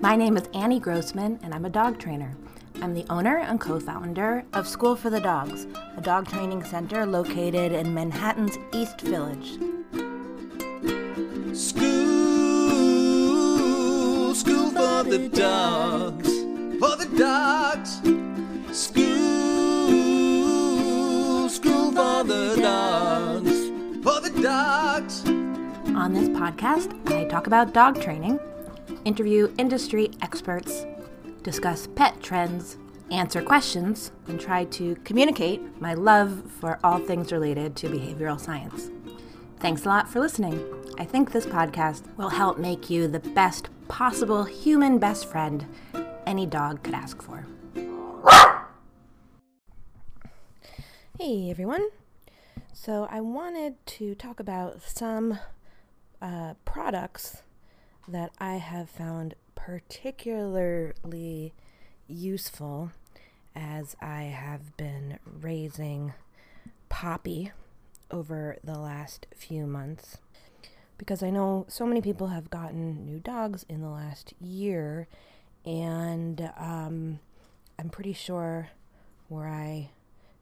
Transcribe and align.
My 0.00 0.16
name 0.16 0.36
is 0.36 0.48
Annie 0.52 0.80
Grossman, 0.80 1.38
and 1.42 1.54
I'm 1.54 1.64
a 1.64 1.70
dog 1.70 1.98
trainer. 1.98 2.36
I'm 2.82 2.92
the 2.94 3.06
owner 3.08 3.38
and 3.38 3.60
co 3.60 3.78
founder 3.80 4.44
of 4.52 4.66
School 4.68 4.96
for 4.96 5.08
the 5.08 5.20
Dogs, 5.20 5.66
a 5.96 6.00
dog 6.00 6.28
training 6.28 6.64
center 6.64 7.06
located 7.06 7.72
in 7.72 7.94
Manhattan's 7.94 8.58
East 8.72 9.00
Village. 9.00 9.52
School, 11.56 11.94
school 14.34 14.70
for 14.70 15.04
the 15.04 15.28
dogs, 15.32 16.28
for 16.80 16.96
the 16.96 17.06
dogs. 17.16 18.00
School, 18.76 19.08
school 21.48 21.92
for 21.92 22.24
the 22.24 22.56
dogs, 22.60 23.70
for 24.02 24.20
the 24.20 24.30
dogs. 24.42 25.24
On 25.96 26.12
this 26.12 26.28
podcast, 26.28 26.92
I 27.10 27.24
talk 27.26 27.46
about 27.46 27.72
dog 27.72 28.02
training, 28.02 28.40
interview 29.04 29.52
industry 29.58 30.10
experts, 30.22 30.86
discuss 31.42 31.86
pet 31.86 32.22
trends, 32.22 32.78
answer 33.10 33.42
questions, 33.42 34.12
and 34.28 34.40
try 34.40 34.64
to 34.64 34.96
communicate 35.04 35.60
my 35.80 35.94
love 35.94 36.42
for 36.58 36.78
all 36.82 36.98
things 36.98 37.32
related 37.32 37.76
to 37.76 37.88
behavioral 37.88 38.40
science. 38.40 38.90
Thanks 39.60 39.84
a 39.84 39.88
lot 39.88 40.08
for 40.08 40.20
listening. 40.20 40.62
I 40.98 41.04
think 41.04 41.32
this 41.32 41.46
podcast 41.46 42.04
will 42.16 42.30
help 42.30 42.58
make 42.58 42.90
you 42.90 43.08
the 43.08 43.20
best 43.20 43.68
possible 43.88 44.44
human 44.44 44.98
best 44.98 45.26
friend 45.26 45.66
any 46.26 46.46
dog 46.46 46.82
could 46.82 46.94
ask 46.94 47.22
for. 47.22 47.46
Hey 51.18 51.50
everyone. 51.50 51.88
So 52.72 53.06
I 53.10 53.20
wanted 53.20 53.74
to 53.86 54.14
talk 54.14 54.40
about 54.40 54.82
some 54.82 55.38
uh, 56.20 56.54
products 56.64 57.43
that 58.08 58.32
I 58.38 58.54
have 58.54 58.90
found 58.90 59.34
particularly 59.54 61.54
useful 62.06 62.90
as 63.54 63.96
I 64.00 64.24
have 64.24 64.76
been 64.76 65.18
raising 65.24 66.12
Poppy 66.88 67.52
over 68.10 68.56
the 68.62 68.78
last 68.78 69.26
few 69.34 69.66
months. 69.66 70.18
Because 70.98 71.22
I 71.22 71.30
know 71.30 71.66
so 71.68 71.86
many 71.86 72.00
people 72.00 72.28
have 72.28 72.50
gotten 72.50 73.04
new 73.04 73.18
dogs 73.18 73.64
in 73.68 73.80
the 73.80 73.88
last 73.88 74.32
year, 74.40 75.08
and 75.64 76.52
um, 76.56 77.18
I'm 77.78 77.88
pretty 77.88 78.12
sure 78.12 78.68
were 79.28 79.48
I 79.48 79.90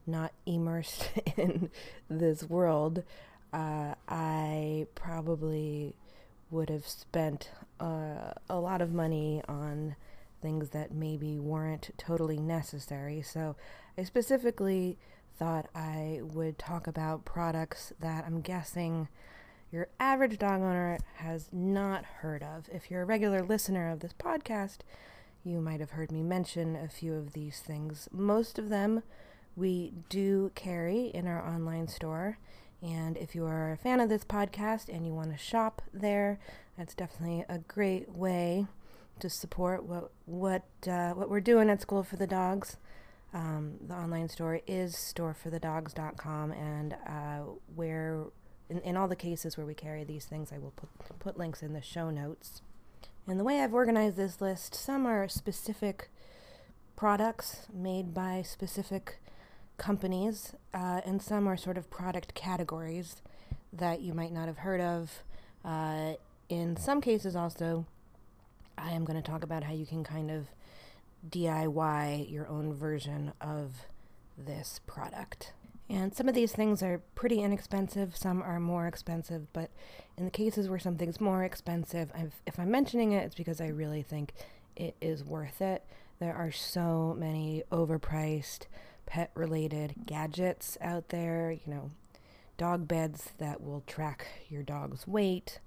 not 0.05 0.31
immersed 0.45 1.09
in 1.37 1.69
this 2.09 2.43
world, 2.43 3.03
uh, 3.51 3.95
I 4.07 4.87
probably 4.95 5.95
would 6.53 6.69
have 6.69 6.87
spent 6.87 7.49
uh, 7.79 8.31
a 8.49 8.59
lot 8.59 8.81
of 8.81 8.93
money 8.93 9.41
on 9.47 9.95
things 10.41 10.69
that 10.69 10.93
maybe 10.93 11.39
weren't 11.39 11.89
totally 11.97 12.37
necessary. 12.37 13.21
So 13.21 13.55
I 13.97 14.03
specifically 14.03 14.97
thought 15.37 15.67
I 15.73 16.19
would 16.21 16.59
talk 16.59 16.85
about 16.85 17.25
products 17.25 17.91
that 17.99 18.25
I'm 18.25 18.41
guessing 18.41 19.07
your 19.71 19.87
average 19.99 20.37
dog 20.37 20.61
owner 20.61 20.99
has 21.15 21.49
not 21.51 22.05
heard 22.05 22.43
of. 22.43 22.69
If 22.71 22.91
you're 22.91 23.01
a 23.01 23.05
regular 23.05 23.41
listener 23.41 23.89
of 23.89 24.01
this 24.01 24.13
podcast, 24.13 24.79
you 25.43 25.59
might 25.59 25.79
have 25.79 25.91
heard 25.91 26.11
me 26.11 26.21
mention 26.21 26.75
a 26.75 26.87
few 26.87 27.15
of 27.15 27.33
these 27.33 27.59
things. 27.59 28.07
Most 28.11 28.59
of 28.59 28.69
them 28.69 29.01
we 29.55 29.93
do 30.09 30.51
carry 30.55 31.05
in 31.07 31.27
our 31.27 31.43
online 31.43 31.87
store. 31.87 32.37
And 32.83 33.15
if 33.15 33.33
you 33.33 33.45
are 33.45 33.71
a 33.71 33.77
fan 33.77 34.01
of 34.01 34.09
this 34.09 34.25
podcast 34.25 34.93
and 34.93 35.05
you 35.05 35.13
want 35.13 35.31
to 35.31 35.37
shop 35.37 35.81
there, 35.93 36.37
that's 36.77 36.93
definitely 36.93 37.45
a 37.47 37.59
great 37.59 38.09
way 38.09 38.67
to 39.19 39.29
support 39.29 39.85
what 39.85 40.11
what 40.25 40.63
uh, 40.85 41.11
what 41.11 41.29
we're 41.29 41.39
doing 41.39 41.69
at 41.69 41.81
School 41.81 42.03
for 42.03 42.17
the 42.17 42.27
Dogs. 42.27 42.75
Um, 43.33 43.75
the 43.87 43.93
online 43.95 44.27
store 44.27 44.59
is 44.67 44.93
storeforthedogs.com, 44.95 46.51
and 46.51 46.95
uh, 47.07 47.51
where 47.73 48.25
in, 48.69 48.79
in 48.79 48.97
all 48.97 49.07
the 49.07 49.15
cases 49.15 49.57
where 49.57 49.65
we 49.65 49.73
carry 49.73 50.03
these 50.03 50.25
things, 50.25 50.51
I 50.51 50.57
will 50.57 50.73
put 50.75 50.89
put 51.19 51.37
links 51.37 51.63
in 51.63 51.71
the 51.71 51.81
show 51.81 52.09
notes. 52.09 52.61
And 53.25 53.39
the 53.39 53.45
way 53.45 53.61
I've 53.61 53.73
organized 53.73 54.17
this 54.17 54.41
list, 54.41 54.75
some 54.75 55.05
are 55.05 55.29
specific 55.29 56.09
products 56.97 57.67
made 57.73 58.13
by 58.13 58.41
specific 58.41 59.19
companies, 59.77 60.53
uh, 60.73 61.01
and 61.05 61.21
some 61.21 61.47
are 61.47 61.57
sort 61.57 61.77
of 61.77 61.89
product 61.89 62.33
categories 62.33 63.21
that 63.71 64.01
you 64.01 64.13
might 64.13 64.31
not 64.31 64.47
have 64.47 64.59
heard 64.59 64.81
of. 64.81 65.23
Uh, 65.65 66.13
in 66.49 66.77
some 66.77 67.01
cases, 67.01 67.35
also, 67.35 67.85
I 68.77 68.91
am 68.91 69.05
going 69.05 69.21
to 69.21 69.27
talk 69.27 69.43
about 69.43 69.63
how 69.63 69.73
you 69.73 69.85
can 69.85 70.03
kind 70.03 70.29
of 70.29 70.47
DIY 71.29 72.29
your 72.31 72.47
own 72.47 72.73
version 72.73 73.33
of 73.39 73.87
this 74.37 74.79
product. 74.85 75.53
And 75.89 76.15
some 76.15 76.27
of 76.27 76.35
these 76.35 76.53
things 76.53 76.81
are 76.81 77.01
pretty 77.13 77.41
inexpensive, 77.41 78.15
some 78.15 78.41
are 78.41 78.59
more 78.59 78.87
expensive, 78.87 79.51
but 79.53 79.69
in 80.17 80.25
the 80.25 80.31
cases 80.31 80.69
where 80.69 80.79
something's 80.79 81.19
more 81.19 81.43
expensive, 81.43 82.11
I've, 82.15 82.41
if 82.47 82.57
I'm 82.57 82.71
mentioning 82.71 83.11
it, 83.11 83.23
it's 83.25 83.35
because 83.35 83.59
I 83.59 83.67
really 83.67 84.01
think 84.01 84.33
it 84.75 84.95
is 85.01 85.23
worth 85.23 85.61
it. 85.61 85.83
There 86.19 86.33
are 86.33 86.51
so 86.51 87.15
many 87.17 87.63
overpriced, 87.71 88.67
pet 89.05 89.31
related 89.35 89.93
gadgets 90.05 90.77
out 90.81 91.09
there, 91.09 91.51
you 91.51 91.73
know, 91.73 91.91
dog 92.57 92.87
beds 92.87 93.31
that 93.37 93.61
will 93.61 93.83
track 93.87 94.27
your 94.49 94.63
dog's 94.63 95.07
weight, 95.07 95.59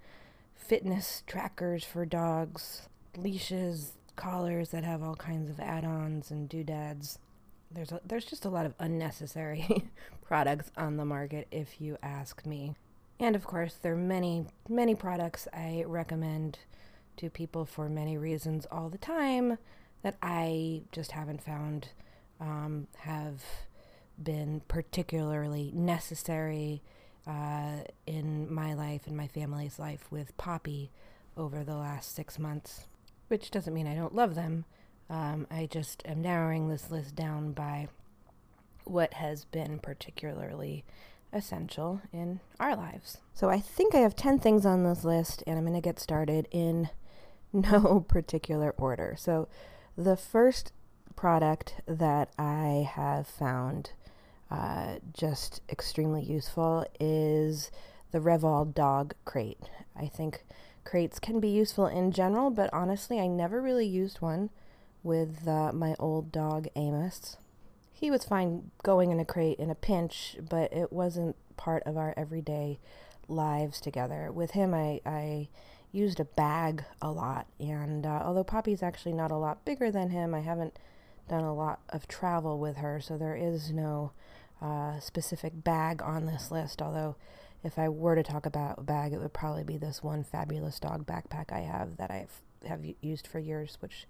fitness 0.54 1.22
trackers 1.26 1.84
for 1.84 2.04
dogs, 2.06 2.88
leashes, 3.16 3.92
collars 4.16 4.70
that 4.70 4.84
have 4.84 5.02
all 5.02 5.16
kinds 5.16 5.50
of 5.50 5.60
add-ons 5.60 6.30
and 6.30 6.48
doodads. 6.48 7.18
There's 7.70 7.92
a, 7.92 8.00
there's 8.04 8.24
just 8.24 8.44
a 8.44 8.50
lot 8.50 8.66
of 8.66 8.74
unnecessary 8.78 9.90
products 10.24 10.70
on 10.76 10.96
the 10.96 11.04
market 11.04 11.46
if 11.50 11.80
you 11.80 11.98
ask 12.02 12.46
me. 12.46 12.74
And 13.18 13.36
of 13.36 13.44
course, 13.44 13.74
there 13.80 13.92
are 13.92 13.96
many 13.96 14.46
many 14.68 14.94
products 14.94 15.48
I 15.52 15.84
recommend 15.86 16.58
to 17.16 17.30
people 17.30 17.64
for 17.64 17.88
many 17.88 18.16
reasons 18.18 18.66
all 18.70 18.88
the 18.88 18.98
time 18.98 19.58
that 20.02 20.16
I 20.22 20.82
just 20.92 21.12
haven't 21.12 21.42
found 21.42 21.88
um, 22.40 22.86
have 22.98 23.42
been 24.22 24.62
particularly 24.68 25.70
necessary 25.74 26.82
uh, 27.26 27.78
in 28.06 28.52
my 28.52 28.74
life 28.74 29.06
and 29.06 29.16
my 29.16 29.26
family's 29.26 29.78
life 29.78 30.06
with 30.10 30.36
Poppy 30.36 30.90
over 31.36 31.64
the 31.64 31.76
last 31.76 32.14
six 32.14 32.38
months, 32.38 32.86
which 33.28 33.50
doesn't 33.50 33.74
mean 33.74 33.86
I 33.86 33.94
don't 33.94 34.14
love 34.14 34.34
them. 34.34 34.64
Um, 35.10 35.46
I 35.50 35.66
just 35.70 36.02
am 36.06 36.22
narrowing 36.22 36.68
this 36.68 36.90
list 36.90 37.14
down 37.14 37.52
by 37.52 37.88
what 38.84 39.14
has 39.14 39.44
been 39.44 39.78
particularly 39.78 40.84
essential 41.32 42.00
in 42.12 42.40
our 42.58 42.76
lives. 42.76 43.18
So 43.34 43.50
I 43.50 43.60
think 43.60 43.94
I 43.94 43.98
have 43.98 44.16
10 44.16 44.38
things 44.38 44.64
on 44.64 44.84
this 44.84 45.04
list, 45.04 45.42
and 45.46 45.58
I'm 45.58 45.64
going 45.64 45.74
to 45.74 45.80
get 45.80 46.00
started 46.00 46.48
in 46.50 46.88
no 47.52 48.04
particular 48.08 48.74
order. 48.78 49.14
So 49.18 49.48
the 49.96 50.16
first 50.16 50.72
product 51.16 51.74
that 51.86 52.30
I 52.38 52.88
have 52.94 53.26
found 53.26 53.90
uh, 54.50 54.96
just 55.12 55.60
extremely 55.68 56.22
useful 56.22 56.86
is 57.00 57.70
the 58.12 58.20
Revol 58.20 58.72
dog 58.72 59.14
crate. 59.24 59.70
I 59.98 60.06
think 60.06 60.44
crates 60.84 61.18
can 61.18 61.40
be 61.40 61.48
useful 61.48 61.86
in 61.86 62.12
general, 62.12 62.50
but 62.50 62.70
honestly, 62.72 63.18
I 63.18 63.26
never 63.26 63.60
really 63.60 63.86
used 63.86 64.20
one 64.20 64.50
with 65.02 65.48
uh, 65.48 65.72
my 65.72 65.96
old 65.98 66.30
dog 66.30 66.68
Amos. 66.76 67.36
He 67.92 68.10
was 68.10 68.24
fine 68.24 68.70
going 68.82 69.10
in 69.10 69.18
a 69.18 69.24
crate 69.24 69.58
in 69.58 69.70
a 69.70 69.74
pinch, 69.74 70.36
but 70.48 70.72
it 70.72 70.92
wasn't 70.92 71.34
part 71.56 71.82
of 71.84 71.96
our 71.96 72.12
everyday 72.16 72.78
lives 73.26 73.80
together. 73.80 74.30
With 74.30 74.52
him, 74.52 74.74
I, 74.74 75.00
I 75.04 75.48
used 75.92 76.20
a 76.20 76.24
bag 76.24 76.84
a 77.00 77.10
lot, 77.10 77.46
and 77.58 78.04
uh, 78.04 78.22
although 78.24 78.44
Poppy's 78.44 78.82
actually 78.82 79.14
not 79.14 79.30
a 79.30 79.36
lot 79.36 79.64
bigger 79.64 79.90
than 79.90 80.10
him, 80.10 80.34
I 80.34 80.40
haven't 80.40 80.78
done 81.28 81.44
a 81.44 81.54
lot 81.54 81.80
of 81.90 82.08
travel 82.08 82.58
with 82.58 82.76
her, 82.76 83.00
so 83.00 83.16
there 83.16 83.36
is 83.36 83.70
no 83.70 84.12
uh, 84.60 84.98
specific 85.00 85.64
bag 85.64 86.02
on 86.02 86.26
this 86.26 86.50
list. 86.50 86.80
Although, 86.80 87.16
if 87.64 87.78
I 87.78 87.88
were 87.88 88.14
to 88.14 88.22
talk 88.22 88.46
about 88.46 88.78
a 88.78 88.82
bag, 88.82 89.12
it 89.12 89.18
would 89.18 89.32
probably 89.32 89.64
be 89.64 89.76
this 89.76 90.02
one 90.02 90.24
fabulous 90.24 90.78
dog 90.78 91.06
backpack 91.06 91.52
I 91.52 91.60
have 91.60 91.96
that 91.96 92.10
I 92.10 92.26
have 92.66 92.80
used 93.00 93.26
for 93.26 93.38
years, 93.38 93.78
which 93.80 94.06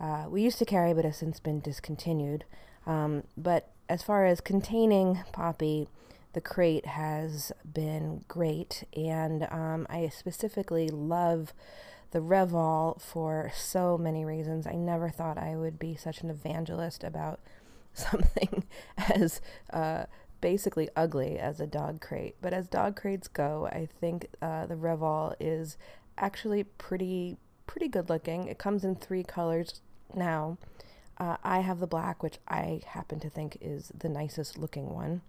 uh, 0.00 0.26
we 0.28 0.42
used 0.42 0.58
to 0.58 0.64
carry 0.64 0.92
but 0.92 1.04
has 1.04 1.16
since 1.16 1.40
been 1.40 1.60
discontinued. 1.60 2.44
Um, 2.86 3.24
but 3.36 3.70
as 3.88 4.02
far 4.02 4.26
as 4.26 4.40
containing 4.40 5.20
Poppy, 5.32 5.88
the 6.34 6.40
crate 6.40 6.86
has 6.86 7.52
been 7.64 8.24
great, 8.28 8.84
and 8.96 9.46
um, 9.50 9.86
I 9.88 10.08
specifically 10.08 10.88
love 10.88 11.52
the 12.14 12.20
Revol 12.20 13.00
for 13.00 13.50
so 13.56 13.98
many 13.98 14.24
reasons. 14.24 14.68
I 14.68 14.74
never 14.74 15.10
thought 15.10 15.36
I 15.36 15.56
would 15.56 15.80
be 15.80 15.96
such 15.96 16.22
an 16.22 16.30
evangelist 16.30 17.02
about 17.02 17.40
something 17.92 18.62
as 18.96 19.40
uh, 19.72 20.04
basically 20.40 20.88
ugly 20.94 21.40
as 21.40 21.58
a 21.58 21.66
dog 21.66 22.00
crate. 22.00 22.36
But 22.40 22.54
as 22.54 22.68
dog 22.68 22.94
crates 22.94 23.26
go, 23.26 23.66
I 23.66 23.88
think 24.00 24.28
uh, 24.40 24.66
the 24.66 24.76
Revol 24.76 25.34
is 25.40 25.76
actually 26.16 26.62
pretty 26.62 27.36
pretty 27.66 27.88
good 27.88 28.08
looking. 28.08 28.46
It 28.46 28.58
comes 28.58 28.84
in 28.84 28.94
three 28.94 29.24
colors 29.24 29.80
now. 30.14 30.56
Uh, 31.18 31.36
I 31.42 31.60
have 31.60 31.80
the 31.80 31.86
black, 31.86 32.22
which 32.22 32.38
I 32.46 32.82
happen 32.86 33.18
to 33.20 33.30
think 33.30 33.58
is 33.60 33.90
the 33.98 34.08
nicest 34.08 34.56
looking 34.56 34.90
one. 34.90 35.22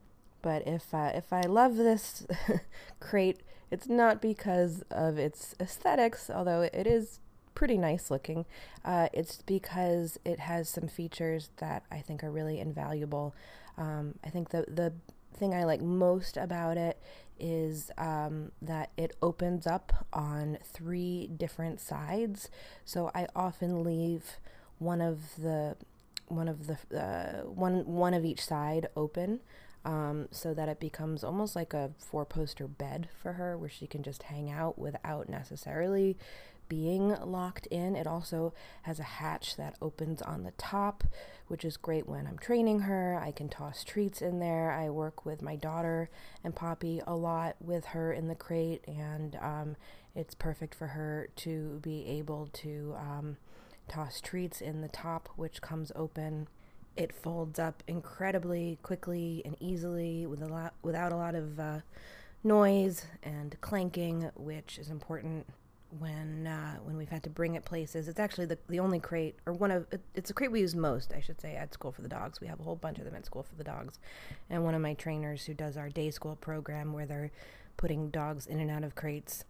But 0.45 0.67
if 0.67 0.93
uh, 0.93 1.09
if 1.15 1.33
I 1.33 1.41
love 1.41 1.75
this 1.75 2.23
crate, 2.99 3.41
it's 3.71 3.89
not 3.89 4.21
because 4.21 4.83
of 4.91 5.17
its 5.17 5.55
aesthetics, 5.59 6.29
although 6.29 6.61
it 6.61 6.85
is 6.85 7.19
pretty 7.55 7.79
nice 7.79 8.11
looking. 8.11 8.45
Uh, 8.83 9.07
it's 9.11 9.41
because 9.41 10.19
it 10.23 10.41
has 10.41 10.69
some 10.69 10.87
features 10.87 11.49
that 11.57 11.81
I 11.89 11.97
think 11.97 12.23
are 12.23 12.29
really 12.29 12.59
invaluable. 12.59 13.33
Um, 13.75 14.19
I 14.23 14.29
think 14.29 14.49
the 14.49 14.65
the 14.67 14.93
thing 15.35 15.55
I 15.55 15.63
like 15.63 15.81
most 15.81 16.37
about 16.37 16.77
it 16.77 17.01
is 17.39 17.89
um, 17.97 18.51
that 18.61 18.91
it 18.97 19.17
opens 19.23 19.65
up 19.65 20.05
on 20.13 20.59
three 20.63 21.27
different 21.35 21.79
sides. 21.79 22.51
So 22.85 23.09
I 23.15 23.25
often 23.35 23.83
leave 23.83 24.37
one 24.77 25.01
of 25.01 25.37
the 25.39 25.75
one 26.27 26.47
of 26.47 26.67
the 26.67 26.77
uh, 26.95 27.47
one 27.47 27.83
one 27.87 28.13
of 28.13 28.23
each 28.23 28.45
side 28.45 28.89
open. 28.95 29.39
Um, 29.85 30.29
so 30.31 30.55
that 30.55 30.67
it 30.67 30.79
becomes 30.79 31.23
almost 31.23 31.55
like 31.55 31.75
a 31.75 31.91
four 31.99 32.25
poster 32.25 32.67
bed 32.67 33.07
for 33.21 33.33
her 33.33 33.55
where 33.55 33.69
she 33.69 33.85
can 33.85 34.01
just 34.01 34.23
hang 34.23 34.49
out 34.49 34.79
without 34.79 35.29
necessarily 35.29 36.17
being 36.67 37.09
locked 37.23 37.67
in. 37.67 37.95
It 37.95 38.07
also 38.07 38.53
has 38.83 38.99
a 38.99 39.03
hatch 39.03 39.55
that 39.57 39.75
opens 39.81 40.21
on 40.21 40.43
the 40.43 40.51
top, 40.51 41.03
which 41.47 41.63
is 41.63 41.77
great 41.77 42.07
when 42.07 42.27
I'm 42.27 42.37
training 42.37 42.81
her. 42.81 43.19
I 43.21 43.31
can 43.31 43.49
toss 43.49 43.83
treats 43.83 44.21
in 44.21 44.39
there. 44.39 44.71
I 44.71 44.89
work 44.89 45.25
with 45.25 45.41
my 45.41 45.55
daughter 45.55 46.09
and 46.43 46.55
Poppy 46.55 47.01
a 47.05 47.15
lot 47.15 47.55
with 47.59 47.85
her 47.85 48.11
in 48.11 48.27
the 48.27 48.35
crate, 48.35 48.83
and 48.87 49.37
um, 49.41 49.75
it's 50.15 50.33
perfect 50.35 50.73
for 50.75 50.87
her 50.87 51.29
to 51.37 51.79
be 51.81 52.05
able 52.07 52.49
to 52.53 52.95
um, 52.97 53.37
toss 53.87 54.19
treats 54.21 54.61
in 54.61 54.81
the 54.81 54.87
top, 54.87 55.29
which 55.35 55.61
comes 55.61 55.91
open. 55.95 56.47
It 56.97 57.13
folds 57.13 57.59
up 57.59 57.83
incredibly 57.87 58.77
quickly 58.81 59.41
and 59.43 59.57
easily 59.59 60.25
with 60.25 60.41
a 60.41 60.47
lot, 60.47 60.73
without 60.81 61.11
a 61.11 61.15
lot 61.17 61.35
of 61.35 61.59
uh, 61.59 61.79
noise 62.43 63.05
and 63.23 63.55
clanking, 63.61 64.31
which 64.35 64.77
is 64.77 64.89
important 64.89 65.45
when 65.99 66.47
uh, 66.47 66.75
when 66.83 66.97
we've 66.97 67.09
had 67.09 67.23
to 67.23 67.29
bring 67.29 67.55
it 67.55 67.65
places. 67.65 68.07
It's 68.07 68.19
actually 68.19 68.45
the, 68.45 68.57
the 68.69 68.79
only 68.79 68.99
crate, 68.99 69.35
or 69.45 69.53
one 69.53 69.71
of 69.71 69.87
it's 70.13 70.29
a 70.29 70.33
crate 70.33 70.51
we 70.51 70.61
use 70.61 70.75
most, 70.75 71.13
I 71.13 71.21
should 71.21 71.41
say, 71.41 71.55
at 71.55 71.73
School 71.73 71.91
for 71.91 72.01
the 72.01 72.07
Dogs. 72.07 72.39
We 72.41 72.47
have 72.47 72.59
a 72.59 72.63
whole 72.63 72.75
bunch 72.75 72.97
of 72.99 73.05
them 73.05 73.15
at 73.15 73.25
School 73.25 73.43
for 73.43 73.55
the 73.55 73.63
Dogs, 73.63 73.99
and 74.49 74.63
one 74.63 74.75
of 74.75 74.81
my 74.81 74.93
trainers 74.93 75.45
who 75.45 75.53
does 75.53 75.77
our 75.77 75.89
day 75.89 76.11
school 76.11 76.35
program 76.35 76.93
where 76.93 77.05
they're 77.05 77.31
putting 77.77 78.09
dogs 78.09 78.47
in 78.47 78.59
and 78.59 78.71
out 78.71 78.83
of 78.83 78.95
crates 78.95 79.43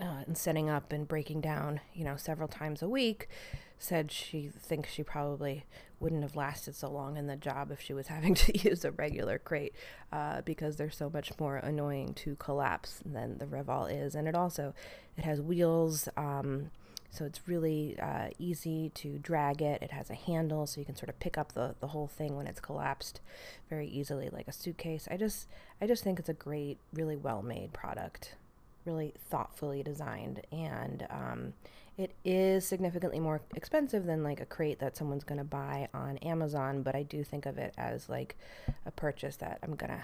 uh, 0.00 0.22
and 0.26 0.36
setting 0.36 0.70
up 0.70 0.92
and 0.92 1.06
breaking 1.06 1.40
down, 1.40 1.80
you 1.94 2.04
know, 2.04 2.16
several 2.16 2.48
times 2.48 2.82
a 2.82 2.88
week, 2.88 3.28
said 3.78 4.10
she 4.10 4.48
thinks 4.48 4.92
she 4.92 5.02
probably 5.02 5.64
wouldn't 6.00 6.22
have 6.22 6.36
lasted 6.36 6.74
so 6.74 6.88
long 6.90 7.16
in 7.16 7.26
the 7.26 7.36
job 7.36 7.70
if 7.70 7.80
she 7.80 7.92
was 7.92 8.06
having 8.08 8.34
to 8.34 8.58
use 8.68 8.84
a 8.84 8.92
regular 8.92 9.38
crate 9.38 9.74
uh, 10.12 10.42
because 10.42 10.76
they're 10.76 10.90
so 10.90 11.10
much 11.10 11.32
more 11.38 11.56
annoying 11.56 12.14
to 12.14 12.36
collapse 12.36 13.00
than 13.04 13.38
the 13.38 13.46
Revol 13.46 13.90
is, 13.90 14.14
and 14.14 14.28
it 14.28 14.34
also 14.34 14.74
it 15.16 15.24
has 15.24 15.40
wheels. 15.40 16.08
Um, 16.16 16.70
so 17.10 17.24
it's 17.24 17.48
really 17.48 17.98
uh, 17.98 18.28
easy 18.38 18.90
to 18.96 19.18
drag 19.18 19.62
it. 19.62 19.80
It 19.82 19.92
has 19.92 20.10
a 20.10 20.14
handle, 20.14 20.66
so 20.66 20.78
you 20.78 20.84
can 20.84 20.94
sort 20.94 21.08
of 21.08 21.18
pick 21.18 21.38
up 21.38 21.52
the, 21.52 21.74
the 21.80 21.88
whole 21.88 22.06
thing 22.06 22.36
when 22.36 22.46
it's 22.46 22.60
collapsed 22.60 23.22
very 23.70 23.88
easily, 23.88 24.28
like 24.28 24.46
a 24.46 24.52
suitcase. 24.52 25.08
I 25.10 25.16
just 25.16 25.48
I 25.80 25.86
just 25.86 26.04
think 26.04 26.18
it's 26.18 26.28
a 26.28 26.34
great, 26.34 26.78
really 26.92 27.16
well 27.16 27.42
made 27.42 27.72
product 27.72 28.34
really 28.88 29.12
thoughtfully 29.28 29.82
designed 29.82 30.40
and 30.50 31.06
um, 31.10 31.52
it 31.98 32.14
is 32.24 32.64
significantly 32.64 33.18
more 33.18 33.42
expensive 33.56 34.06
than 34.06 34.22
like 34.22 34.40
a 34.40 34.46
crate 34.46 34.78
that 34.78 34.96
someone's 34.96 35.24
going 35.24 35.38
to 35.38 35.44
buy 35.44 35.88
on 35.92 36.16
Amazon, 36.18 36.82
but 36.82 36.94
I 36.94 37.02
do 37.02 37.24
think 37.24 37.44
of 37.44 37.58
it 37.58 37.74
as 37.76 38.08
like 38.08 38.36
a 38.86 38.92
purchase 38.92 39.34
that 39.36 39.58
I'm 39.64 39.74
going 39.74 39.90
to, 39.90 40.02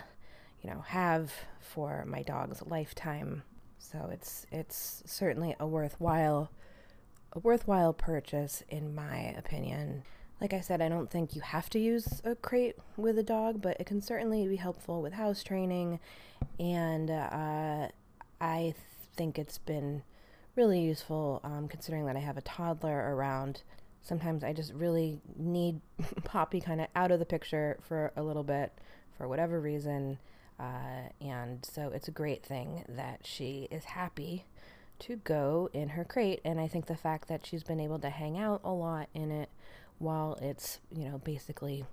you 0.60 0.70
know, 0.70 0.80
have 0.80 1.32
for 1.60 2.04
my 2.04 2.22
dog's 2.22 2.62
lifetime. 2.66 3.44
So 3.78 4.10
it's 4.12 4.44
it's 4.50 5.04
certainly 5.06 5.54
a 5.60 5.68
worthwhile 5.68 6.50
a 7.32 7.38
worthwhile 7.38 7.92
purchase 7.92 8.64
in 8.68 8.92
my 8.92 9.32
opinion. 9.38 10.02
Like 10.40 10.52
I 10.52 10.60
said, 10.60 10.82
I 10.82 10.88
don't 10.88 11.08
think 11.08 11.36
you 11.36 11.42
have 11.42 11.70
to 11.70 11.78
use 11.78 12.20
a 12.24 12.34
crate 12.34 12.76
with 12.96 13.18
a 13.18 13.22
dog, 13.22 13.62
but 13.62 13.76
it 13.78 13.86
can 13.86 14.02
certainly 14.02 14.48
be 14.48 14.56
helpful 14.56 15.00
with 15.00 15.12
house 15.12 15.44
training 15.44 16.00
and 16.58 17.08
uh, 17.08 17.88
I 18.40 18.74
think 19.16 19.38
it's 19.38 19.58
been 19.58 20.02
really 20.56 20.80
useful 20.80 21.40
um, 21.44 21.68
considering 21.68 22.06
that 22.06 22.16
I 22.16 22.20
have 22.20 22.36
a 22.36 22.42
toddler 22.42 23.14
around. 23.14 23.62
Sometimes 24.02 24.44
I 24.44 24.52
just 24.52 24.72
really 24.72 25.20
need 25.36 25.80
Poppy 26.24 26.60
kind 26.60 26.80
of 26.80 26.88
out 26.94 27.10
of 27.10 27.18
the 27.18 27.24
picture 27.24 27.78
for 27.82 28.12
a 28.16 28.22
little 28.22 28.44
bit 28.44 28.72
for 29.16 29.28
whatever 29.28 29.60
reason. 29.60 30.18
Uh, 30.58 31.08
and 31.20 31.64
so 31.64 31.90
it's 31.92 32.08
a 32.08 32.12
great 32.12 32.44
thing 32.44 32.84
that 32.88 33.20
she 33.24 33.68
is 33.70 33.84
happy 33.84 34.44
to 35.00 35.16
go 35.16 35.68
in 35.72 35.90
her 35.90 36.04
crate. 36.04 36.40
And 36.44 36.60
I 36.60 36.68
think 36.68 36.86
the 36.86 36.96
fact 36.96 37.28
that 37.28 37.44
she's 37.44 37.64
been 37.64 37.80
able 37.80 37.98
to 38.00 38.10
hang 38.10 38.38
out 38.38 38.60
a 38.64 38.72
lot 38.72 39.08
in 39.14 39.30
it 39.30 39.48
while 39.98 40.38
it's, 40.40 40.78
you 40.94 41.08
know, 41.08 41.18
basically 41.18 41.84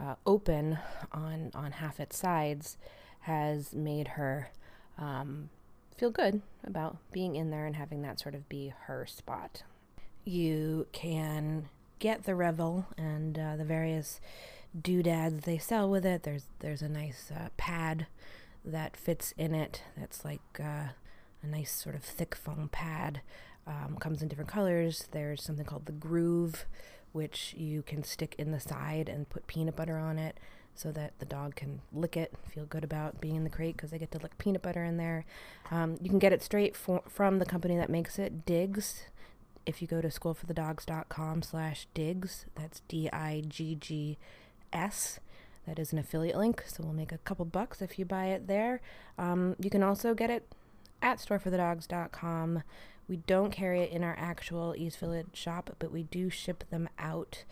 uh, 0.00 0.14
open 0.26 0.78
on, 1.12 1.50
on 1.54 1.72
half 1.72 2.00
its 2.00 2.16
sides 2.16 2.76
has 3.20 3.74
made 3.74 4.08
her 4.08 4.50
um, 4.98 5.50
feel 6.00 6.10
good 6.10 6.40
about 6.66 6.96
being 7.12 7.36
in 7.36 7.50
there 7.50 7.66
and 7.66 7.76
having 7.76 8.00
that 8.00 8.18
sort 8.18 8.34
of 8.34 8.48
be 8.48 8.72
her 8.86 9.04
spot. 9.04 9.64
You 10.24 10.86
can 10.92 11.68
get 11.98 12.24
the 12.24 12.32
Revol 12.32 12.86
and 12.96 13.38
uh, 13.38 13.56
the 13.56 13.66
various 13.66 14.18
doodads 14.80 15.44
they 15.44 15.58
sell 15.58 15.90
with 15.90 16.06
it. 16.06 16.22
There's 16.22 16.46
there's 16.60 16.80
a 16.80 16.88
nice 16.88 17.30
uh, 17.30 17.50
pad 17.58 18.06
that 18.64 18.96
fits 18.96 19.34
in 19.36 19.54
it. 19.54 19.82
That's 19.94 20.24
like 20.24 20.40
uh, 20.58 20.88
a 21.42 21.46
nice 21.46 21.70
sort 21.70 21.94
of 21.94 22.02
thick 22.02 22.34
foam 22.34 22.70
pad. 22.72 23.20
Um, 23.66 23.98
comes 24.00 24.22
in 24.22 24.28
different 24.28 24.50
colors. 24.50 25.06
There's 25.10 25.42
something 25.42 25.66
called 25.66 25.84
the 25.84 25.92
Groove, 25.92 26.64
which 27.12 27.54
you 27.58 27.82
can 27.82 28.04
stick 28.04 28.34
in 28.38 28.52
the 28.52 28.60
side 28.60 29.10
and 29.10 29.28
put 29.28 29.46
peanut 29.46 29.76
butter 29.76 29.98
on 29.98 30.18
it 30.18 30.38
so 30.80 30.90
that 30.92 31.12
the 31.18 31.26
dog 31.26 31.54
can 31.56 31.82
lick 31.92 32.16
it, 32.16 32.32
feel 32.48 32.64
good 32.64 32.82
about 32.84 33.20
being 33.20 33.36
in 33.36 33.44
the 33.44 33.50
crate 33.50 33.76
because 33.76 33.90
they 33.90 33.98
get 33.98 34.10
to 34.12 34.18
lick 34.18 34.38
peanut 34.38 34.62
butter 34.62 34.82
in 34.82 34.96
there. 34.96 35.26
Um, 35.70 35.98
you 36.00 36.08
can 36.08 36.18
get 36.18 36.32
it 36.32 36.42
straight 36.42 36.74
for, 36.74 37.02
from 37.06 37.38
the 37.38 37.44
company 37.44 37.76
that 37.76 37.90
makes 37.90 38.18
it, 38.18 38.46
Diggs. 38.46 39.02
If 39.66 39.82
you 39.82 39.88
go 39.88 40.00
to 40.00 40.08
schoolforthedogs.com 40.08 41.42
slash 41.42 41.86
Diggs, 41.92 42.46
that's 42.54 42.80
D-I-G-G-S. 42.88 43.20
That 45.66 45.78
is 45.78 45.92
an 45.92 45.98
affiliate 45.98 46.38
link, 46.38 46.64
so 46.66 46.82
we'll 46.82 46.94
make 46.94 47.12
a 47.12 47.18
couple 47.18 47.44
bucks 47.44 47.82
if 47.82 47.98
you 47.98 48.06
buy 48.06 48.28
it 48.28 48.46
there. 48.46 48.80
Um, 49.18 49.56
you 49.60 49.68
can 49.68 49.82
also 49.82 50.14
get 50.14 50.30
it 50.30 50.50
at 51.02 51.18
storeforthedogs.com. 51.18 52.62
We 53.06 53.16
don't 53.16 53.50
carry 53.50 53.80
it 53.80 53.90
in 53.90 54.02
our 54.02 54.16
actual 54.18 54.74
East 54.78 54.98
Village 54.98 55.26
shop, 55.34 55.76
but 55.78 55.92
we 55.92 56.04
do 56.04 56.30
ship 56.30 56.64
them 56.70 56.88
out 56.98 57.44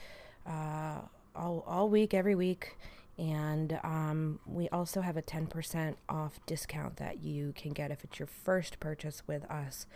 uh, 0.47 1.00
all, 1.37 1.62
all 1.66 1.90
week, 1.90 2.14
every 2.14 2.35
week. 2.35 2.78
And 3.18 3.80
um, 3.82 4.38
we 4.46 4.68
also 4.68 5.00
have 5.00 5.16
a 5.16 5.22
10% 5.22 5.96
off 6.08 6.38
discount 6.46 6.96
that 6.98 7.20
you 7.22 7.52
can 7.56 7.72
get 7.72 7.90
if 7.90 8.04
it's 8.04 8.18
your 8.18 8.28
first 8.28 8.78
purchase 8.78 9.22
with 9.26 9.44
us. 9.50 9.87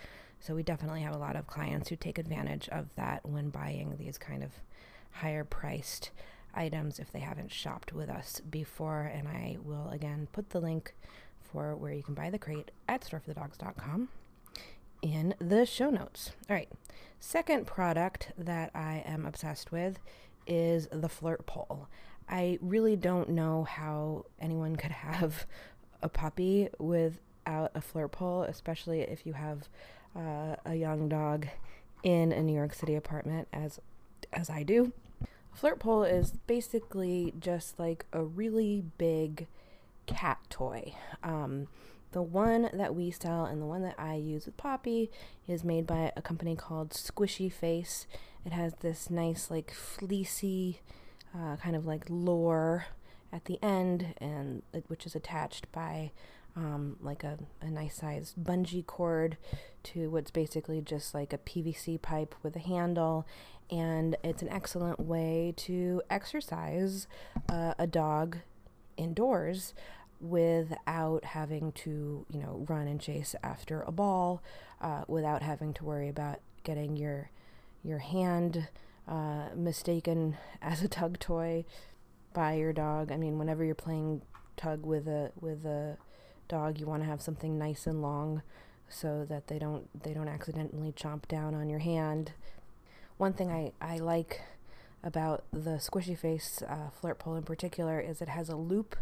So 0.40 0.56
we 0.56 0.64
definitely 0.64 1.02
have 1.02 1.14
a 1.14 1.18
lot 1.18 1.36
of 1.36 1.46
clients 1.46 1.88
who 1.88 1.96
take 1.96 2.18
advantage 2.18 2.68
of 2.70 2.88
that 2.96 3.24
when 3.24 3.50
buying 3.50 3.96
these 3.96 4.18
kind 4.18 4.42
of 4.42 4.50
higher 5.12 5.44
priced 5.44 6.10
items 6.52 6.98
if 6.98 7.12
they 7.12 7.20
haven't 7.20 7.52
shopped 7.52 7.92
with 7.92 8.10
us 8.10 8.40
before. 8.50 9.02
And 9.02 9.28
I 9.28 9.58
will 9.62 9.88
again 9.90 10.26
put 10.32 10.50
the 10.50 10.60
link 10.60 10.94
for 11.40 11.76
where 11.76 11.92
you 11.92 12.02
can 12.02 12.14
buy 12.14 12.28
the 12.28 12.38
crate 12.38 12.72
at 12.88 13.02
storeforthedogs.com 13.02 14.08
in 15.00 15.34
the 15.38 15.64
show 15.64 15.90
notes. 15.90 16.32
All 16.50 16.56
right. 16.56 16.70
Second 17.20 17.68
product 17.68 18.32
that 18.36 18.70
I 18.74 19.04
am 19.06 19.26
obsessed 19.26 19.70
with 19.70 20.00
is 20.46 20.88
the 20.90 21.08
flirt 21.08 21.46
pole. 21.46 21.88
I 22.32 22.58
really 22.62 22.96
don't 22.96 23.28
know 23.28 23.64
how 23.64 24.24
anyone 24.40 24.76
could 24.76 24.90
have 24.90 25.46
a 26.02 26.08
puppy 26.08 26.70
without 26.78 27.72
a 27.74 27.82
flirt 27.82 28.12
pole, 28.12 28.42
especially 28.44 29.02
if 29.02 29.26
you 29.26 29.34
have 29.34 29.68
uh, 30.16 30.56
a 30.64 30.74
young 30.74 31.10
dog 31.10 31.46
in 32.02 32.32
a 32.32 32.42
New 32.42 32.54
York 32.54 32.72
City 32.72 32.94
apartment, 32.94 33.48
as 33.52 33.80
as 34.32 34.48
I 34.48 34.62
do. 34.62 34.94
A 35.22 35.56
flirt 35.56 35.78
pole 35.78 36.04
is 36.04 36.32
basically 36.46 37.34
just 37.38 37.78
like 37.78 38.06
a 38.14 38.24
really 38.24 38.82
big 38.96 39.46
cat 40.06 40.38
toy. 40.48 40.94
Um, 41.22 41.68
the 42.12 42.22
one 42.22 42.70
that 42.72 42.94
we 42.94 43.10
sell 43.10 43.44
and 43.44 43.60
the 43.60 43.66
one 43.66 43.82
that 43.82 43.98
I 43.98 44.14
use 44.14 44.46
with 44.46 44.56
Poppy 44.56 45.10
is 45.46 45.64
made 45.64 45.86
by 45.86 46.12
a 46.16 46.22
company 46.22 46.56
called 46.56 46.90
Squishy 46.90 47.52
Face. 47.52 48.06
It 48.44 48.52
has 48.52 48.74
this 48.80 49.08
nice, 49.08 49.50
like, 49.50 49.70
fleecy 49.70 50.80
uh, 51.34 51.56
kind 51.56 51.76
of 51.76 51.86
like 51.86 52.04
lure 52.08 52.86
at 53.32 53.46
the 53.46 53.58
end, 53.62 54.14
and 54.18 54.62
which 54.88 55.06
is 55.06 55.14
attached 55.14 55.70
by 55.72 56.12
um, 56.56 56.96
like 57.00 57.24
a, 57.24 57.38
a 57.60 57.70
nice 57.70 57.96
sized 57.96 58.36
bungee 58.36 58.84
cord 58.84 59.36
to 59.82 60.10
what's 60.10 60.30
basically 60.30 60.80
just 60.80 61.14
like 61.14 61.32
a 61.32 61.38
PVC 61.38 62.00
pipe 62.00 62.34
with 62.42 62.54
a 62.56 62.60
handle. 62.60 63.26
And 63.70 64.16
it's 64.22 64.42
an 64.42 64.50
excellent 64.50 65.00
way 65.00 65.54
to 65.58 66.02
exercise 66.10 67.06
uh, 67.48 67.74
a 67.78 67.86
dog 67.86 68.38
indoors 68.98 69.72
without 70.20 71.24
having 71.24 71.72
to, 71.72 72.26
you 72.30 72.38
know, 72.40 72.64
run 72.68 72.86
and 72.86 73.00
chase 73.00 73.34
after 73.42 73.80
a 73.82 73.90
ball, 73.90 74.42
uh, 74.80 75.04
without 75.08 75.42
having 75.42 75.72
to 75.74 75.84
worry 75.84 76.08
about 76.08 76.40
getting 76.64 76.96
your 76.96 77.30
your 77.82 77.98
hand 77.98 78.68
uh, 79.08 79.48
mistaken 79.54 80.36
as 80.62 80.82
a 80.82 80.88
tug 80.88 81.18
toy 81.18 81.64
by 82.32 82.54
your 82.54 82.72
dog. 82.72 83.12
I 83.12 83.16
mean, 83.16 83.38
whenever 83.38 83.64
you're 83.64 83.74
playing 83.74 84.22
tug 84.56 84.84
with 84.84 85.06
a 85.06 85.32
with 85.40 85.64
a 85.64 85.96
dog, 86.48 86.78
you 86.78 86.86
want 86.86 87.02
to 87.02 87.08
have 87.08 87.22
something 87.22 87.58
nice 87.58 87.86
and 87.86 88.02
long 88.02 88.42
so 88.88 89.24
that 89.28 89.48
they 89.48 89.58
don't 89.58 89.88
they 90.02 90.12
don't 90.12 90.28
accidentally 90.28 90.92
chomp 90.92 91.26
down 91.28 91.54
on 91.54 91.68
your 91.68 91.80
hand. 91.80 92.32
One 93.16 93.32
thing 93.32 93.50
I, 93.50 93.72
I 93.80 93.98
like 93.98 94.42
about 95.02 95.44
the 95.52 95.78
squishy 95.78 96.16
face 96.16 96.62
uh, 96.68 96.90
flirt 96.90 97.18
pole 97.18 97.34
in 97.34 97.42
particular 97.42 98.00
is 98.00 98.20
it 98.20 98.28
has 98.28 98.48
a 98.48 98.56
loop 98.56 98.96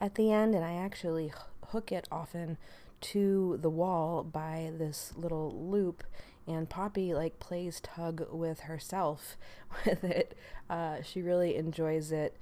at 0.00 0.14
the 0.14 0.32
end, 0.32 0.54
and 0.54 0.64
I 0.64 0.74
actually 0.74 1.26
h- 1.26 1.32
hook 1.68 1.92
it 1.92 2.08
often 2.10 2.58
to 3.00 3.58
the 3.60 3.70
wall 3.70 4.22
by 4.22 4.72
this 4.76 5.12
little 5.16 5.52
loop. 5.52 6.04
And 6.46 6.68
Poppy 6.68 7.14
like 7.14 7.38
plays 7.38 7.80
tug 7.80 8.26
with 8.30 8.60
herself 8.60 9.36
with 9.86 10.02
it. 10.04 10.36
Uh, 10.68 11.02
she 11.02 11.22
really 11.22 11.56
enjoys 11.56 12.12
it. 12.12 12.36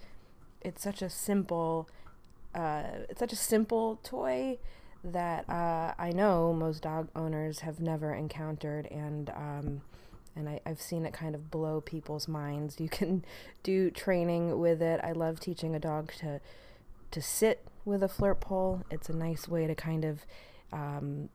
It's 0.63 0.83
such 0.83 1.03
a 1.03 1.11
simple, 1.11 1.89
uh, 2.55 2.83
it's 3.09 3.19
such 3.19 3.33
a 3.33 3.37
simple 3.37 3.99
toy 4.03 4.59
that 5.03 5.49
uh, 5.49 5.95
I 5.99 6.11
know 6.11 6.53
most 6.53 6.83
dog 6.83 7.09
owners 7.17 7.61
have 7.61 7.81
never 7.81 8.15
encountered, 8.15 8.87
and 8.87 9.31
um, 9.31 9.81
and 10.37 10.49
I, 10.49 10.61
I've 10.67 10.81
seen 10.81 11.07
it 11.07 11.13
kind 11.13 11.35
of 11.35 11.51
blow 11.51 11.81
people's 11.81 12.29
minds. 12.29 12.81
You 12.81 12.89
can 12.89 13.25
do 13.63 13.91
training 13.91 14.59
with 14.59 14.83
it. 14.83 15.01
I 15.03 15.13
love 15.13 15.41
teaching 15.41 15.75
a 15.75 15.81
dog 15.81 16.13
to 16.21 16.41
to 17.11 17.23
sit 17.23 17.67
with 17.85 18.03
a 18.03 18.09
flirt 18.09 18.41
pole. 18.41 18.85
It's 18.91 19.09
a 19.09 19.17
nice 19.17 19.49
way 19.49 19.67
to 19.67 19.75
kind 19.75 20.05
of 20.05 20.25
um, 20.73 21.29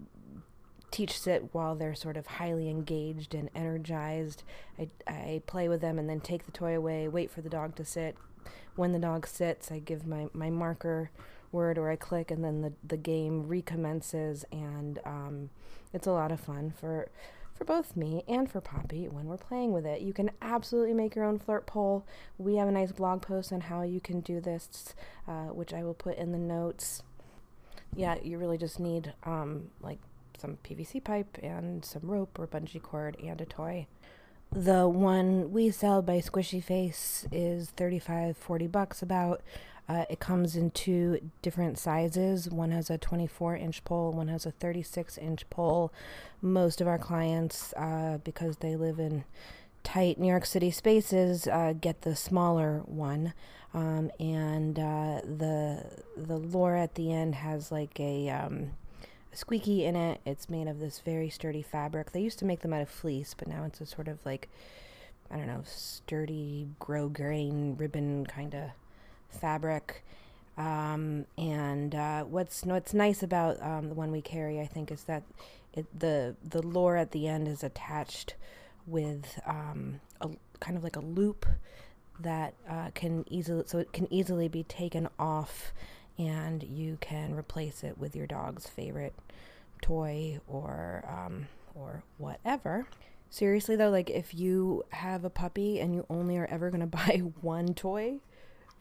teach 0.96 1.20
sit 1.20 1.54
while 1.54 1.76
they're 1.76 1.94
sort 1.94 2.16
of 2.16 2.26
highly 2.26 2.70
engaged 2.70 3.36
and 3.36 3.50
energized. 3.54 4.44
I, 4.80 4.88
I 5.06 5.42
play 5.46 5.68
with 5.68 5.82
them 5.82 6.00
and 6.00 6.10
then 6.10 6.22
take 6.22 6.46
the 6.46 6.54
toy 6.54 6.74
away, 6.74 7.10
wait 7.10 7.30
for 7.30 7.42
the 7.42 7.50
dog 7.50 7.76
to 7.76 7.84
sit. 7.84 8.16
When 8.78 8.94
the 8.94 9.00
dog 9.00 9.28
sits, 9.28 9.74
I 9.74 9.80
give 9.80 10.08
my, 10.08 10.28
my 10.32 10.50
marker 10.50 11.12
word 11.52 11.78
or 11.78 11.92
I 11.92 11.98
click 11.98 12.32
and 12.32 12.46
then 12.46 12.62
the, 12.62 12.72
the 12.82 12.96
game 12.96 13.46
recommences 13.46 14.46
and 14.54 15.00
um, 15.06 15.50
it's 15.92 16.08
a 16.08 16.12
lot 16.12 16.32
of 16.32 16.40
fun 16.40 16.74
for 16.80 17.10
for 17.54 17.64
both 17.64 17.96
me 17.96 18.22
and 18.28 18.52
for 18.52 18.60
Poppy 18.60 19.08
when 19.08 19.28
we're 19.28 19.38
playing 19.38 19.72
with 19.72 19.86
it. 19.86 20.02
You 20.02 20.12
can 20.12 20.30
absolutely 20.42 20.94
make 20.94 21.16
your 21.16 21.24
own 21.24 21.40
flirt 21.40 21.66
pole. 21.66 22.06
We 22.38 22.58
have 22.58 22.68
a 22.68 22.72
nice 22.72 22.92
blog 22.92 23.22
post 23.22 23.54
on 23.54 23.62
how 23.62 23.82
you 23.84 24.02
can 24.02 24.20
do 24.20 24.42
this, 24.42 24.94
uh, 25.26 25.46
which 25.46 25.74
I 25.74 25.82
will 25.82 25.94
put 25.94 26.18
in 26.18 26.34
the 26.34 26.38
notes. 26.38 27.02
Yeah, 27.96 28.16
you 28.22 28.38
really 28.38 28.58
just 28.58 28.78
need 28.78 29.14
um, 29.24 29.70
like 29.82 30.00
some 30.38 30.58
PVC 30.64 31.04
pipe 31.04 31.38
and 31.42 31.84
some 31.84 32.04
rope 32.04 32.38
or 32.40 32.48
bungee 32.48 32.82
cord 32.82 33.18
and 33.24 33.40
a 33.42 33.46
toy. 33.46 33.88
The 34.52 34.88
one 34.88 35.52
we 35.52 35.70
sell 35.72 36.02
by 36.02 36.20
Squishy 36.20 36.64
Face 36.64 37.28
is 37.32 37.72
35 37.72 38.38
40 38.38 38.68
bucks 38.68 39.02
about. 39.02 39.42
Uh, 39.88 40.06
it 40.10 40.20
comes 40.20 40.56
in 40.56 40.72
two 40.72 41.20
different 41.42 41.78
sizes. 41.78 42.50
One 42.50 42.72
has 42.72 42.90
a 42.90 42.98
24 42.98 43.56
inch 43.58 43.84
pole, 43.84 44.12
one 44.12 44.30
has 44.30 44.46
a 44.46 44.52
36 44.52 45.18
inch 45.18 45.50
pole. 45.50 45.92
Most 46.42 46.82
of 46.82 46.88
our 46.88 46.98
clients, 46.98 47.74
uh, 47.74 48.20
because 48.24 48.58
they 48.58 48.76
live 48.76 49.00
in 49.00 49.26
tight 49.84 50.20
New 50.20 50.28
York 50.28 50.46
City 50.46 50.72
spaces, 50.72 51.48
uh, 51.48 51.74
get 51.80 52.02
the 52.02 52.16
smaller 52.16 52.82
one. 52.86 53.34
Um, 53.74 54.10
and 54.20 54.80
uh, 54.80 55.20
the 55.24 55.86
the 56.16 56.38
lure 56.38 56.78
at 56.78 56.96
the 56.96 57.12
end 57.12 57.36
has 57.36 57.74
like 57.74 58.00
a, 58.00 58.30
um, 58.30 58.72
squeaky 59.36 59.86
in 59.86 59.96
it. 59.96 60.22
It's 60.26 60.50
made 60.50 60.68
of 60.68 60.80
this 60.80 61.00
very 61.00 61.30
sturdy 61.30 61.62
fabric. 61.62 62.12
They 62.12 62.22
used 62.22 62.40
to 62.40 62.46
make 62.46 62.62
them 62.62 62.74
out 62.74 62.82
of 62.82 62.90
fleece, 62.90 63.36
but 63.38 63.48
now 63.48 63.64
it's 63.66 63.82
a 63.82 63.86
sort 63.86 64.08
of 64.08 64.26
like 64.26 64.50
I 65.32 65.38
don't 65.38 65.48
know, 65.48 65.64
sturdy, 65.66 66.68
grosgrain 66.80 67.80
ribbon 67.80 68.26
kind 68.26 68.54
of 68.54 68.70
fabric. 69.30 70.04
Um, 70.58 71.26
and 71.38 71.94
uh, 71.94 72.24
what's 72.24 72.64
what's 72.64 72.94
nice 72.94 73.24
about 73.24 73.62
um, 73.62 73.90
the 73.90 73.96
one 73.96 74.12
we 74.12 74.22
carry, 74.22 74.60
I 74.62 74.66
think, 74.68 74.92
is 74.92 75.04
that 75.04 75.24
it, 75.74 75.86
the 75.98 76.36
the 76.44 76.62
lure 76.62 76.96
at 76.96 77.12
the 77.12 77.28
end 77.28 77.48
is 77.48 77.64
attached 77.64 78.36
with 78.88 79.40
um, 79.46 80.00
a 80.22 80.30
kind 80.60 80.78
of 80.78 80.84
like 80.84 80.96
a 80.96 81.02
loop 81.02 81.46
that 82.20 82.54
uh, 82.70 82.92
can 82.94 83.26
easily 83.30 83.64
so 83.66 83.80
it 83.80 83.92
can 83.92 84.12
easily 84.14 84.48
be 84.48 84.64
taken 84.64 85.10
off, 85.20 85.74
and 86.18 86.64
you 86.64 86.98
can 87.02 87.34
replace 87.34 87.84
it 87.84 87.98
with 87.98 88.16
your 88.16 88.28
dog's 88.28 88.68
favorite 88.68 89.14
toy 89.82 90.40
or 90.48 91.04
um, 91.08 91.48
or 91.74 92.04
whatever. 92.18 92.88
Seriously 93.30 93.76
though, 93.76 93.90
like 93.90 94.10
if 94.10 94.34
you 94.34 94.84
have 94.90 95.26
a 95.26 95.30
puppy 95.30 95.80
and 95.80 95.94
you 95.94 96.06
only 96.10 96.38
are 96.38 96.48
ever 96.48 96.70
gonna 96.70 96.88
buy 96.88 97.22
one 97.42 97.74
toy 97.74 98.20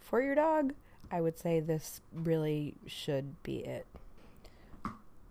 for 0.00 0.22
your 0.22 0.34
dog, 0.34 0.74
I 1.10 1.20
would 1.20 1.38
say 1.38 1.60
this 1.60 2.00
really 2.12 2.74
should 2.86 3.42
be 3.42 3.58
it. 3.58 3.86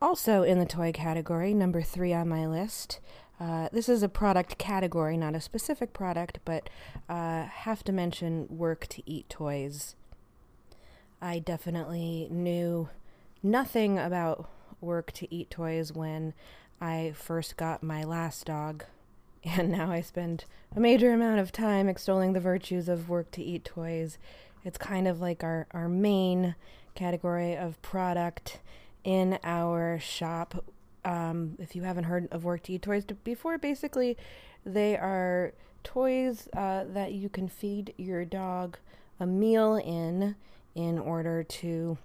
Also, 0.01 0.43
in 0.43 0.59
the 0.59 0.65
toy 0.65 0.91
category, 0.91 1.53
number 1.53 1.81
three 1.81 2.13
on 2.13 2.27
my 2.27 2.45
list, 2.45 2.99
uh, 3.39 3.69
this 3.71 3.87
is 3.87 4.03
a 4.03 4.09
product 4.09 4.57
category, 4.57 5.15
not 5.17 5.35
a 5.35 5.41
specific 5.41 5.93
product, 5.93 6.39
but 6.43 6.69
uh, 7.07 7.43
have 7.43 7.83
to 7.85 7.91
mention 7.91 8.47
work 8.49 8.85
to 8.87 9.01
eat 9.09 9.29
toys. 9.29 9.95
I 11.23 11.39
definitely 11.39 12.27
knew 12.29 12.89
nothing 13.41 13.97
about 13.97 14.49
work 14.81 15.13
to 15.13 15.33
eat 15.33 15.49
toys 15.49 15.93
when 15.93 16.33
I 16.81 17.13
first 17.15 17.55
got 17.55 17.81
my 17.81 18.03
last 18.03 18.45
dog, 18.45 18.83
and 19.45 19.71
now 19.71 19.89
I 19.89 20.01
spend 20.01 20.43
a 20.75 20.81
major 20.81 21.13
amount 21.13 21.39
of 21.39 21.53
time 21.53 21.87
extolling 21.87 22.33
the 22.33 22.41
virtues 22.41 22.89
of 22.89 23.07
work 23.07 23.31
to 23.31 23.41
eat 23.41 23.63
toys. 23.63 24.17
It's 24.65 24.77
kind 24.77 25.07
of 25.07 25.21
like 25.21 25.45
our, 25.45 25.65
our 25.71 25.87
main 25.87 26.55
category 26.93 27.55
of 27.55 27.81
product 27.81 28.59
in 29.05 29.39
our 29.45 29.99
shop. 29.99 30.65
Um, 31.05 31.55
if 31.57 31.73
you 31.73 31.83
haven't 31.83 32.03
heard 32.03 32.27
of 32.33 32.43
Work 32.43 32.63
to 32.63 32.73
Eat 32.73 32.81
Toys 32.81 33.05
before, 33.23 33.57
basically 33.57 34.17
they 34.65 34.97
are 34.97 35.53
toys 35.85 36.49
uh, 36.51 36.83
that 36.89 37.13
you 37.13 37.29
can 37.29 37.47
feed 37.47 37.93
your 37.97 38.25
dog 38.25 38.77
a 39.21 39.25
meal 39.25 39.75
in 39.75 40.35
in 40.75 40.97
order 40.99 41.43
to 41.43 41.97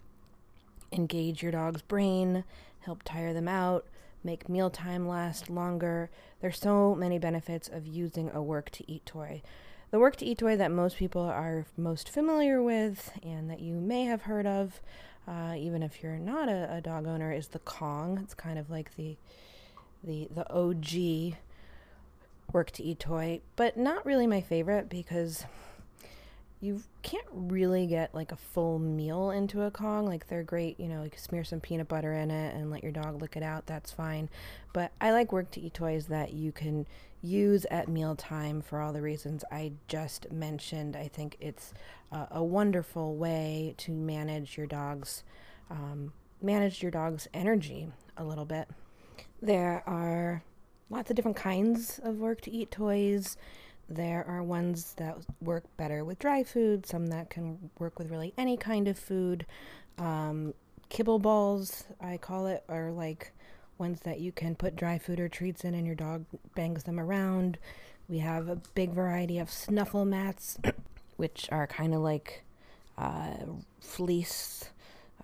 engage 0.92 1.42
your 1.42 1.52
dog's 1.52 1.82
brain, 1.82 2.44
help 2.80 3.02
tire 3.02 3.32
them 3.32 3.48
out, 3.48 3.86
make 4.24 4.48
mealtime 4.48 5.06
last 5.06 5.50
longer. 5.50 6.10
There's 6.40 6.58
so 6.58 6.94
many 6.94 7.18
benefits 7.18 7.68
of 7.68 7.86
using 7.86 8.30
a 8.32 8.42
work 8.42 8.70
to 8.70 8.90
eat 8.90 9.06
toy. 9.06 9.42
The 9.90 9.98
work 9.98 10.16
to 10.16 10.26
eat 10.26 10.38
toy 10.38 10.56
that 10.56 10.70
most 10.70 10.96
people 10.96 11.22
are 11.22 11.64
most 11.76 12.10
familiar 12.10 12.62
with 12.62 13.10
and 13.22 13.50
that 13.50 13.60
you 13.60 13.74
may 13.74 14.04
have 14.04 14.22
heard 14.22 14.46
of, 14.46 14.80
uh, 15.26 15.54
even 15.56 15.82
if 15.82 16.02
you're 16.02 16.18
not 16.18 16.48
a, 16.48 16.76
a, 16.76 16.80
dog 16.80 17.06
owner, 17.06 17.32
is 17.32 17.48
the 17.48 17.58
Kong. 17.60 18.18
It's 18.22 18.34
kind 18.34 18.58
of 18.58 18.70
like 18.70 18.96
the 18.96 19.16
the 20.04 20.28
the 20.34 20.50
OG 20.52 21.36
work 22.52 22.70
to 22.72 22.82
eat 22.82 23.00
toy, 23.00 23.40
but 23.56 23.76
not 23.76 24.04
really 24.04 24.26
my 24.26 24.40
favorite 24.40 24.88
because 24.88 25.44
you 26.60 26.82
can't 27.02 27.26
really 27.30 27.86
get 27.86 28.14
like 28.14 28.32
a 28.32 28.36
full 28.36 28.78
meal 28.78 29.30
into 29.30 29.62
a 29.62 29.70
Kong. 29.70 30.06
Like 30.06 30.26
they're 30.26 30.42
great, 30.42 30.78
you 30.80 30.88
know, 30.88 31.04
you 31.04 31.10
can 31.10 31.20
smear 31.20 31.44
some 31.44 31.60
peanut 31.60 31.88
butter 31.88 32.12
in 32.12 32.30
it 32.30 32.54
and 32.54 32.70
let 32.70 32.82
your 32.82 32.92
dog 32.92 33.20
lick 33.20 33.36
it 33.36 33.42
out. 33.42 33.66
That's 33.66 33.92
fine. 33.92 34.28
But 34.72 34.92
I 35.00 35.12
like 35.12 35.32
work 35.32 35.50
to 35.52 35.60
eat 35.60 35.74
toys 35.74 36.06
that 36.06 36.32
you 36.32 36.50
can 36.50 36.86
use 37.22 37.64
at 37.70 37.88
mealtime 37.88 38.60
for 38.60 38.80
all 38.80 38.92
the 38.92 39.02
reasons 39.02 39.44
I 39.52 39.72
just 39.86 40.30
mentioned. 40.32 40.96
I 40.96 41.08
think 41.08 41.36
it's 41.40 41.72
uh, 42.10 42.26
a 42.30 42.42
wonderful 42.42 43.16
way 43.16 43.74
to 43.78 43.92
manage 43.92 44.56
your 44.56 44.66
dog's 44.66 45.22
um, 45.70 46.12
manage 46.40 46.82
your 46.82 46.90
dog's 46.90 47.28
energy 47.34 47.88
a 48.16 48.24
little 48.24 48.44
bit. 48.44 48.68
There 49.42 49.82
are 49.86 50.42
lots 50.90 51.10
of 51.10 51.16
different 51.16 51.36
kinds 51.36 52.00
of 52.02 52.16
work 52.16 52.40
to 52.42 52.50
eat 52.50 52.70
toys. 52.70 53.36
There 53.88 54.24
are 54.28 54.42
ones 54.42 54.94
that 54.98 55.16
work 55.40 55.64
better 55.76 56.04
with 56.04 56.18
dry 56.18 56.44
food, 56.44 56.86
some 56.86 57.06
that 57.06 57.30
can 57.30 57.70
work 57.78 57.98
with 57.98 58.10
really 58.10 58.34
any 58.36 58.56
kind 58.56 58.86
of 58.86 58.98
food. 58.98 59.46
Um, 59.98 60.54
kibble 60.88 61.18
balls, 61.18 61.84
I 62.00 62.18
call 62.18 62.46
it, 62.46 62.64
are 62.68 62.90
like 62.90 63.32
ones 63.78 64.00
that 64.00 64.20
you 64.20 64.32
can 64.32 64.54
put 64.54 64.76
dry 64.76 64.98
food 64.98 65.20
or 65.20 65.28
treats 65.28 65.64
in 65.64 65.74
and 65.74 65.86
your 65.86 65.94
dog 65.94 66.26
bangs 66.54 66.84
them 66.84 67.00
around. 67.00 67.58
We 68.08 68.18
have 68.18 68.48
a 68.48 68.56
big 68.74 68.92
variety 68.92 69.38
of 69.38 69.50
snuffle 69.50 70.04
mats, 70.04 70.58
which 71.16 71.48
are 71.50 71.66
kind 71.66 71.94
of 71.94 72.00
like 72.00 72.44
uh, 72.98 73.36
fleece 73.80 74.70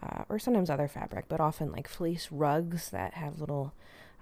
uh, 0.03 0.25
or 0.29 0.39
sometimes 0.39 0.71
other 0.71 0.89
fabric, 0.89 1.27
but 1.29 1.41
often 1.41 1.73
like 1.73 1.89
fleece 1.89 2.29
rugs 2.31 2.91
that 2.91 3.15
have 3.15 3.41
little 3.41 3.75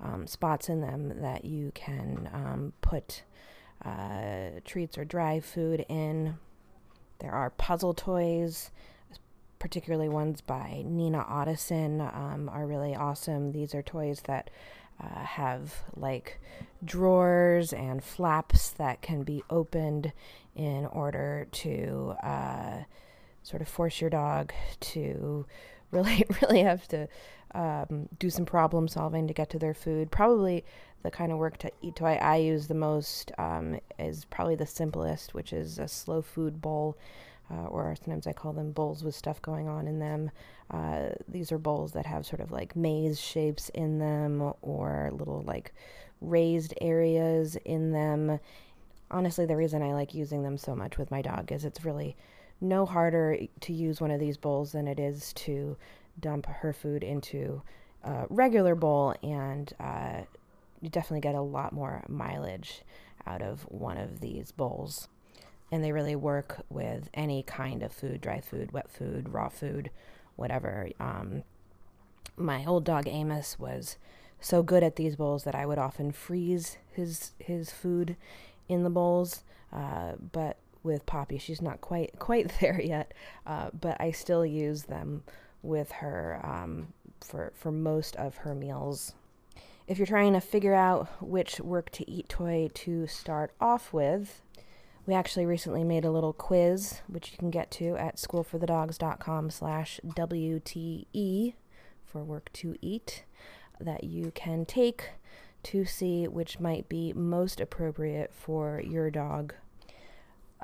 um, 0.03 0.27
spots 0.27 0.69
in 0.69 0.81
them 0.81 1.21
that 1.21 1.45
you 1.45 1.71
can 1.75 2.29
um, 2.33 2.73
put 2.81 3.23
uh, 3.85 4.61
treats 4.65 4.97
or 4.99 5.05
dry 5.05 5.41
food 5.41 5.85
in. 5.89 6.39
There 7.19 7.33
are 7.33 7.51
puzzle 7.51 7.95
toys, 7.95 8.71
particularly 9.59 10.09
ones 10.09 10.41
by 10.41 10.83
Nina 10.85 11.25
Ottosson, 11.29 12.01
um, 12.15 12.49
are 12.49 12.67
really 12.67 12.95
awesome. 12.95 13.53
These 13.53 13.75
are 13.75 13.83
toys 13.83 14.23
that 14.27 14.51
uh, 15.01 15.25
have 15.25 15.85
like 15.97 16.41
drawers 16.85 17.73
and 17.73 18.03
flaps 18.03 18.71
that 18.71 19.03
can 19.03 19.23
be 19.23 19.43
opened 19.51 20.13
in 20.55 20.87
order 20.87 21.47
to 21.51 22.15
uh, 22.23 22.83
sort 23.43 23.63
of 23.63 23.69
force 23.69 24.01
your 24.01 24.11
dog 24.11 24.53
to 24.81 25.47
really, 25.93 26.25
really 26.43 26.63
have 26.63 26.89
to 26.89 27.09
um, 27.55 28.09
do 28.19 28.31
some 28.31 28.45
problem 28.45 28.89
solving 28.89 29.29
to 29.29 29.35
get 29.35 29.51
to 29.51 29.59
their 29.59 29.75
food. 29.75 30.11
Probably 30.11 30.65
the 31.03 31.11
kind 31.11 31.31
of 31.31 31.39
work 31.39 31.59
to 31.59 31.71
eat 31.83 31.97
toy 31.97 32.19
I 32.21 32.37
use 32.37 32.67
the 32.67 32.75
most 32.75 33.31
um, 33.39 33.79
is 33.99 34.25
probably 34.25 34.57
the 34.57 34.67
simplest, 34.67 35.35
which 35.35 35.53
is 35.53 35.79
a 35.79 35.87
slow 35.87 36.23
food 36.23 36.61
bowl. 36.61 36.97
Uh, 37.51 37.67
or 37.67 37.95
sometimes 37.97 38.27
I 38.27 38.33
call 38.33 38.55
them 38.55 38.73
bowls 38.73 39.05
with 39.05 39.15
stuff 39.15 39.43
going 39.43 39.69
on 39.69 39.87
in 39.87 39.99
them. 39.99 40.31
Uh, 40.71 41.11
these 41.29 41.53
are 41.53 41.59
bowls 41.59 41.93
that 41.93 42.07
have 42.07 42.25
sort 42.25 42.41
of 42.41 42.51
like 42.51 42.75
maze 42.75 43.21
shapes 43.21 43.69
in 43.71 43.99
them 43.99 44.55
or 44.63 45.11
little 45.13 45.43
like 45.43 45.75
raised 46.23 46.73
areas 46.81 47.57
in 47.65 47.93
them. 47.93 48.41
Honestly, 49.11 49.45
the 49.45 49.57
reason 49.57 49.83
I 49.83 49.93
like 49.93 50.15
using 50.15 50.43
them 50.43 50.57
so 50.57 50.75
much 50.75 50.97
with 50.97 51.11
my 51.11 51.21
dog 51.21 51.53
is 51.53 51.67
it's 51.67 51.85
really 51.85 52.17
no 52.63 52.87
harder 52.87 53.39
to 53.61 53.73
use 53.73 54.01
one 54.01 54.11
of 54.11 54.21
these 54.21 54.37
bowls 54.37 54.73
than 54.73 54.87
it 54.87 54.99
is 54.99 55.33
to 55.35 55.77
dump 56.19 56.47
her 56.47 56.73
food 56.73 57.03
into 57.03 57.63
a 58.05 58.27
regular 58.31 58.75
bowl, 58.75 59.15
and 59.23 59.73
uh, 59.81 60.23
you 60.81 60.89
definitely 60.89 61.21
get 61.21 61.35
a 61.35 61.41
lot 61.41 61.73
more 61.73 62.03
mileage 62.09 62.83
out 63.27 63.43
of 63.43 63.63
one 63.63 63.97
of 63.97 64.21
these 64.21 64.53
bowls. 64.53 65.09
And 65.71 65.83
they 65.83 65.93
really 65.93 66.17
work 66.17 66.65
with 66.69 67.09
any 67.15 67.43
kind 67.43 67.83
of 67.83 67.93
food 67.93 68.21
dry 68.21 68.41
food, 68.41 68.73
wet 68.73 68.91
food, 68.91 69.33
raw 69.33 69.49
food, 69.49 69.91
whatever. 70.37 70.91
Um, 71.01 71.45
my 72.37 72.65
old 72.65 72.85
dog 72.85 73.09
Amos 73.09 73.59
was 73.59 73.97
so 74.41 74.63
good 74.63 74.83
at 74.83 74.97
these 74.97 75.17
bowls 75.17 75.45
that 75.45 75.55
I 75.55 75.65
would 75.65 75.79
often 75.79 76.13
freeze 76.13 76.77
his 76.93 77.33
his 77.39 77.71
food 77.71 78.17
in 78.69 78.83
the 78.83 78.91
bowls. 78.91 79.45
Uh, 79.73 80.13
but 80.33 80.59
with 80.83 81.07
Poppy. 81.07 81.39
She's 81.39 81.63
not 81.63 81.81
quite 81.81 82.13
quite 82.19 82.53
there 82.61 82.81
yet, 82.81 83.13
uh, 83.47 83.71
but 83.79 84.01
I 84.01 84.11
still 84.11 84.45
use 84.45 84.85
them 84.85 85.25
with 85.63 85.93
her 85.93 86.41
um, 86.43 86.93
for 87.21 87.53
for 87.55 87.71
most 87.71 88.17
of 88.17 88.39
her 88.39 88.55
meals. 88.55 89.15
If 89.87 89.99
you're 89.99 90.07
trying 90.07 90.33
to 90.35 90.41
figure 90.41 90.75
out 90.75 91.09
which 91.21 91.61
work 91.61 91.91
to 91.91 92.11
eat 92.11 92.29
toy 92.29 92.71
to 92.75 93.07
start 93.09 93.53
off 93.61 93.93
with, 93.93 94.41
we 95.07 95.15
actually 95.15 95.45
recently 95.45 95.83
made 95.83 96.05
a 96.05 96.11
little 96.11 96.33
quiz, 96.33 97.01
which 97.09 97.33
you 97.33 97.39
can 97.39 97.51
get 97.51 97.71
to 97.73 97.97
at 97.97 98.17
schoolforthedogs.com 98.17 99.51
slash 99.51 100.01
WTE 100.07 101.55
for 102.05 102.23
work 102.23 102.53
to 102.53 102.77
eat, 102.81 103.25
that 103.81 104.05
you 104.05 104.31
can 104.35 104.65
take 104.65 105.11
to 105.65 105.85
see 105.85 106.29
which 106.29 106.61
might 106.61 106.89
be 106.89 107.13
most 107.13 107.61
appropriate 107.61 108.33
for 108.33 108.81
your 108.85 109.11
dog 109.11 109.55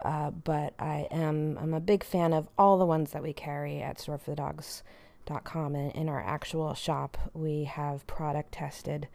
uh, 0.04 0.30
but 0.30 0.74
I 0.78 1.08
am 1.10 1.58
I'm 1.60 1.74
a 1.74 1.80
big 1.80 2.04
fan 2.04 2.32
of 2.32 2.48
all 2.58 2.78
the 2.78 2.86
ones 2.86 3.12
that 3.12 3.22
we 3.22 3.32
carry 3.32 3.80
at 3.80 3.98
storeforthedogs.com 3.98 5.74
and 5.74 5.92
in 5.92 6.08
our 6.08 6.20
actual 6.20 6.74
shop. 6.74 7.18
We 7.34 7.64
have 7.64 8.06
product 8.06 8.52
tested 8.52 9.08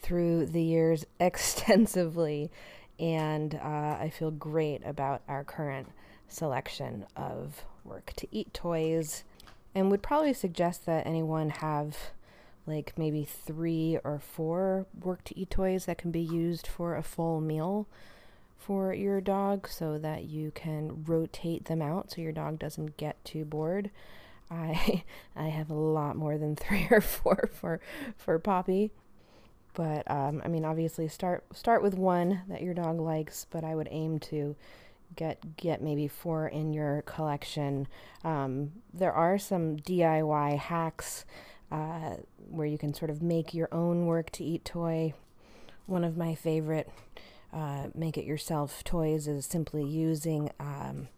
through 0.00 0.46
the 0.46 0.62
years 0.62 1.06
extensively, 1.20 2.50
and 2.98 3.54
uh, 3.54 3.96
I 4.00 4.12
feel 4.16 4.30
great 4.30 4.82
about 4.84 5.22
our 5.28 5.44
current 5.44 5.88
selection 6.28 7.06
of 7.16 7.64
work 7.84 8.12
to 8.16 8.26
eat 8.30 8.52
toys, 8.54 9.24
and 9.74 9.90
would 9.90 10.02
probably 10.02 10.32
suggest 10.32 10.86
that 10.86 11.06
anyone 11.06 11.50
have 11.50 11.96
like 12.66 12.94
maybe 12.96 13.24
three 13.24 13.98
or 14.04 14.18
four 14.18 14.86
work 14.98 15.22
to 15.24 15.38
eat 15.38 15.50
toys 15.50 15.84
that 15.84 15.98
can 15.98 16.10
be 16.10 16.20
used 16.20 16.66
for 16.66 16.96
a 16.96 17.02
full 17.02 17.40
meal 17.40 17.86
for 18.56 18.94
your 18.94 19.20
dog 19.20 19.68
so 19.68 19.98
that 19.98 20.24
you 20.24 20.50
can 20.52 21.04
rotate 21.04 21.66
them 21.66 21.82
out 21.82 22.10
so 22.10 22.20
your 22.20 22.32
dog 22.32 22.58
doesn't 22.58 22.96
get 22.96 23.22
too 23.24 23.44
bored. 23.44 23.90
I 24.50 25.04
I 25.36 25.48
have 25.48 25.70
a 25.70 25.74
lot 25.74 26.16
more 26.16 26.38
than 26.38 26.56
three 26.56 26.88
or 26.90 27.00
four 27.00 27.50
for 27.52 27.80
for 28.16 28.38
Poppy, 28.38 28.90
but 29.74 30.10
um, 30.10 30.40
I 30.44 30.48
mean 30.48 30.64
obviously 30.64 31.08
start 31.08 31.44
start 31.52 31.82
with 31.82 31.94
one 31.94 32.42
that 32.48 32.62
your 32.62 32.74
dog 32.74 33.00
likes, 33.00 33.46
but 33.50 33.64
I 33.64 33.74
would 33.74 33.88
aim 33.90 34.18
to 34.20 34.56
get 35.16 35.56
get 35.56 35.82
maybe 35.82 36.08
four 36.08 36.48
in 36.48 36.72
your 36.72 37.02
collection. 37.02 37.86
Um, 38.24 38.72
there 38.92 39.12
are 39.12 39.38
some 39.38 39.76
DIY 39.76 40.58
hacks 40.58 41.24
uh, 41.70 42.16
where 42.48 42.66
you 42.66 42.78
can 42.78 42.94
sort 42.94 43.10
of 43.10 43.22
make 43.22 43.54
your 43.54 43.68
own 43.72 44.06
work 44.06 44.30
to 44.30 44.44
eat 44.44 44.64
toy. 44.64 45.14
One 45.86 46.04
of 46.04 46.16
my 46.16 46.34
favorite 46.34 46.88
uh, 47.54 47.88
make 47.94 48.18
it 48.18 48.24
yourself 48.24 48.82
toys 48.82 49.28
is 49.28 49.46
simply 49.46 49.84
using 49.84 50.50
um, 50.58 51.08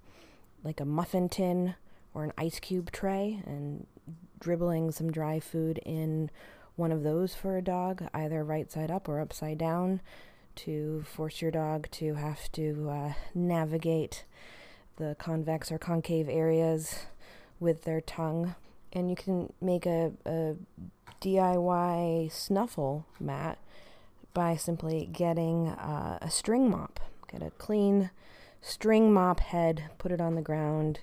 like 0.62 0.80
a 0.80 0.84
muffin 0.84 1.28
tin 1.28 1.74
or 2.12 2.24
an 2.24 2.32
ice 2.36 2.60
cube 2.60 2.92
tray 2.92 3.42
and 3.46 3.86
dribbling 4.38 4.90
some 4.90 5.10
dry 5.10 5.40
food 5.40 5.78
in 5.84 6.30
one 6.76 6.92
of 6.92 7.02
those 7.02 7.34
for 7.34 7.56
a 7.56 7.62
dog, 7.62 8.06
either 8.12 8.44
right 8.44 8.70
side 8.70 8.90
up 8.90 9.08
or 9.08 9.20
upside 9.20 9.56
down, 9.56 10.00
to 10.54 11.02
force 11.02 11.40
your 11.40 11.50
dog 11.50 11.90
to 11.90 12.14
have 12.14 12.52
to 12.52 12.88
uh, 12.90 13.12
navigate 13.34 14.24
the 14.96 15.16
convex 15.18 15.72
or 15.72 15.78
concave 15.78 16.28
areas 16.28 17.06
with 17.58 17.84
their 17.84 18.00
tongue. 18.00 18.54
And 18.92 19.08
you 19.08 19.16
can 19.16 19.52
make 19.60 19.86
a, 19.86 20.12
a 20.26 20.56
DIY 21.22 22.30
snuffle 22.30 23.06
mat 23.18 23.58
by 24.36 24.54
simply 24.54 25.08
getting 25.10 25.68
uh, 25.68 26.18
a 26.20 26.30
string 26.30 26.68
mop. 26.68 27.00
Get 27.32 27.42
a 27.42 27.50
clean 27.52 28.10
string 28.60 29.10
mop 29.10 29.40
head, 29.40 29.84
put 29.96 30.12
it 30.12 30.20
on 30.20 30.34
the 30.34 30.42
ground, 30.42 31.00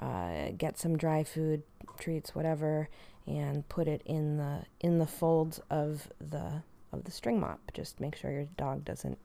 uh, 0.00 0.52
get 0.56 0.78
some 0.78 0.96
dry 0.96 1.22
food, 1.22 1.62
treats, 1.98 2.34
whatever, 2.34 2.88
and 3.26 3.68
put 3.68 3.86
it 3.86 4.00
in 4.06 4.38
the 4.38 4.64
in 4.80 4.98
the 4.98 5.06
folds 5.06 5.60
of 5.68 6.08
the 6.18 6.62
of 6.90 7.04
the 7.04 7.10
string 7.10 7.38
mop. 7.38 7.60
Just 7.74 8.00
make 8.00 8.16
sure 8.16 8.32
your 8.32 8.48
dog 8.56 8.82
doesn't 8.82 9.18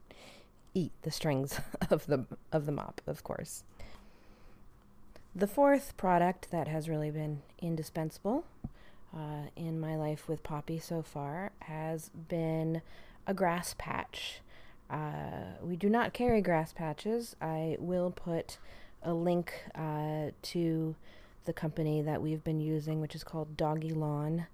eat 0.73 0.91
the 1.03 1.11
strings 1.11 1.61
of 1.89 2.07
the 2.07 2.25
of 2.51 2.65
the 2.65 2.73
mop, 2.73 2.99
of 3.07 3.23
course. 3.23 3.63
The 5.33 5.47
fourth 5.47 5.95
product 5.95 6.51
that 6.51 6.67
has 6.67 6.89
really 6.89 7.09
been 7.09 7.41
indispensable 7.59 8.43
uh, 9.15 9.47
in 9.55 9.79
my 9.79 9.95
life 9.95 10.27
with 10.27 10.43
Poppy 10.43 10.77
so 10.77 11.01
far 11.01 11.53
has 11.61 12.09
been 12.09 12.81
a 13.27 13.33
grass 13.33 13.75
patch. 13.77 14.41
Uh, 14.89 15.57
we 15.61 15.75
do 15.75 15.89
not 15.89 16.13
carry 16.13 16.41
grass 16.41 16.73
patches. 16.73 17.35
I 17.41 17.77
will 17.79 18.11
put 18.11 18.57
a 19.01 19.13
link 19.13 19.53
uh, 19.73 20.31
to 20.41 20.95
the 21.45 21.53
company 21.53 22.01
that 22.01 22.21
we've 22.21 22.43
been 22.43 22.59
using, 22.59 23.01
which 23.01 23.15
is 23.15 23.23
called 23.23 23.57
DoggieLawn, 23.57 24.45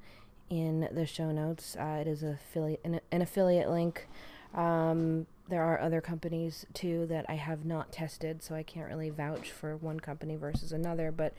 in 0.52 0.90
the 0.92 1.06
show 1.06 1.32
notes. 1.32 1.76
Uh, 1.80 2.00
it 2.02 2.08
is 2.08 2.22
affiliate, 2.22 2.82
an, 2.84 3.00
an 3.12 3.22
affiliate 3.22 3.70
link. 3.70 4.08
Um, 4.54 5.26
there 5.48 5.64
are 5.64 5.80
other 5.80 6.02
companies 6.02 6.66
too 6.74 7.06
that 7.08 7.26
I 7.30 7.36
have 7.36 7.66
not 7.66 7.92
tested, 7.92 8.44
so 8.44 8.54
I 8.54 8.62
can't 8.62 8.90
really 8.90 9.10
vouch 9.10 9.50
for 9.50 9.78
one 9.78 10.00
company 10.00 10.36
versus 10.36 10.74
another. 10.74 11.12
But 11.12 11.34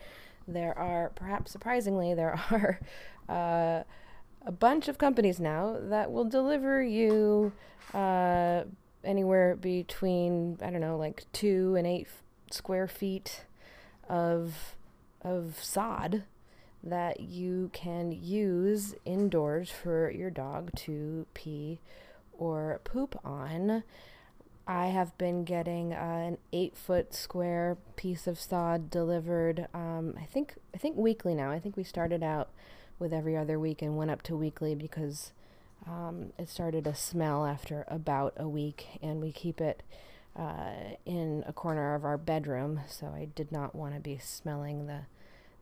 there 0.48 0.76
are, 0.76 1.12
perhaps 1.14 1.52
surprisingly, 1.52 2.14
there 2.14 2.40
are 2.50 2.80
uh, 3.28 3.82
a 4.44 4.52
bunch 4.52 4.88
of 4.88 4.98
companies 4.98 5.38
now 5.40 5.76
that 5.80 6.10
will 6.10 6.24
deliver 6.24 6.82
you 6.82 7.52
uh, 7.94 8.62
anywhere 9.04 9.56
between 9.56 10.58
I 10.62 10.70
don't 10.70 10.80
know, 10.80 10.96
like 10.96 11.24
two 11.32 11.74
and 11.76 11.86
eight 11.86 12.08
square 12.50 12.88
feet 12.88 13.44
of 14.08 14.76
of 15.22 15.58
sod 15.62 16.24
that 16.82 17.20
you 17.20 17.70
can 17.72 18.10
use 18.10 18.94
indoors 19.04 19.70
for 19.70 20.10
your 20.10 20.30
dog 20.30 20.70
to 20.74 21.26
pee 21.32 21.80
or 22.32 22.80
poop 22.84 23.18
on. 23.24 23.84
I 24.66 24.86
have 24.86 25.16
been 25.18 25.44
getting 25.44 25.92
uh, 25.92 25.96
an 25.96 26.38
eight 26.52 26.76
foot 26.76 27.14
square 27.14 27.76
piece 27.96 28.26
of 28.26 28.40
sod 28.40 28.90
delivered. 28.90 29.66
Um, 29.74 30.14
I 30.20 30.24
think 30.24 30.54
I 30.74 30.78
think 30.78 30.96
weekly 30.96 31.34
now. 31.34 31.50
I 31.50 31.58
think 31.58 31.76
we 31.76 31.84
started 31.84 32.22
out 32.22 32.48
with 33.02 33.12
every 33.12 33.36
other 33.36 33.58
week 33.58 33.82
and 33.82 33.96
went 33.96 34.12
up 34.12 34.22
to 34.22 34.36
weekly 34.36 34.76
because 34.76 35.32
um, 35.86 36.32
it 36.38 36.48
started 36.48 36.84
to 36.84 36.94
smell 36.94 37.44
after 37.44 37.84
about 37.88 38.32
a 38.36 38.48
week, 38.48 38.86
and 39.02 39.20
we 39.20 39.32
keep 39.32 39.60
it 39.60 39.82
uh, 40.38 40.94
in 41.04 41.42
a 41.46 41.52
corner 41.52 41.96
of 41.96 42.04
our 42.04 42.16
bedroom, 42.16 42.80
so 42.88 43.08
I 43.08 43.28
did 43.34 43.50
not 43.50 43.74
want 43.74 43.94
to 43.94 44.00
be 44.00 44.18
smelling 44.18 44.86
the 44.86 45.00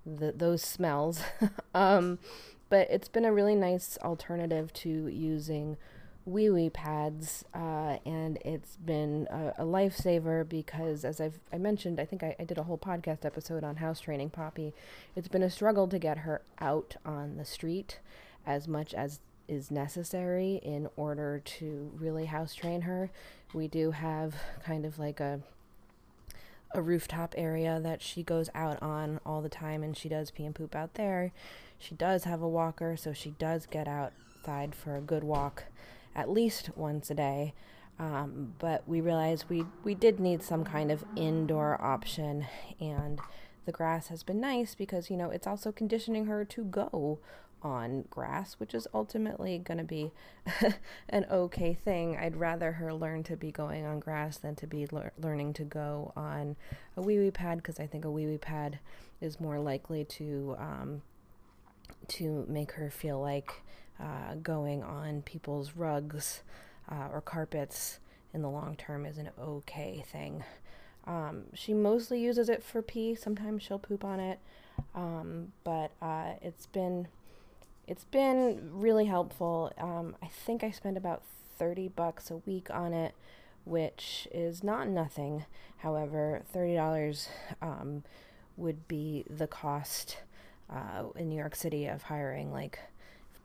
the, 0.07 0.33
those 0.33 0.63
smells. 0.63 1.23
um, 1.75 2.19
but 2.69 2.89
it's 2.91 3.09
been 3.09 3.25
a 3.25 3.33
really 3.33 3.55
nice 3.55 3.99
alternative 4.03 4.73
to 4.75 5.09
using 5.09 5.77
wee 6.25 6.51
wee 6.51 6.71
pads, 6.71 7.45
uh, 7.55 7.97
and 8.05 8.39
it's 8.45 8.77
been 8.77 9.27
a, 9.31 9.63
a 9.63 9.65
lifesaver 9.65 10.49
because, 10.49 11.05
as 11.05 11.21
I've 11.21 11.41
I 11.53 11.59
mentioned, 11.59 11.99
I 11.99 12.05
think 12.05 12.23
I, 12.23 12.37
I 12.39 12.45
did 12.45 12.59
a 12.59 12.65
whole 12.65 12.79
podcast 12.79 13.25
episode 13.25 13.65
on 13.65 13.77
house 13.77 14.01
training 14.01 14.31
Poppy. 14.31 14.75
It's 15.17 15.29
been 15.29 15.43
a 15.43 15.51
struggle 15.51 15.89
to 15.89 15.99
get 15.99 16.19
her 16.19 16.43
out 16.61 16.97
on 17.05 17.37
the 17.37 17.45
street 17.45 18.01
as 18.47 18.69
much 18.69 18.95
as 18.95 19.21
is 19.49 19.71
necessary 19.71 20.61
in 20.63 20.89
order 20.97 21.43
to 21.45 21.91
really 21.99 22.27
house 22.27 22.55
train 22.55 22.83
her. 22.83 23.11
We 23.53 23.67
do 23.67 23.91
have 23.91 24.35
kind 24.65 24.87
of 24.87 24.99
like 24.99 25.21
a 25.21 25.41
a 26.73 26.81
rooftop 26.81 27.35
area 27.37 27.81
that 27.83 28.01
she 28.01 28.23
goes 28.23 28.49
out 28.55 28.81
on 28.81 29.19
all 29.27 29.43
the 29.43 29.49
time 29.49 29.83
and 29.83 29.97
she 29.97 30.09
does 30.09 30.31
pee 30.31 30.45
and 30.45 30.55
poop 30.55 30.77
out 30.77 30.95
there. 30.95 31.33
She 31.81 31.97
does 31.97 32.23
have 32.25 32.43
a 32.43 32.49
walker, 32.49 32.97
so 32.97 33.13
she 33.13 33.31
does 33.31 33.67
get 33.67 33.89
outside 33.89 34.77
for 34.77 34.97
a 34.97 35.01
good 35.01 35.25
walk 35.25 35.65
at 36.21 36.31
least 36.31 36.71
once 36.77 37.11
a 37.11 37.15
day. 37.15 37.55
Um, 37.99 38.55
but 38.59 38.87
we 38.89 39.01
realized 39.01 39.47
we, 39.49 39.65
we 39.85 39.95
did 39.95 40.21
need 40.21 40.43
some 40.43 40.65
kind 40.65 40.91
of 40.91 41.05
indoor 41.17 41.81
option, 41.83 42.47
and 42.81 43.21
the 43.67 43.73
grass 43.73 44.09
has 44.09 44.23
been 44.23 44.41
nice 44.41 44.75
because, 44.75 45.11
you 45.11 45.17
know, 45.17 45.31
it's 45.31 45.47
also 45.47 45.71
conditioning 45.71 46.27
her 46.27 46.45
to 46.47 46.65
go 46.65 47.19
on 47.63 48.05
grass, 48.09 48.55
which 48.55 48.75
is 48.75 48.89
ultimately 48.95 49.59
going 49.59 49.79
to 49.79 49.85
be 49.85 50.13
an 51.09 51.27
okay 51.31 51.75
thing. 51.75 52.17
I'd 52.17 52.37
rather 52.37 52.73
her 52.73 52.95
learn 52.95 53.23
to 53.25 53.37
be 53.37 53.51
going 53.51 53.85
on 53.85 54.01
grass 54.01 54.39
than 54.39 54.55
to 54.57 54.67
be 54.67 54.87
le- 54.91 55.11
learning 55.19 55.53
to 55.55 55.65
go 55.65 56.13
on 56.17 56.57
a 56.97 57.03
wee 57.03 57.19
wee 57.19 57.31
pad 57.31 57.59
because 57.59 57.79
I 57.79 57.87
think 57.87 58.05
a 58.05 58.11
wee 58.11 58.27
wee 58.27 58.39
pad 58.39 58.79
is 59.21 59.41
more 59.41 59.61
likely 59.61 60.05
to 60.05 60.57
um, 60.59 61.03
to 62.09 62.47
make 62.49 62.73
her 62.73 62.91
feel 62.91 63.21
like 63.21 63.63
uh, 64.01 64.35
going 64.43 64.83
on 64.83 65.23
people's 65.23 65.73
rugs 65.77 66.43
uh, 66.91 67.09
or 67.13 67.21
carpets 67.21 67.99
in 68.33 68.43
the 68.43 68.51
long 68.51 68.77
term 68.77 69.05
is 69.07 69.19
an 69.19 69.31
okay 69.39 70.05
thing. 70.11 70.45
Um, 71.07 71.45
she 71.55 71.75
mostly 71.75 72.21
uses 72.21 72.49
it 72.49 72.63
for 72.63 72.83
pee. 72.83 73.15
Sometimes 73.15 73.63
she'll 73.63 73.79
poop 73.79 74.05
on 74.05 74.21
it, 74.21 74.39
um, 74.95 75.53
but 75.65 75.93
uh, 76.01 76.35
it's 76.43 76.67
been 76.67 77.09
it's 77.87 78.05
been 78.05 78.71
really 78.73 79.07
helpful. 79.07 79.73
Um, 79.79 80.17
I 80.23 80.27
think 80.27 80.63
I 80.63 80.71
spend 80.71 80.97
about 80.97 81.23
thirty 81.59 81.89
bucks 81.89 82.31
a 82.31 82.37
week 82.37 82.69
on 82.71 82.93
it, 82.93 83.15
which 83.65 84.29
is 84.33 84.63
not 84.63 84.89
nothing. 84.89 85.45
However, 85.79 86.43
thirty 86.53 86.75
dollars 86.75 87.29
um, 87.61 88.05
would 88.57 88.87
be 88.87 89.25
the 89.29 89.47
cost 89.47 90.19
uh, 90.71 91.05
in 91.17 91.29
New 91.29 91.37
York 91.37 91.57
City 91.57 91.87
of 91.87 92.05
hiring 92.05 92.53
like 92.53 92.79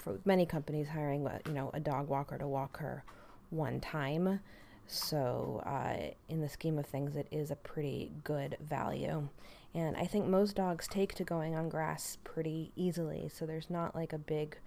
for 0.05 0.19
many 0.23 0.45
companies 0.45 0.87
hiring 0.87 1.27
you 1.47 1.53
know 1.53 1.71
a 1.73 1.79
dog 1.79 2.07
walker 2.07 2.37
to 2.37 2.47
walk 2.47 2.77
her 2.77 3.03
one 3.49 3.81
time. 3.81 4.39
So 4.87 5.63
uh, 5.65 6.13
in 6.29 6.41
the 6.41 6.47
scheme 6.47 6.77
of 6.77 6.85
things, 6.85 7.15
it 7.15 7.27
is 7.31 7.49
a 7.49 7.55
pretty 7.55 8.11
good 8.23 8.55
value. 8.61 9.27
And 9.73 9.97
I 9.97 10.05
think 10.05 10.27
most 10.27 10.55
dogs 10.55 10.87
take 10.87 11.15
to 11.15 11.23
going 11.23 11.55
on 11.55 11.69
grass 11.69 12.19
pretty 12.23 12.71
easily. 12.75 13.29
So 13.33 13.45
there's 13.47 13.69
not 13.69 13.95
like 13.95 14.13
a 14.13 14.19
big 14.19 14.57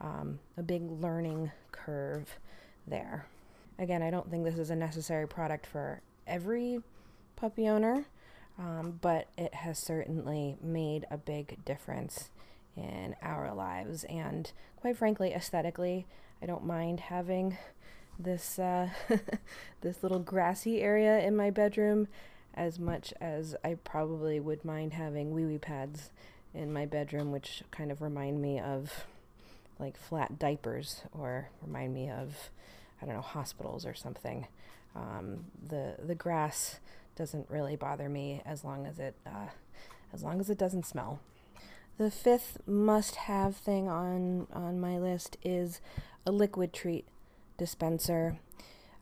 um, 0.00 0.38
a 0.56 0.62
big 0.62 0.88
learning 0.90 1.50
curve 1.72 2.38
there. 2.86 3.26
Again, 3.78 4.02
I 4.02 4.10
don't 4.10 4.30
think 4.30 4.44
this 4.44 4.58
is 4.58 4.70
a 4.70 4.76
necessary 4.76 5.26
product 5.26 5.66
for 5.66 6.02
every 6.26 6.80
puppy 7.36 7.68
owner, 7.68 8.06
um, 8.58 8.98
but 9.00 9.28
it 9.36 9.54
has 9.54 9.78
certainly 9.78 10.56
made 10.62 11.04
a 11.10 11.18
big 11.18 11.64
difference 11.64 12.30
in 12.76 13.14
our 13.22 13.54
lives. 13.54 14.04
And 14.04 14.50
quite 14.76 14.96
frankly, 14.96 15.32
aesthetically, 15.32 16.06
I 16.42 16.46
don't 16.46 16.64
mind 16.64 17.00
having 17.00 17.56
this 18.18 18.58
uh, 18.58 18.88
this 19.80 20.02
little 20.02 20.20
grassy 20.20 20.80
area 20.80 21.20
in 21.20 21.36
my 21.36 21.50
bedroom 21.50 22.08
as 22.54 22.78
much 22.78 23.12
as 23.20 23.56
I 23.64 23.74
probably 23.74 24.38
would 24.38 24.64
mind 24.64 24.92
having 24.92 25.32
wee 25.32 25.44
wee 25.44 25.58
pads 25.58 26.10
in 26.54 26.72
my 26.72 26.86
bedroom, 26.86 27.32
which 27.32 27.62
kind 27.70 27.90
of 27.90 28.00
remind 28.00 28.40
me 28.40 28.60
of 28.60 29.06
like 29.78 29.96
flat 29.96 30.38
diapers 30.38 31.02
or 31.12 31.48
remind 31.62 31.92
me 31.94 32.10
of 32.10 32.50
I 33.02 33.06
don't 33.06 33.14
know 33.14 33.20
hospitals 33.20 33.84
or 33.84 33.94
something. 33.94 34.46
Um, 34.94 35.46
the 35.68 35.96
the 36.04 36.14
grass 36.14 36.78
doesn't 37.16 37.50
really 37.50 37.76
bother 37.76 38.08
me 38.08 38.40
as 38.44 38.64
long 38.64 38.86
as 38.86 38.98
it 38.98 39.14
uh, 39.26 39.48
as 40.12 40.22
long 40.22 40.40
as 40.40 40.48
it 40.48 40.58
doesn't 40.58 40.86
smell. 40.86 41.20
The 41.96 42.10
fifth 42.10 42.58
must-have 42.66 43.56
thing 43.56 43.88
on 43.88 44.48
on 44.52 44.80
my 44.80 44.98
list 44.98 45.36
is 45.44 45.80
a 46.26 46.32
liquid 46.32 46.72
treat 46.72 47.06
dispenser. 47.56 48.38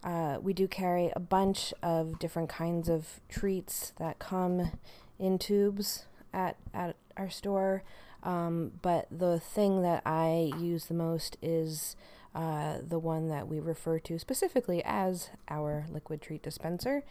Uh, 0.05 0.38
we 0.42 0.52
do 0.52 0.68
carry 0.68 1.11
a 1.14 1.20
bunch 1.20 1.72
of 1.83 2.18
different 2.18 2.50
kinds 2.50 2.88
of 2.90 3.20
treats 3.28 3.92
that 3.98 4.18
come 4.18 4.72
in 5.18 5.38
tubes 5.38 6.05
at 6.35 6.57
at 6.74 6.96
our 7.16 7.31
store. 7.31 7.83
Um, 8.22 8.72
but 8.83 9.09
the 9.11 9.40
thing 9.40 9.83
that 9.83 10.02
I 10.05 10.52
use 10.59 10.85
the 10.87 10.94
most 10.94 11.37
is 11.40 11.96
uh, 12.35 12.78
the 12.87 12.98
one 12.98 13.28
that 13.28 13.48
we 13.48 13.59
refer 13.59 13.98
to 14.00 14.18
specifically 14.18 14.83
as 14.85 15.31
our 15.48 15.87
liquid 15.90 16.20
treat 16.20 16.42
dispenser. 16.42 17.05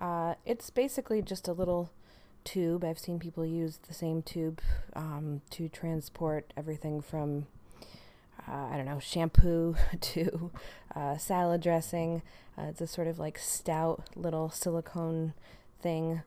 Uh, 0.00 0.34
it's 0.46 0.70
basically 0.70 1.22
just 1.22 1.48
a 1.48 1.52
little 1.52 1.90
tube. 2.44 2.84
I've 2.84 2.98
seen 2.98 3.18
people 3.18 3.44
use 3.44 3.78
the 3.88 3.94
same 3.94 4.22
tube 4.22 4.60
um, 4.94 5.42
to 5.50 5.68
transport 5.68 6.52
everything 6.56 7.00
from, 7.00 7.46
uh, 8.48 8.68
I 8.70 8.76
don't 8.76 8.86
know, 8.86 9.00
shampoo 9.00 9.76
to 10.00 10.50
uh, 10.94 11.16
salad 11.16 11.62
dressing. 11.62 12.22
Uh, 12.56 12.64
it's 12.64 12.80
a 12.80 12.86
sort 12.86 13.08
of 13.08 13.18
like 13.18 13.38
stout 13.38 14.04
little 14.14 14.50
silicone 14.50 15.34
thing 15.80 16.22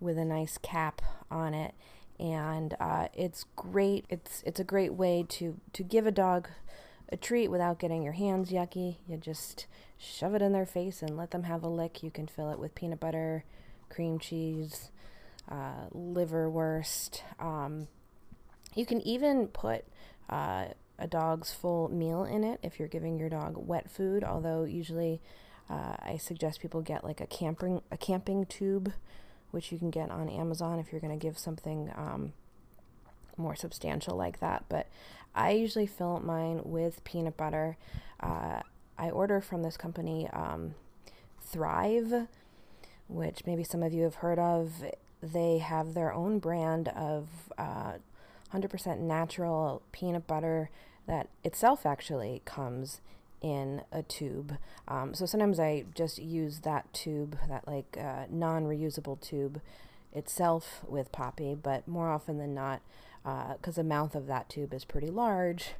with 0.00 0.16
a 0.16 0.24
nice 0.24 0.58
cap 0.58 1.02
on 1.30 1.54
it. 1.54 1.74
And 2.18 2.74
uh, 2.80 3.08
it's 3.14 3.44
great. 3.54 4.04
It's 4.08 4.42
it's 4.44 4.58
a 4.58 4.64
great 4.64 4.94
way 4.94 5.24
to, 5.28 5.60
to 5.72 5.82
give 5.84 6.06
a 6.06 6.10
dog 6.10 6.48
a 7.10 7.16
treat 7.16 7.48
without 7.48 7.78
getting 7.78 8.02
your 8.02 8.14
hands 8.14 8.50
yucky. 8.50 8.96
You 9.06 9.16
just 9.16 9.66
shove 9.96 10.34
it 10.34 10.42
in 10.42 10.52
their 10.52 10.66
face 10.66 11.02
and 11.02 11.16
let 11.16 11.30
them 11.30 11.44
have 11.44 11.62
a 11.62 11.68
lick. 11.68 12.02
You 12.02 12.10
can 12.10 12.26
fill 12.26 12.50
it 12.50 12.58
with 12.58 12.74
peanut 12.74 13.00
butter, 13.00 13.44
cream 13.88 14.18
cheese, 14.18 14.90
uh, 15.50 15.88
liverwurst. 15.94 17.22
Um, 17.38 17.88
you 18.74 18.86
can 18.86 19.00
even 19.02 19.48
put 19.48 19.84
uh, 20.28 20.66
a 20.98 21.06
dog's 21.06 21.52
full 21.52 21.88
meal 21.88 22.24
in 22.24 22.44
it 22.44 22.60
if 22.62 22.78
you're 22.78 22.88
giving 22.88 23.18
your 23.18 23.28
dog 23.28 23.54
wet 23.56 23.90
food. 23.90 24.24
Although 24.24 24.64
usually, 24.64 25.20
uh, 25.70 25.96
I 26.00 26.18
suggest 26.18 26.60
people 26.60 26.80
get 26.80 27.04
like 27.04 27.20
a 27.20 27.26
camping 27.26 27.82
a 27.90 27.96
camping 27.96 28.46
tube, 28.46 28.92
which 29.50 29.72
you 29.72 29.78
can 29.78 29.90
get 29.90 30.10
on 30.10 30.28
Amazon 30.28 30.78
if 30.78 30.92
you're 30.92 31.00
going 31.00 31.18
to 31.18 31.22
give 31.22 31.38
something 31.38 31.90
um, 31.96 32.32
more 33.36 33.56
substantial 33.56 34.16
like 34.16 34.40
that. 34.40 34.64
But 34.68 34.86
I 35.34 35.52
usually 35.52 35.86
fill 35.86 36.20
mine 36.20 36.60
with 36.64 37.04
peanut 37.04 37.36
butter. 37.36 37.76
Uh, 38.20 38.60
I 38.98 39.10
order 39.10 39.40
from 39.40 39.62
this 39.62 39.76
company 39.76 40.28
um, 40.32 40.74
Thrive, 41.40 42.26
which 43.08 43.46
maybe 43.46 43.62
some 43.62 43.82
of 43.82 43.92
you 43.92 44.02
have 44.02 44.16
heard 44.16 44.38
of 44.38 44.84
they 45.22 45.58
have 45.58 45.94
their 45.94 46.12
own 46.12 46.38
brand 46.38 46.88
of 46.88 47.28
uh, 47.56 47.94
100% 48.52 48.98
natural 48.98 49.82
peanut 49.92 50.26
butter 50.26 50.70
that 51.06 51.28
itself 51.44 51.84
actually 51.86 52.42
comes 52.44 53.00
in 53.40 53.82
a 53.92 54.02
tube. 54.02 54.56
Um, 54.86 55.14
so 55.14 55.26
sometimes 55.26 55.60
I 55.60 55.84
just 55.94 56.18
use 56.18 56.60
that 56.60 56.92
tube, 56.92 57.38
that 57.48 57.66
like 57.66 57.96
uh, 57.98 58.24
non 58.30 58.64
reusable 58.64 59.20
tube 59.20 59.60
itself 60.12 60.84
with 60.86 61.12
Poppy, 61.12 61.54
but 61.54 61.86
more 61.86 62.10
often 62.10 62.38
than 62.38 62.54
not, 62.54 62.80
because 63.22 63.78
uh, 63.78 63.82
the 63.82 63.84
mouth 63.84 64.14
of 64.14 64.26
that 64.26 64.48
tube 64.48 64.72
is 64.72 64.84
pretty 64.84 65.10
large, 65.10 65.74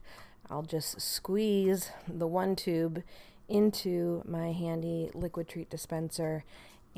I'll 0.51 0.62
just 0.62 1.01
squeeze 1.01 1.90
the 2.07 2.27
one 2.27 2.57
tube 2.57 3.03
into 3.48 4.22
my 4.27 4.53
handy 4.53 5.11
liquid 5.14 5.48
treat 5.48 5.70
dispenser 5.70 6.44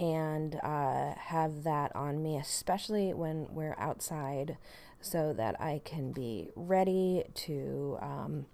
and 0.00 0.58
uh, 0.64 1.12
have 1.14 1.62
that 1.64 1.94
on 1.94 2.22
me, 2.22 2.38
especially 2.38 3.12
when 3.12 3.46
we're 3.50 3.76
outside, 3.78 4.56
so 5.02 5.34
that 5.34 5.60
I 5.60 5.82
can 5.84 6.10
be 6.10 6.48
ready 6.56 7.24
to 7.34 7.98
um, 8.00 8.46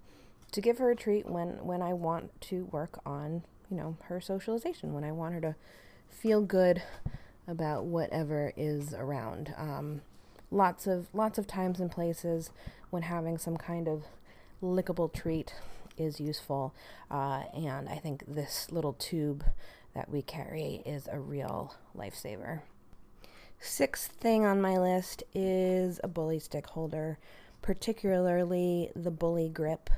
to 0.51 0.61
give 0.61 0.77
her 0.77 0.91
a 0.91 0.95
treat 0.95 1.25
when 1.25 1.65
when 1.65 1.81
I 1.81 1.93
want 1.93 2.39
to 2.41 2.65
work 2.65 2.99
on 3.05 3.43
you 3.71 3.77
know 3.77 3.95
her 4.03 4.19
socialization, 4.19 4.93
when 4.93 5.05
I 5.05 5.13
want 5.13 5.35
her 5.35 5.41
to 5.41 5.55
feel 6.09 6.41
good 6.41 6.83
about 7.47 7.85
whatever 7.85 8.51
is 8.57 8.93
around. 8.93 9.53
Um, 9.57 10.01
lots 10.51 10.85
of 10.85 11.07
lots 11.13 11.37
of 11.37 11.47
times 11.47 11.79
and 11.79 11.89
places 11.89 12.51
when 12.89 13.03
having 13.03 13.37
some 13.37 13.55
kind 13.55 13.87
of 13.87 14.03
lickable 14.61 15.13
treat 15.13 15.53
is 15.97 16.19
useful, 16.19 16.73
uh, 17.09 17.43
and 17.55 17.87
I 17.87 17.95
think 17.95 18.23
this 18.27 18.67
little 18.69 18.93
tube 18.93 19.45
that 19.97 20.11
we 20.11 20.21
carry 20.21 20.83
is 20.85 21.09
a 21.11 21.19
real 21.19 21.73
lifesaver. 21.97 22.61
Sixth 23.59 24.11
thing 24.11 24.45
on 24.45 24.61
my 24.61 24.77
list 24.77 25.23
is 25.33 25.99
a 26.03 26.07
bully 26.07 26.37
stick 26.37 26.67
holder, 26.67 27.17
particularly 27.63 28.91
the 28.95 29.09
Bully 29.09 29.49
Grip. 29.49 29.89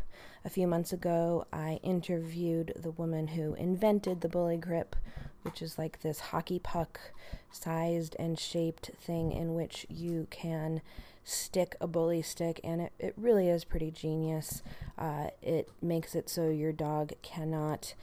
A 0.45 0.49
few 0.49 0.67
months 0.67 0.93
ago, 0.93 1.45
I 1.51 1.81
interviewed 1.83 2.71
the 2.77 2.91
woman 2.91 3.27
who 3.27 3.55
invented 3.55 4.21
the 4.21 4.29
Bully 4.29 4.55
Grip, 4.55 4.95
which 5.41 5.61
is 5.61 5.77
like 5.77 6.01
this 6.01 6.21
hockey 6.21 6.59
puck 6.59 7.01
sized 7.51 8.15
and 8.17 8.39
shaped 8.39 8.91
thing 9.01 9.33
in 9.33 9.53
which 9.53 9.85
you 9.89 10.27
can 10.29 10.81
stick 11.25 11.75
a 11.81 11.87
bully 11.87 12.21
stick, 12.21 12.61
and 12.63 12.79
it, 12.79 12.93
it 12.99 13.13
really 13.17 13.49
is 13.49 13.65
pretty 13.65 13.91
genius. 13.91 14.63
Uh, 14.97 15.27
it 15.41 15.69
makes 15.81 16.15
it 16.15 16.29
so 16.29 16.47
your 16.47 16.71
dog 16.71 17.11
cannot 17.21 17.95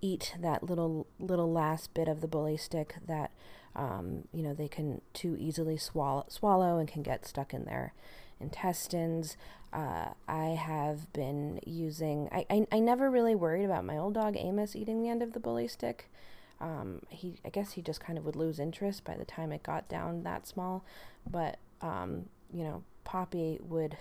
eat 0.00 0.34
that 0.40 0.62
little 0.62 1.06
little 1.18 1.50
last 1.50 1.94
bit 1.94 2.08
of 2.08 2.20
the 2.20 2.28
bully 2.28 2.56
stick 2.56 2.96
that 3.06 3.30
um, 3.76 4.28
you 4.32 4.42
know 4.42 4.54
they 4.54 4.68
can 4.68 5.00
too 5.12 5.36
easily 5.38 5.76
swallow 5.76 6.24
swallow 6.28 6.78
and 6.78 6.88
can 6.88 7.02
get 7.02 7.26
stuck 7.26 7.52
in 7.52 7.64
their 7.64 7.92
intestines. 8.40 9.36
Uh, 9.72 10.10
I 10.28 10.50
have 10.50 11.12
been 11.12 11.60
using. 11.66 12.28
I, 12.30 12.46
I 12.48 12.66
I 12.70 12.78
never 12.78 13.10
really 13.10 13.34
worried 13.34 13.64
about 13.64 13.84
my 13.84 13.98
old 13.98 14.14
dog 14.14 14.36
Amos 14.36 14.76
eating 14.76 15.02
the 15.02 15.08
end 15.08 15.22
of 15.22 15.32
the 15.32 15.40
bully 15.40 15.66
stick. 15.66 16.10
Um, 16.60 17.02
he 17.08 17.40
I 17.44 17.48
guess 17.48 17.72
he 17.72 17.82
just 17.82 18.00
kind 18.00 18.16
of 18.16 18.24
would 18.24 18.36
lose 18.36 18.60
interest 18.60 19.04
by 19.04 19.16
the 19.16 19.24
time 19.24 19.50
it 19.52 19.62
got 19.62 19.88
down 19.88 20.22
that 20.22 20.46
small, 20.46 20.84
but 21.28 21.58
um, 21.80 22.26
you 22.52 22.62
know 22.62 22.84
Poppy 23.02 23.58
would 23.62 23.96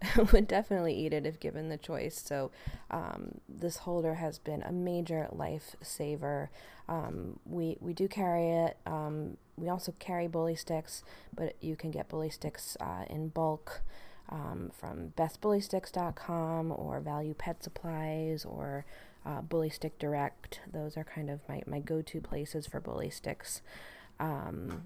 would 0.32 0.46
definitely 0.46 0.94
eat 0.94 1.12
it 1.12 1.26
if 1.26 1.40
given 1.40 1.68
the 1.68 1.76
choice. 1.76 2.20
So 2.20 2.50
um, 2.90 3.40
this 3.48 3.78
holder 3.78 4.14
has 4.14 4.38
been 4.38 4.62
a 4.62 4.72
major 4.72 5.28
lifesaver. 5.34 6.48
Um, 6.88 7.38
we 7.44 7.76
we 7.80 7.92
do 7.92 8.08
carry 8.08 8.50
it. 8.50 8.76
Um, 8.86 9.36
we 9.56 9.68
also 9.68 9.92
carry 9.98 10.28
bully 10.28 10.54
sticks, 10.54 11.02
but 11.34 11.56
you 11.60 11.76
can 11.76 11.90
get 11.90 12.08
bully 12.08 12.30
sticks 12.30 12.76
uh, 12.80 13.04
in 13.08 13.28
bulk. 13.28 13.82
Um, 14.30 14.70
from 14.78 15.14
bestbullysticks.com 15.16 16.72
or 16.76 17.00
Value 17.00 17.32
Pet 17.32 17.64
Supplies 17.64 18.44
or 18.44 18.84
uh, 19.24 19.40
Bully 19.40 19.70
Stick 19.70 19.98
Direct. 19.98 20.60
Those 20.70 20.98
are 20.98 21.04
kind 21.04 21.30
of 21.30 21.40
my, 21.48 21.62
my 21.66 21.80
go 21.80 22.02
to 22.02 22.20
places 22.20 22.66
for 22.66 22.78
bully 22.78 23.08
sticks. 23.08 23.62
Um, 24.20 24.82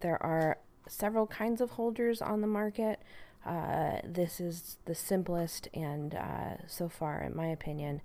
there 0.00 0.22
are 0.22 0.58
several 0.88 1.26
kinds 1.26 1.60
of 1.60 1.72
holders 1.72 2.20
on 2.22 2.40
the 2.40 2.46
market. 2.46 3.00
Uh, 3.44 4.00
this 4.04 4.40
is 4.40 4.78
the 4.86 4.94
simplest 4.94 5.68
and 5.74 6.14
uh, 6.14 6.56
so 6.66 6.88
far, 6.88 7.20
in 7.20 7.36
my 7.36 7.46
opinion, 7.46 8.00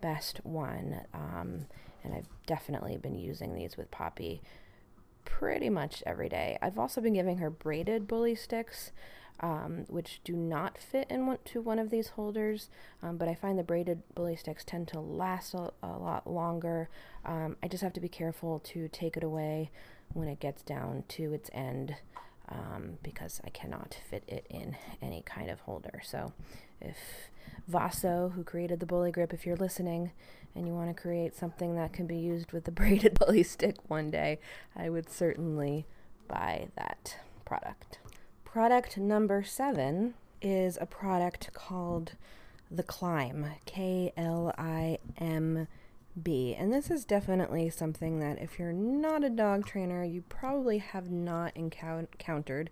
best 0.00 0.44
one. 0.44 1.02
Um, 1.14 1.66
and 2.02 2.14
I've 2.14 2.28
definitely 2.46 2.96
been 2.96 3.18
using 3.18 3.54
these 3.54 3.76
with 3.76 3.90
Poppy 3.90 4.42
pretty 5.24 5.70
much 5.70 6.02
every 6.06 6.28
day. 6.28 6.58
I've 6.60 6.78
also 6.78 7.00
been 7.00 7.12
giving 7.12 7.38
her 7.38 7.50
braided 7.50 8.08
bully 8.08 8.34
sticks. 8.34 8.92
Um, 9.42 9.86
which 9.88 10.20
do 10.22 10.34
not 10.36 10.76
fit 10.76 11.10
into 11.10 11.62
one 11.62 11.78
of 11.78 11.88
these 11.88 12.08
holders, 12.08 12.68
um, 13.02 13.16
but 13.16 13.26
I 13.26 13.34
find 13.34 13.58
the 13.58 13.62
braided 13.62 14.02
bully 14.14 14.36
sticks 14.36 14.64
tend 14.64 14.88
to 14.88 15.00
last 15.00 15.54
a, 15.54 15.72
a 15.82 15.96
lot 15.96 16.26
longer. 16.26 16.90
Um, 17.24 17.56
I 17.62 17.68
just 17.68 17.82
have 17.82 17.94
to 17.94 18.00
be 18.00 18.08
careful 18.10 18.58
to 18.64 18.86
take 18.88 19.16
it 19.16 19.24
away 19.24 19.70
when 20.12 20.28
it 20.28 20.40
gets 20.40 20.60
down 20.62 21.04
to 21.08 21.32
its 21.32 21.48
end 21.54 21.96
um, 22.50 22.98
because 23.02 23.40
I 23.44 23.50
cannot 23.50 23.96
fit 24.08 24.24
it 24.26 24.46
in 24.50 24.76
any 25.00 25.22
kind 25.22 25.50
of 25.50 25.60
holder. 25.60 26.00
So, 26.04 26.32
if 26.80 26.96
Vaso, 27.68 28.32
who 28.34 28.42
created 28.42 28.80
the 28.80 28.86
bully 28.86 29.12
grip, 29.12 29.32
if 29.32 29.46
you're 29.46 29.56
listening 29.56 30.12
and 30.54 30.66
you 30.66 30.74
want 30.74 30.94
to 30.94 31.00
create 31.00 31.36
something 31.36 31.76
that 31.76 31.92
can 31.92 32.06
be 32.06 32.16
used 32.16 32.52
with 32.52 32.64
the 32.64 32.70
braided 32.72 33.18
bully 33.18 33.42
stick 33.42 33.76
one 33.88 34.10
day, 34.10 34.38
I 34.74 34.90
would 34.90 35.10
certainly 35.10 35.86
buy 36.28 36.68
that 36.76 37.16
product. 37.44 37.98
Product 38.44 38.96
number 38.98 39.44
seven 39.44 40.14
is 40.42 40.78
a 40.80 40.86
product 40.86 41.52
called 41.52 42.12
The 42.70 42.82
Klimb, 42.82 43.52
K 43.66 44.12
L 44.16 44.52
I 44.58 44.98
M 45.18 45.68
B. 46.20 46.54
And 46.54 46.72
this 46.72 46.90
is 46.90 47.04
definitely 47.04 47.70
something 47.70 48.20
that 48.20 48.40
if 48.40 48.58
you're 48.58 48.72
not 48.72 49.24
a 49.24 49.30
dog 49.30 49.66
trainer, 49.66 50.04
you 50.04 50.22
probably 50.28 50.78
have 50.78 51.10
not 51.10 51.56
encountered. 51.56 52.70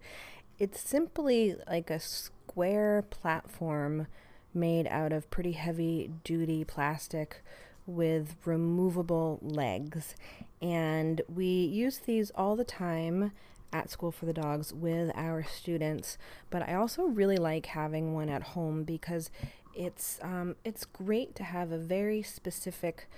It's 0.59 0.81
simply 0.81 1.57
like 1.69 1.91
a 1.91 2.01
square 2.01 3.05
platform 3.11 4.07
made 4.53 4.87
out 4.89 5.13
of 5.13 5.31
pretty 5.31 5.53
heavy 5.53 6.11
duty 6.25 6.65
plastic 6.65 7.43
with 7.87 8.37
removable 8.45 9.39
legs. 9.43 10.15
And 10.61 11.23
we 11.33 11.47
use 11.47 11.99
these 11.99 12.31
all 12.35 12.57
the 12.57 12.65
time 12.65 13.33
at 13.73 13.91
School 13.91 14.11
for 14.11 14.27
the 14.27 14.33
Dogs 14.33 14.73
with 14.73 15.11
our 15.15 15.43
students. 15.45 16.19
But 16.51 16.69
I 16.69 16.75
also 16.75 17.05
really 17.05 17.37
like 17.37 17.67
having 17.67 18.15
one 18.15 18.29
at 18.29 18.43
home 18.43 18.85
because 18.85 19.31
it's 19.75 20.19
um, 20.23 20.57
it's 20.65 20.85
great 20.85 21.35
to 21.37 21.45
have 21.45 21.73
a 21.73 21.79
very 21.79 22.23
specific 22.23 23.09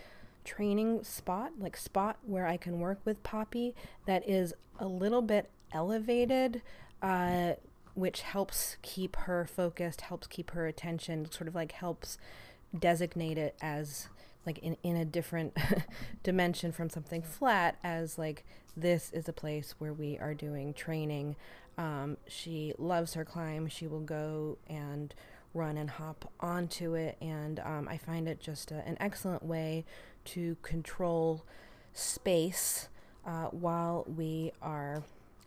training 0.44 1.04
spot, 1.04 1.52
like 1.58 1.76
spot 1.76 2.18
where 2.22 2.46
I 2.46 2.56
can 2.56 2.80
work 2.80 3.00
with 3.04 3.22
Poppy 3.22 3.74
that 4.06 4.28
is 4.28 4.54
a 4.78 4.86
little 4.86 5.22
bit 5.22 5.50
elevated, 5.72 6.62
uh, 7.02 7.52
which 7.94 8.22
helps 8.22 8.76
keep 8.82 9.16
her 9.16 9.44
focused, 9.44 10.02
helps 10.02 10.26
keep 10.26 10.52
her 10.52 10.66
attention, 10.66 11.30
sort 11.30 11.48
of 11.48 11.54
like 11.54 11.72
helps 11.72 12.18
designate 12.78 13.38
it 13.38 13.56
as 13.60 14.08
like 14.46 14.58
in, 14.58 14.76
in 14.82 14.96
a 14.96 15.04
different 15.04 15.56
dimension 16.22 16.72
from 16.72 16.88
something 16.88 17.22
flat 17.22 17.76
as 17.84 18.16
like 18.16 18.44
this 18.76 19.10
is 19.12 19.28
a 19.28 19.32
place 19.32 19.74
where 19.78 19.92
we 19.92 20.18
are 20.18 20.34
doing 20.34 20.72
training. 20.72 21.36
Um, 21.76 22.16
she 22.26 22.74
loves 22.78 23.14
her 23.14 23.24
Klimb. 23.24 23.70
She 23.70 23.86
will 23.86 24.00
go 24.00 24.58
and 24.68 25.14
run 25.54 25.76
and 25.76 25.90
hop 25.90 26.32
onto 26.40 26.94
it, 26.94 27.16
and 27.20 27.60
um, 27.60 27.88
I 27.88 27.96
find 27.96 28.28
it 28.28 28.40
just 28.40 28.70
a, 28.70 28.86
an 28.86 28.96
excellent 29.00 29.42
way 29.44 29.84
to 30.26 30.56
control 30.62 31.44
space 31.92 32.88
uh, 33.26 33.46
while 33.46 34.04
we 34.06 34.52
are 34.62 35.02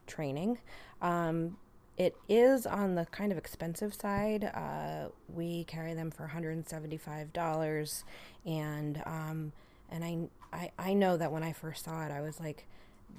training. 0.08 0.60
Um, 1.02 1.58
it 1.98 2.16
is 2.28 2.66
on 2.66 2.96
the 2.96 3.06
kind 3.06 3.32
of 3.32 3.38
expensive 3.38 3.94
side. 3.94 4.46
Uh, 4.54 5.10
we 5.32 5.64
carry 5.66 5.94
them 5.94 6.10
for 6.12 6.32
$175, 6.34 8.04
and 8.46 9.04
um, 9.06 9.52
and 9.90 10.04
I, 10.04 10.18
I 10.52 10.72
I 10.78 10.94
know 10.94 11.18
that 11.18 11.32
when 11.32 11.44
I 11.44 11.54
first 11.54 11.86
saw 11.86 12.04
it, 12.06 12.12
I 12.12 12.20
was 12.22 12.40
like, 12.40 12.68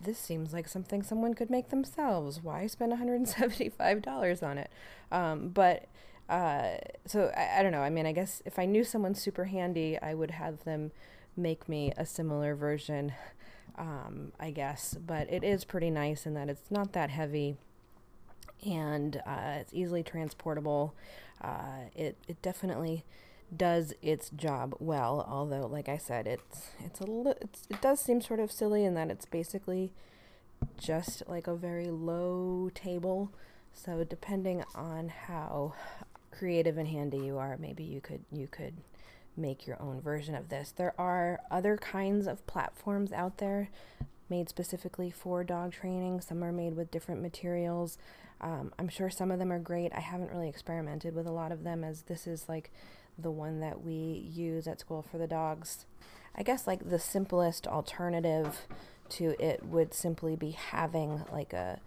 this 0.03 0.19
seems 0.19 0.53
like 0.53 0.69
something 0.69 1.03
someone 1.03 1.35
could 1.35 1.51
make 1.51 1.71
themselves. 1.71 2.43
Why 2.43 2.67
spend 2.67 2.93
$175 2.93 4.43
on 4.43 4.59
it? 4.59 4.71
Um, 5.13 5.49
but 5.49 5.87
uh, 6.29 6.77
so 7.07 7.31
I, 7.37 7.61
I 7.61 7.63
don't 7.63 7.73
know. 7.73 7.83
I 7.83 7.91
mean, 7.91 8.07
I 8.07 8.13
guess 8.13 8.43
if 8.45 8.59
I 8.59 8.67
knew 8.67 8.85
someone 8.85 9.15
super 9.15 9.45
handy, 9.45 9.99
I 10.01 10.15
would 10.15 10.33
have 10.33 10.65
them 10.65 10.91
make 11.37 11.69
me 11.69 11.93
a 11.97 12.07
similar 12.07 12.55
version, 12.55 13.13
um, 13.77 14.33
I 14.39 14.51
guess. 14.51 14.95
But 14.95 15.31
it 15.33 15.45
is 15.45 15.65
pretty 15.65 15.91
nice 15.91 16.27
in 16.27 16.35
that 16.35 16.49
it's 16.49 16.71
not 16.71 16.93
that 16.93 17.11
heavy 17.11 17.57
and 18.65 19.21
uh, 19.27 19.59
it's 19.61 19.75
easily 19.75 20.03
transportable. 20.03 20.95
Uh, 21.41 21.89
it 21.95 22.17
it 22.29 22.41
definitely 22.43 23.05
does 23.55 23.93
its 24.03 24.31
job 24.31 24.75
well. 24.79 25.27
Although, 25.29 25.67
like 25.67 25.89
I 25.89 25.99
said, 25.99 26.27
it's 26.27 26.71
it's 26.85 27.01
a 27.01 27.05
li- 27.05 27.35
it's, 27.41 27.67
it 27.71 27.81
does 27.81 28.01
seem 28.01 28.21
sort 28.21 28.41
of 28.41 28.51
silly 28.51 28.85
in 28.85 28.95
that 28.95 29.11
it's 29.11 29.27
basically 29.27 29.93
just 30.79 31.23
like 31.29 31.47
a 31.47 31.55
very 31.55 31.87
low 31.87 32.71
table. 32.75 33.31
So 33.73 34.05
depending 34.05 34.65
on 34.75 35.09
how 35.09 35.75
creative 36.39 36.79
and 36.79 36.89
handy 36.89 37.19
you 37.19 37.39
are, 37.39 37.57
maybe 37.57 37.85
you 37.85 38.01
could 38.01 38.25
you 38.33 38.47
could 38.47 38.75
make 39.37 39.67
your 39.67 39.81
own 39.81 40.01
version 40.01 40.35
of 40.35 40.49
this. 40.49 40.73
There 40.77 40.95
are 40.99 41.41
other 41.51 41.77
kinds 41.77 42.27
of 42.27 42.47
platforms 42.47 43.13
out 43.13 43.39
there 43.39 43.69
made 44.31 44.49
specifically 44.49 45.11
for 45.11 45.45
dog 45.45 45.73
training. 45.73 46.21
Some 46.21 46.43
are 46.43 46.53
made 46.53 46.77
with 46.77 46.91
different 46.91 47.21
materials. 47.21 47.99
Um, 48.41 48.73
I'm 48.79 48.89
sure 48.89 49.11
some 49.11 49.31
of 49.31 49.39
them 49.39 49.53
are 49.53 49.59
great. 49.59 49.93
I 49.95 50.01
haven't 50.01 50.31
really 50.31 50.49
experimented 50.49 51.15
with 51.15 51.27
a 51.27 51.33
lot 51.33 51.53
of 51.53 51.65
them 51.65 51.85
as 51.85 52.03
this 52.03 52.27
is 52.27 52.49
like 52.49 52.71
the 53.19 53.31
one 53.31 53.61
that 53.61 53.83
we 53.83 54.29
use 54.33 54.67
at 54.67 54.81
school 54.81 55.03
for 55.03 55.19
the 55.19 55.27
dogs. 55.27 55.87
I 56.35 56.43
guess 56.43 56.67
like 56.67 56.89
the 56.89 56.99
simplest 56.99 57.67
alternative 57.67 58.67
to 59.11 59.37
it 59.39 59.65
would 59.65 59.95
simply 59.95 60.37
be 60.37 60.53
having 60.53 61.25
like 61.33 61.53
a 61.53 61.81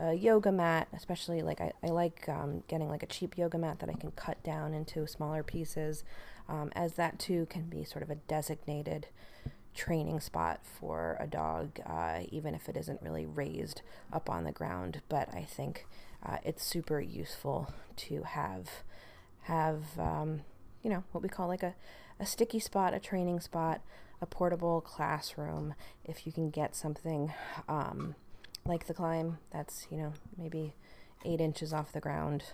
a 0.00 0.14
yoga 0.14 0.50
mat, 0.50 0.88
especially 0.94 1.42
like 1.42 1.60
I, 1.60 1.72
I 1.82 1.88
like 1.88 2.28
um, 2.28 2.62
getting 2.68 2.88
like 2.88 3.02
a 3.02 3.06
cheap 3.06 3.36
yoga 3.36 3.58
mat 3.58 3.80
that 3.80 3.90
I 3.90 3.92
can 3.92 4.10
cut 4.12 4.42
down 4.42 4.72
into 4.72 5.06
smaller 5.06 5.42
pieces 5.42 6.04
um, 6.48 6.70
as 6.74 6.94
that 6.94 7.18
too 7.18 7.46
can 7.50 7.64
be 7.64 7.84
sort 7.84 8.02
of 8.02 8.10
a 8.10 8.16
designated 8.16 9.06
training 9.74 10.20
spot 10.20 10.60
for 10.64 11.16
a 11.20 11.26
dog, 11.26 11.78
uh, 11.86 12.20
even 12.30 12.54
if 12.54 12.68
it 12.68 12.76
isn't 12.76 13.00
really 13.02 13.26
raised 13.26 13.82
up 14.12 14.28
on 14.28 14.44
the 14.44 14.52
ground. 14.52 15.00
But 15.08 15.32
I 15.34 15.44
think 15.44 15.86
uh, 16.26 16.38
it's 16.44 16.64
super 16.64 17.00
useful 17.00 17.72
to 17.96 18.22
have 18.22 18.68
have 19.42 19.98
um, 19.98 20.40
you 20.82 20.90
know 20.90 21.04
what 21.12 21.22
we 21.22 21.28
call 21.28 21.48
like 21.48 21.62
a, 21.62 21.74
a 22.18 22.26
sticky 22.26 22.58
spot, 22.58 22.94
a 22.94 22.98
training 22.98 23.40
spot, 23.40 23.80
a 24.20 24.26
portable 24.26 24.80
classroom. 24.80 25.74
If 26.04 26.26
you 26.26 26.32
can 26.32 26.50
get 26.50 26.74
something 26.74 27.32
um, 27.68 28.16
like 28.70 28.86
the 28.86 28.94
Klimb. 28.94 29.36
That's, 29.50 29.86
you 29.90 29.98
know, 29.98 30.12
maybe 30.38 30.74
eight 31.24 31.40
inches 31.40 31.72
off 31.72 31.92
the 31.92 32.00
ground 32.00 32.44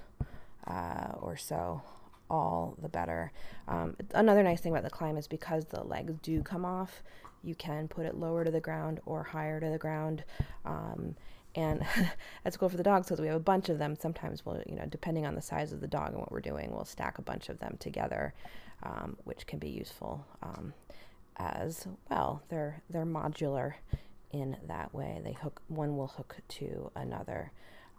uh, 0.66 1.12
or 1.20 1.36
so, 1.36 1.82
all 2.28 2.74
the 2.80 2.88
better. 2.88 3.30
Um, 3.68 3.96
another 4.12 4.42
nice 4.42 4.60
thing 4.60 4.72
about 4.72 4.82
the 4.82 4.90
Klimb 4.90 5.18
is 5.18 5.28
because 5.28 5.66
the 5.66 5.84
legs 5.84 6.14
do 6.22 6.42
come 6.42 6.64
off, 6.64 7.02
you 7.42 7.54
can 7.54 7.86
put 7.86 8.06
it 8.06 8.16
lower 8.16 8.44
to 8.44 8.50
the 8.50 8.60
ground 8.60 9.00
or 9.06 9.22
higher 9.22 9.60
to 9.60 9.68
the 9.68 9.78
ground. 9.78 10.24
Um, 10.64 11.14
and 11.54 11.86
at 12.44 12.52
school 12.52 12.68
for 12.68 12.76
the 12.76 12.82
dogs 12.82 13.06
because 13.06 13.20
we 13.20 13.28
have 13.28 13.36
a 13.36 13.40
bunch 13.40 13.68
of 13.68 13.78
them 13.78 13.96
sometimes 13.98 14.44
we'll 14.44 14.62
you 14.66 14.74
know 14.74 14.84
depending 14.84 15.24
on 15.24 15.34
the 15.34 15.40
size 15.40 15.72
of 15.72 15.80
the 15.80 15.86
dog 15.86 16.10
and 16.10 16.18
what 16.18 16.30
we're 16.30 16.40
doing 16.40 16.70
we'll 16.70 16.84
stack 16.84 17.16
a 17.16 17.22
bunch 17.22 17.48
of 17.48 17.58
them 17.60 17.76
together 17.80 18.34
um, 18.82 19.16
which 19.24 19.46
can 19.46 19.58
be 19.58 19.70
useful 19.70 20.22
um, 20.42 20.74
as 21.38 21.86
well 22.10 22.42
they're 22.50 22.82
they're 22.90 23.06
modular 23.06 23.72
in 24.32 24.56
that 24.66 24.94
way 24.94 25.20
they 25.24 25.32
hook 25.32 25.62
one 25.68 25.96
will 25.96 26.08
hook 26.08 26.36
to 26.48 26.90
another 26.94 27.52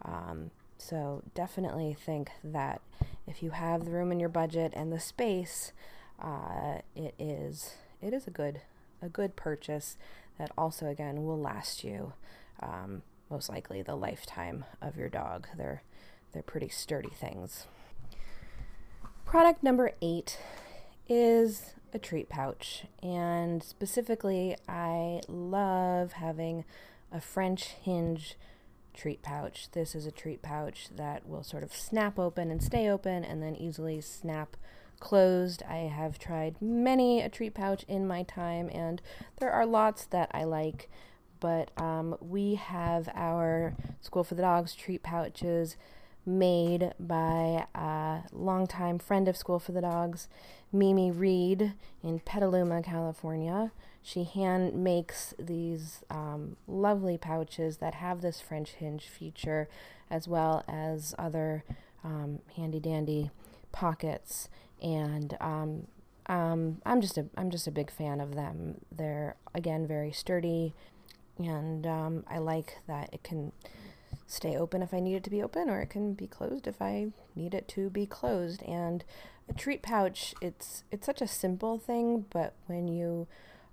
um, 0.04 0.50
so 0.78 1.22
definitely 1.34 1.94
think 1.94 2.30
that 2.44 2.80
if 3.26 3.42
you 3.42 3.50
have 3.50 3.84
the 3.84 3.90
room 3.90 4.12
in 4.12 4.20
your 4.20 4.28
budget 4.28 4.72
and 4.76 4.92
the 4.92 5.00
space 5.00 5.72
uh, 6.22 6.78
it 6.94 7.14
is 7.18 7.74
it 8.00 8.12
is 8.12 8.26
a 8.26 8.30
good 8.30 8.60
a 9.00 9.08
good 9.08 9.36
purchase 9.36 9.96
that 10.38 10.50
also 10.56 10.86
again 10.86 11.24
will 11.24 11.40
last 11.40 11.82
you 11.82 12.12
um, 12.60 13.02
most 13.30 13.48
likely 13.48 13.82
the 13.82 13.94
lifetime 13.94 14.64
of 14.80 14.96
your 14.96 15.08
dog. 15.08 15.46
They're 15.56 15.82
they're 16.32 16.42
pretty 16.42 16.68
sturdy 16.68 17.10
things. 17.10 17.66
Product 19.24 19.62
number 19.62 19.92
8 20.00 20.38
is 21.08 21.74
a 21.92 21.98
treat 21.98 22.28
pouch 22.28 22.84
and 23.02 23.62
specifically 23.62 24.56
I 24.68 25.20
love 25.26 26.12
having 26.12 26.64
a 27.10 27.20
French 27.20 27.68
hinge 27.82 28.36
treat 28.94 29.22
pouch. 29.22 29.70
This 29.72 29.94
is 29.94 30.06
a 30.06 30.10
treat 30.10 30.42
pouch 30.42 30.88
that 30.96 31.26
will 31.26 31.42
sort 31.42 31.62
of 31.62 31.72
snap 31.72 32.18
open 32.18 32.50
and 32.50 32.62
stay 32.62 32.88
open 32.90 33.24
and 33.24 33.42
then 33.42 33.56
easily 33.56 34.00
snap 34.00 34.56
closed. 35.00 35.62
I 35.68 35.76
have 35.76 36.18
tried 36.18 36.60
many 36.60 37.22
a 37.22 37.28
treat 37.28 37.54
pouch 37.54 37.84
in 37.88 38.06
my 38.06 38.24
time 38.24 38.68
and 38.72 39.00
there 39.38 39.52
are 39.52 39.64
lots 39.64 40.04
that 40.06 40.30
I 40.34 40.44
like 40.44 40.90
but 41.40 41.70
um, 41.80 42.16
we 42.20 42.56
have 42.56 43.08
our 43.14 43.74
School 44.00 44.24
for 44.24 44.34
the 44.34 44.42
Dogs 44.42 44.74
treat 44.74 45.02
pouches 45.02 45.76
made 46.28 46.92
by 47.00 47.66
a 47.74 48.20
longtime 48.32 48.98
friend 48.98 49.28
of 49.28 49.36
School 49.36 49.58
for 49.58 49.72
the 49.72 49.80
Dogs, 49.80 50.28
Mimi 50.72 51.10
Reed 51.10 51.72
in 52.02 52.20
Petaluma, 52.20 52.82
California. 52.82 53.72
She 54.02 54.24
hand 54.24 54.74
makes 54.74 55.34
these 55.38 56.02
um, 56.10 56.56
lovely 56.66 57.18
pouches 57.18 57.78
that 57.78 57.94
have 57.94 58.20
this 58.20 58.40
French 58.40 58.70
hinge 58.72 59.06
feature, 59.06 59.68
as 60.10 60.28
well 60.28 60.64
as 60.68 61.14
other 61.18 61.64
um, 62.04 62.40
handy 62.56 62.80
dandy 62.80 63.30
pockets. 63.72 64.48
And 64.80 65.36
um, 65.40 65.88
um, 66.26 66.80
I'm 66.86 67.00
just 67.00 67.18
a 67.18 67.26
I'm 67.36 67.50
just 67.50 67.66
a 67.66 67.72
big 67.72 67.90
fan 67.90 68.20
of 68.20 68.34
them. 68.34 68.82
They're 68.92 69.36
again 69.54 69.86
very 69.86 70.12
sturdy 70.12 70.74
and 71.38 71.86
um, 71.86 72.24
I 72.28 72.38
like 72.38 72.78
that 72.86 73.10
it 73.12 73.22
can 73.22 73.52
stay 74.28 74.56
open 74.56 74.82
if 74.82 74.94
I 74.94 75.00
need 75.00 75.16
it 75.16 75.24
to 75.24 75.30
be 75.30 75.42
open, 75.42 75.68
or 75.68 75.80
it 75.80 75.90
can 75.90 76.12
be 76.12 76.28
closed 76.28 76.66
if 76.68 76.80
I 76.80 77.08
need 77.34 77.54
it 77.54 77.66
to 77.68 77.90
be 77.90 78.06
closed. 78.06 78.62
And 78.62 79.04
a 79.48 79.54
treat 79.54 79.82
pouch, 79.82 80.34
it's 80.40 80.84
it's 80.92 81.06
such 81.06 81.20
a 81.20 81.26
simple 81.26 81.78
thing, 81.78 82.26
but 82.30 82.54
when 82.66 82.86
you 82.86 83.26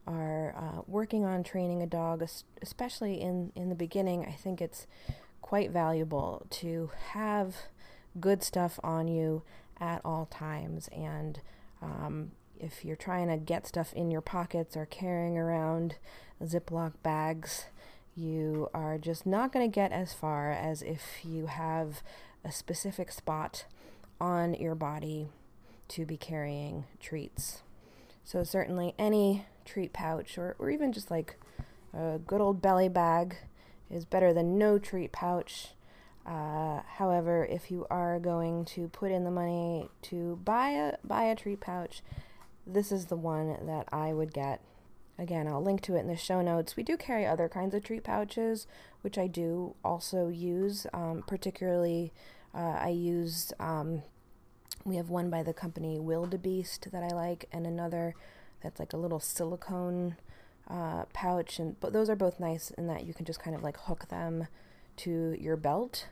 are 0.07 0.55
uh, 0.57 0.81
working 0.87 1.25
on 1.25 1.43
training 1.43 1.81
a 1.81 1.87
dog, 1.87 2.27
especially 2.61 3.21
in 3.21 3.51
in 3.55 3.69
the 3.69 3.75
beginning, 3.75 4.25
I 4.25 4.31
think 4.31 4.61
it's 4.61 4.87
quite 5.41 5.71
valuable 5.71 6.47
to 6.49 6.89
have 7.11 7.55
good 8.19 8.41
stuff 8.41 8.79
on 8.83 9.07
you 9.07 9.43
at 9.79 10.01
all 10.05 10.25
times. 10.25 10.87
And 10.95 11.41
um, 11.81 12.31
if 12.59 12.85
you're 12.85 12.95
trying 12.95 13.27
to 13.27 13.37
get 13.37 13.67
stuff 13.67 13.93
in 13.93 14.09
your 14.09 14.21
pockets 14.21 14.77
or 14.77 14.85
carrying 14.85 15.37
around 15.37 15.95
Ziploc 16.41 16.93
bags, 17.03 17.65
you 18.15 18.69
are 18.73 18.97
just 18.97 19.25
not 19.25 19.51
going 19.51 19.69
to 19.69 19.73
get 19.73 19.91
as 19.91 20.13
far 20.13 20.51
as 20.51 20.81
if 20.81 21.23
you 21.23 21.47
have 21.47 22.01
a 22.43 22.51
specific 22.51 23.11
spot 23.11 23.65
on 24.19 24.53
your 24.53 24.75
body 24.75 25.27
to 25.89 26.05
be 26.05 26.17
carrying 26.17 26.85
treats. 26.99 27.61
So, 28.23 28.43
certainly, 28.43 28.93
any 28.97 29.45
treat 29.65 29.93
pouch 29.93 30.37
or, 30.37 30.55
or 30.57 30.69
even 30.69 30.93
just 30.93 31.11
like 31.11 31.37
a 31.93 32.19
good 32.25 32.41
old 32.41 32.61
belly 32.61 32.89
bag 32.89 33.35
is 33.89 34.05
better 34.05 34.33
than 34.33 34.57
no 34.57 34.79
treat 34.79 35.11
pouch. 35.11 35.69
Uh, 36.25 36.81
however, 36.97 37.45
if 37.45 37.69
you 37.69 37.85
are 37.91 38.19
going 38.19 38.65
to 38.65 38.87
put 38.87 39.11
in 39.11 39.23
the 39.23 39.31
money 39.31 39.89
to 40.01 40.39
buy 40.43 40.69
a 40.69 40.93
buy 41.03 41.23
a 41.25 41.35
treat 41.35 41.59
pouch, 41.59 42.01
this 42.65 42.91
is 42.91 43.05
the 43.05 43.15
one 43.15 43.67
that 43.67 43.87
I 43.91 44.11
would 44.11 44.33
get 44.33 44.61
Again, 45.17 45.47
I'll 45.47 45.63
link 45.63 45.81
to 45.81 45.95
it 45.95 46.01
in 46.01 46.07
the 46.07 46.17
show 46.17 46.41
notes. 46.41 46.75
We 46.75 46.83
do 46.83 46.97
carry 46.97 47.25
other 47.25 47.47
kinds 47.47 47.73
of 47.73 47.83
treat 47.83 48.03
pouches, 48.03 48.67
which 49.01 49.17
I 49.17 49.27
do 49.27 49.75
also 49.83 50.27
use. 50.27 50.85
Um, 50.93 51.23
particularly, 51.25 52.11
uh, 52.53 52.77
I 52.79 52.89
use, 52.89 53.53
um, 53.59 54.03
we 54.83 54.97
have 54.97 55.09
one 55.09 55.29
by 55.29 55.41
the 55.41 55.53
company 55.53 55.99
Wildebeest 55.99 56.91
that 56.91 57.03
I 57.03 57.15
like, 57.15 57.45
and 57.51 57.65
another 57.65 58.13
that's 58.61 58.79
like 58.79 58.93
a 58.93 58.97
little 58.97 59.19
silicone 59.19 60.17
uh, 60.69 61.05
pouch. 61.13 61.59
And 61.59 61.79
but 61.79 61.93
those 61.93 62.09
are 62.09 62.15
both 62.15 62.39
nice 62.39 62.71
in 62.71 62.87
that 62.87 63.05
you 63.05 63.13
can 63.13 63.25
just 63.25 63.39
kind 63.39 63.55
of 63.55 63.63
like 63.63 63.77
hook 63.77 64.09
them 64.09 64.47
to 64.97 65.37
your 65.39 65.55
belt 65.55 66.07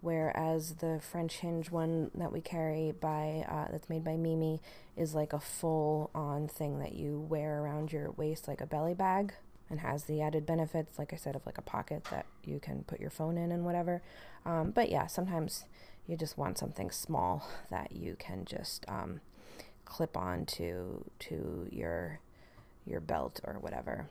whereas 0.00 0.76
the 0.76 1.00
French 1.00 1.38
hinge 1.38 1.70
one 1.70 2.10
that 2.14 2.32
we 2.32 2.40
carry 2.40 2.92
by 2.92 3.44
uh, 3.48 3.70
that's 3.70 3.88
made 3.88 4.04
by 4.04 4.16
Mimi 4.16 4.60
is 4.96 5.14
like 5.14 5.32
a 5.32 5.40
full 5.40 6.10
on 6.14 6.48
thing 6.48 6.78
that 6.78 6.92
you 6.92 7.18
wear 7.18 7.60
around 7.62 7.92
your 7.92 8.10
waist 8.12 8.46
like 8.46 8.60
a 8.60 8.66
belly 8.66 8.94
bag 8.94 9.34
and 9.70 9.80
has 9.80 10.04
the 10.04 10.22
added 10.22 10.46
benefits 10.46 10.98
like 10.98 11.12
I 11.12 11.16
said 11.16 11.36
of 11.36 11.44
like 11.44 11.58
a 11.58 11.62
pocket 11.62 12.06
that 12.10 12.26
you 12.44 12.60
can 12.60 12.84
put 12.84 13.00
your 13.00 13.10
phone 13.10 13.36
in 13.36 13.50
and 13.50 13.64
whatever. 13.64 14.02
Um, 14.46 14.70
but 14.70 14.88
yeah 14.90 15.06
sometimes 15.06 15.64
you 16.06 16.16
just 16.16 16.38
want 16.38 16.58
something 16.58 16.90
small 16.90 17.48
that 17.70 17.92
you 17.92 18.16
can 18.18 18.44
just 18.44 18.84
um, 18.88 19.20
clip 19.84 20.16
on 20.16 20.46
to 20.46 21.04
to 21.18 21.66
your 21.70 22.20
your 22.86 23.00
belt 23.00 23.40
or 23.44 23.54
whatever. 23.54 24.08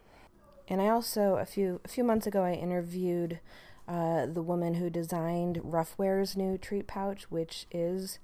And 0.70 0.82
I 0.82 0.90
also 0.90 1.36
a 1.36 1.46
few 1.46 1.80
a 1.86 1.88
few 1.88 2.04
months 2.04 2.28
ago 2.28 2.44
I 2.44 2.54
interviewed 2.54 3.40
uh, 3.88 4.26
the 4.26 4.42
woman 4.42 4.76
who 4.76 4.90
designed 4.90 5.58
Ruffwear's 5.64 6.36
new 6.36 6.58
treat 6.58 6.88
pouch, 6.88 7.24
which 7.30 7.68
is 7.72 8.20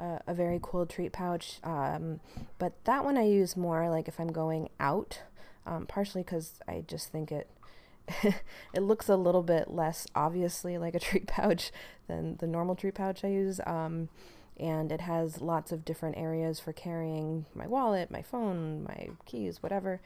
uh, 0.00 0.18
a 0.26 0.34
very 0.34 0.58
cool 0.60 0.86
treat 0.86 1.12
pouch. 1.12 1.60
Um, 1.62 2.20
but 2.58 2.72
that 2.84 3.04
one 3.04 3.16
I 3.16 3.24
use 3.24 3.56
more 3.56 3.88
like 3.88 4.08
if 4.08 4.18
I'm 4.18 4.32
going 4.32 4.70
out, 4.80 5.20
um, 5.66 5.86
partially 5.86 6.22
because 6.22 6.54
I 6.66 6.84
just 6.86 7.10
think 7.10 7.30
it. 7.30 7.48
it 8.74 8.82
looks 8.82 9.08
a 9.08 9.16
little 9.16 9.42
bit 9.42 9.70
less 9.70 10.06
obviously 10.14 10.76
like 10.76 10.94
a 10.94 11.00
treat 11.00 11.26
pouch 11.28 11.72
than 12.06 12.36
the 12.36 12.46
normal 12.46 12.74
treat 12.74 12.94
pouch 12.94 13.24
I 13.24 13.28
use. 13.28 13.60
Um, 13.66 14.10
and 14.58 14.92
it 14.92 15.00
has 15.00 15.40
lots 15.40 15.72
of 15.72 15.84
different 15.84 16.16
areas 16.16 16.60
for 16.60 16.72
carrying 16.72 17.46
my 17.54 17.66
wallet, 17.66 18.10
my 18.10 18.22
phone, 18.22 18.84
my 18.84 19.08
keys, 19.24 19.62
whatever, 19.62 20.00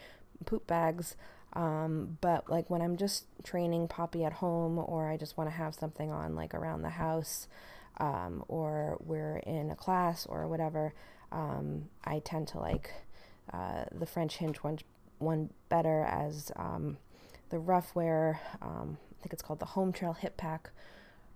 poop 0.47 0.67
bags. 0.67 1.17
Um, 1.55 2.19
but 2.21 2.51
like 2.51 2.69
when 2.71 2.83
I'm 2.83 2.97
just 2.97 3.25
training 3.43 3.89
Poppy 3.89 4.25
at 4.25 4.35
home, 4.35 4.79
or 4.79 5.09
I 5.09 5.17
just 5.17 5.37
want 5.37 5.51
to 5.51 5.57
have 5.57 5.75
something 5.75 6.11
on 6.11 6.35
like 6.35 6.55
around 6.55 6.83
the 6.83 6.91
house, 6.91 7.49
um, 7.99 8.45
or 8.49 8.99
we're 9.01 9.39
in 9.39 9.71
a 9.71 9.77
class 9.77 10.27
or 10.27 10.47
whatever, 10.47 10.93
um, 11.33 11.89
I 12.05 12.21
tend 12.21 12.49
to 12.49 12.59
like 12.59 12.91
uh, 13.53 13.85
the 13.93 14.07
French 14.07 14.37
hinge 14.37 14.59
one, 14.59 14.79
one 15.19 15.51
better 15.69 16.05
as 16.05 16.53
um, 16.57 16.99
the 17.51 17.57
Ruffwear. 17.57 18.39
Um, 18.61 18.99
I 19.19 19.23
think 19.23 19.33
it's 19.33 19.43
called 19.43 19.59
the 19.59 19.67
Home 19.67 19.93
Trail 19.93 20.13
Hip 20.13 20.37
Pack 20.37 20.71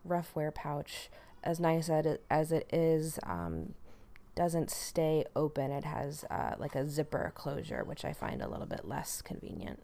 Ruffwear 0.07 0.55
pouch. 0.55 1.11
As 1.43 1.59
nice 1.59 1.89
as 1.89 2.07
it, 2.07 2.25
as 2.31 2.53
it 2.53 2.69
is, 2.73 3.19
um, 3.25 3.75
doesn't 4.35 4.71
stay 4.71 5.25
open. 5.35 5.73
It 5.73 5.85
has 5.85 6.25
uh, 6.31 6.55
like 6.59 6.75
a 6.75 6.89
zipper 6.89 7.33
closure, 7.35 7.83
which 7.83 8.05
I 8.05 8.13
find 8.13 8.41
a 8.41 8.49
little 8.49 8.67
bit 8.67 8.87
less 8.87 9.21
convenient. 9.23 9.83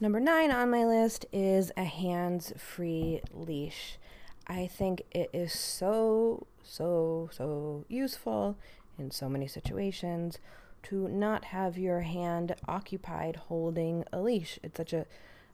Number 0.00 0.20
nine 0.20 0.52
on 0.52 0.70
my 0.70 0.84
list 0.84 1.26
is 1.32 1.72
a 1.76 1.82
hands 1.82 2.52
free 2.56 3.20
leash. 3.34 3.98
I 4.46 4.68
think 4.68 5.02
it 5.10 5.28
is 5.32 5.52
so, 5.52 6.46
so, 6.62 7.28
so 7.32 7.84
useful 7.88 8.56
in 8.96 9.10
so 9.10 9.28
many 9.28 9.48
situations 9.48 10.38
to 10.84 11.08
not 11.08 11.46
have 11.46 11.76
your 11.76 12.02
hand 12.02 12.54
occupied 12.68 13.34
holding 13.48 14.04
a 14.12 14.20
leash. 14.20 14.60
It's 14.62 14.76
such 14.76 14.92
a, 14.92 15.04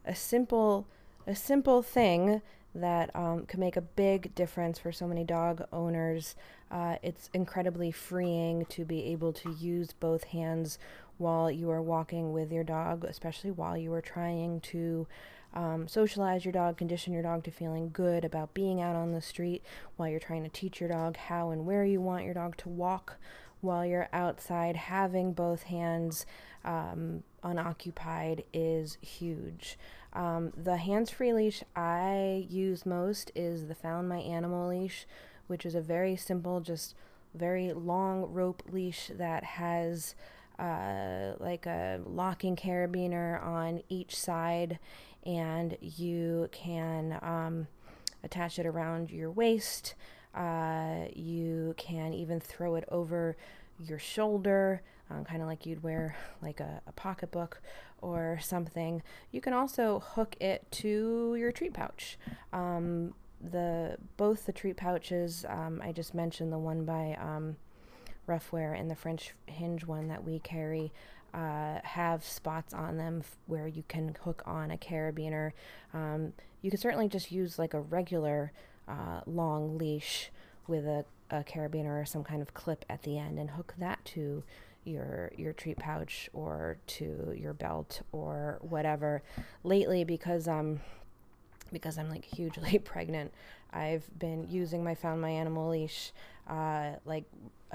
a 0.05 0.13
simple, 0.13 0.85
a 1.25 1.35
simple 1.35 1.81
thing 1.81 2.43
that 2.75 3.09
um, 3.15 3.47
can 3.47 3.59
make 3.59 3.77
a 3.77 3.81
big 3.81 4.35
difference 4.35 4.77
for 4.77 4.91
so 4.91 5.07
many 5.07 5.23
dog 5.23 5.65
owners. 5.73 6.35
Uh, 6.69 6.97
it's 7.01 7.31
incredibly 7.33 7.89
freeing 7.89 8.65
to 8.65 8.85
be 8.85 9.05
able 9.05 9.33
to 9.33 9.51
use 9.53 9.93
both 9.93 10.25
hands 10.25 10.77
while 11.17 11.49
you 11.49 11.69
are 11.69 11.81
walking 11.81 12.31
with 12.31 12.51
your 12.51 12.63
dog, 12.63 13.05
especially 13.05 13.51
while 13.51 13.77
you 13.77 13.93
are 13.93 14.01
trying 14.01 14.59
to 14.61 15.07
um, 15.53 15.87
socialize 15.87 16.43
your 16.43 16.51
dog, 16.51 16.77
condition 16.77 17.13
your 17.13 17.23
dog 17.23 17.43
to 17.45 17.51
feeling 17.51 17.89
good 17.91 18.25
about 18.25 18.53
being 18.53 18.81
out 18.81 18.95
on 18.95 19.13
the 19.13 19.21
street, 19.21 19.63
while 19.95 20.09
you're 20.09 20.19
trying 20.19 20.43
to 20.43 20.49
teach 20.49 20.79
your 20.79 20.89
dog 20.89 21.15
how 21.15 21.49
and 21.51 21.65
where 21.65 21.85
you 21.85 22.01
want 22.01 22.25
your 22.25 22.33
dog 22.33 22.57
to 22.57 22.69
walk 22.69 23.17
while 23.61 23.85
you're 23.85 24.09
outside. 24.11 24.75
Having 24.75 25.33
both 25.33 25.63
hands 25.63 26.25
um, 26.65 27.23
unoccupied 27.43 28.43
is 28.53 28.97
huge. 29.01 29.77
Um, 30.11 30.51
the 30.55 30.77
hands 30.77 31.09
free 31.09 31.33
leash 31.33 31.63
I 31.75 32.45
use 32.49 32.85
most 32.85 33.31
is 33.35 33.67
the 33.67 33.75
Found 33.75 34.09
My 34.09 34.19
Animal 34.19 34.69
leash, 34.69 35.05
which 35.47 35.65
is 35.65 35.75
a 35.75 35.81
very 35.81 36.15
simple, 36.15 36.59
just 36.59 36.95
very 37.33 37.73
long 37.73 38.31
rope 38.31 38.63
leash 38.69 39.11
that 39.13 39.43
has 39.43 40.15
uh, 40.59 41.33
like 41.39 41.65
a 41.65 41.99
locking 42.05 42.55
carabiner 42.55 43.43
on 43.43 43.81
each 43.89 44.15
side, 44.15 44.79
and 45.25 45.77
you 45.81 46.49
can 46.51 47.17
um, 47.21 47.67
attach 48.23 48.59
it 48.59 48.65
around 48.65 49.11
your 49.11 49.31
waist. 49.31 49.95
Uh, 50.33 51.05
you 51.13 51.73
can 51.77 52.13
even 52.13 52.39
throw 52.39 52.75
it 52.75 52.83
over 52.89 53.37
your 53.79 53.99
shoulder, 53.99 54.81
um, 55.09 55.23
kind 55.23 55.41
of 55.41 55.47
like 55.47 55.65
you'd 55.65 55.83
wear 55.83 56.15
like 56.41 56.59
a, 56.59 56.81
a 56.87 56.91
pocketbook 56.91 57.61
or 58.01 58.39
something. 58.41 59.01
You 59.31 59.41
can 59.41 59.53
also 59.53 59.99
hook 59.99 60.35
it 60.39 60.69
to 60.71 61.35
your 61.37 61.51
treat 61.51 61.73
pouch. 61.73 62.17
Um, 62.53 63.13
the 63.41 63.97
both 64.17 64.45
the 64.45 64.53
treat 64.53 64.77
pouches 64.77 65.45
um, 65.47 65.81
I 65.83 65.91
just 65.91 66.13
mentioned 66.13 66.51
the 66.51 66.57
one 66.57 66.85
by 66.85 67.17
Ruffwear 68.27 68.79
and 68.79 68.89
the 68.89 68.95
French 68.95 69.33
hinge 69.45 69.85
one 69.85 70.07
that 70.07 70.23
we 70.23 70.39
carry 70.39 70.91
uh, 71.33 71.79
have 71.83 72.23
spots 72.23 72.73
on 72.73 72.97
them 72.97 73.19
f- 73.19 73.35
where 73.45 73.67
you 73.67 73.83
can 73.87 74.15
hook 74.23 74.41
on 74.45 74.71
a 74.71 74.77
carabiner. 74.77 75.51
Um, 75.93 76.33
you 76.61 76.69
can 76.71 76.79
certainly 76.79 77.07
just 77.09 77.31
use 77.31 77.59
like 77.59 77.73
a 77.73 77.81
regular 77.81 78.51
uh, 78.87 79.21
long 79.25 79.77
leash 79.77 80.31
with 80.67 80.85
a, 80.85 81.05
a 81.29 81.43
carabiner 81.43 82.01
or 82.01 82.05
some 82.05 82.23
kind 82.23 82.41
of 82.41 82.53
clip 82.53 82.85
at 82.89 83.03
the 83.03 83.17
end 83.17 83.37
and 83.37 83.51
hook 83.51 83.73
that 83.77 84.03
to 84.05 84.43
your 84.85 85.31
your 85.35 85.51
treat 85.51 85.77
pouch 85.77 86.29
or 86.31 86.77
to 86.87 87.33
your 87.35 87.53
belt 87.53 88.01
or 88.11 88.59
whatever. 88.61 89.21
Lately, 89.63 90.03
because 90.03 90.47
um 90.47 90.79
because 91.71 91.97
I'm 91.97 92.09
like 92.09 92.23
hugely 92.25 92.79
pregnant, 92.83 93.33
I've 93.73 94.07
been 94.17 94.47
using 94.49 94.83
my 94.83 94.95
Found 94.95 95.21
My 95.21 95.31
Animal 95.31 95.69
leash, 95.69 96.13
uh, 96.47 96.93
like 97.03 97.25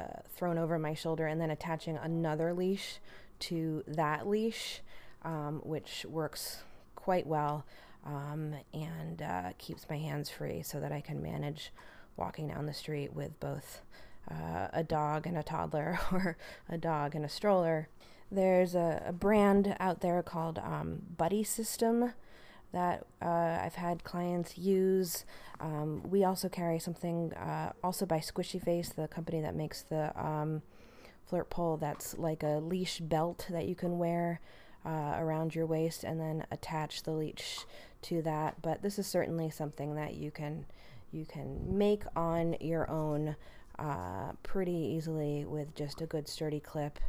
uh, 0.00 0.20
thrown 0.34 0.58
over 0.58 0.78
my 0.78 0.94
shoulder, 0.94 1.26
and 1.26 1.40
then 1.40 1.50
attaching 1.50 1.96
another 1.96 2.52
leash 2.52 2.98
to 3.40 3.84
that 3.86 4.26
leash, 4.26 4.80
um, 5.22 5.60
which 5.64 6.04
works 6.08 6.62
quite 6.94 7.26
well 7.26 7.64
um, 8.04 8.54
and 8.72 9.22
uh, 9.22 9.52
keeps 9.58 9.86
my 9.88 9.98
hands 9.98 10.30
free 10.30 10.62
so 10.62 10.80
that 10.80 10.92
I 10.92 11.00
can 11.00 11.22
manage 11.22 11.72
walking 12.16 12.48
down 12.48 12.66
the 12.66 12.72
street 12.72 13.14
with 13.14 13.38
both 13.40 13.82
uh, 14.30 14.68
a 14.72 14.84
dog 14.84 15.26
and 15.26 15.36
a 15.36 15.42
toddler 15.42 15.98
or 16.12 16.36
a 16.68 16.78
dog 16.78 17.14
and 17.14 17.24
a 17.24 17.28
stroller. 17.28 17.88
There's 18.30 18.74
a, 18.74 19.02
a 19.06 19.12
brand 19.12 19.76
out 19.80 20.00
there 20.00 20.22
called 20.22 20.58
um, 20.58 21.02
Buddy 21.16 21.42
System 21.42 22.12
that 22.72 23.06
uh, 23.20 23.58
I've 23.62 23.74
had 23.74 24.04
clients 24.04 24.56
use. 24.56 25.24
Um, 25.60 26.02
we 26.08 26.24
also 26.24 26.48
carry 26.48 26.78
something 26.78 27.32
uh, 27.34 27.72
also 27.82 28.06
by 28.06 28.18
Squishy 28.18 28.62
Face, 28.62 28.90
the 28.90 29.08
company 29.08 29.40
that 29.40 29.54
makes 29.54 29.82
the 29.82 30.18
um, 30.20 30.62
flirt 31.26 31.50
pole 31.50 31.76
that's 31.76 32.16
like 32.18 32.42
a 32.42 32.60
leash 32.60 32.98
belt 33.00 33.46
that 33.50 33.66
you 33.66 33.74
can 33.74 33.98
wear 33.98 34.40
uh, 34.84 35.14
around 35.18 35.54
your 35.54 35.66
waist 35.66 36.04
and 36.04 36.20
then 36.20 36.46
attach 36.50 37.02
the 37.02 37.10
leash 37.10 37.66
to 38.02 38.22
that. 38.22 38.62
But 38.62 38.82
this 38.82 38.98
is 38.98 39.06
certainly 39.06 39.50
something 39.50 39.94
that 39.94 40.14
you 40.14 40.30
can 40.30 40.66
you 41.12 41.26
can 41.26 41.76
make 41.76 42.04
on 42.14 42.56
your 42.60 42.88
own 42.88 43.34
uh, 43.78 44.32
pretty 44.42 44.72
easily 44.72 45.44
with 45.44 45.74
just 45.74 46.00
a 46.00 46.06
good 46.06 46.28
sturdy 46.28 46.60
clip 46.60 47.00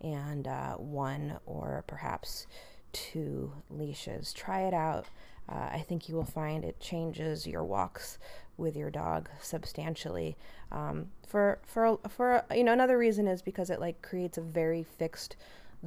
and 0.00 0.48
uh, 0.48 0.74
one 0.74 1.38
or 1.44 1.84
perhaps 1.86 2.46
two 2.92 3.52
leashes. 3.70 4.32
Try 4.32 4.62
it 4.62 4.74
out. 4.74 5.06
Uh, 5.48 5.68
I 5.72 5.84
think 5.86 6.08
you 6.08 6.14
will 6.14 6.24
find 6.24 6.64
it 6.64 6.78
changes 6.80 7.46
your 7.46 7.64
walks 7.64 8.18
with 8.56 8.76
your 8.76 8.90
dog 8.90 9.28
substantially. 9.40 10.36
Um, 10.70 11.06
for 11.26 11.58
for 11.66 11.98
for 12.08 12.44
you 12.54 12.62
know 12.62 12.72
another 12.72 12.98
reason 12.98 13.26
is 13.26 13.42
because 13.42 13.70
it 13.70 13.80
like 13.80 14.02
creates 14.02 14.38
a 14.38 14.42
very 14.42 14.82
fixed 14.82 15.36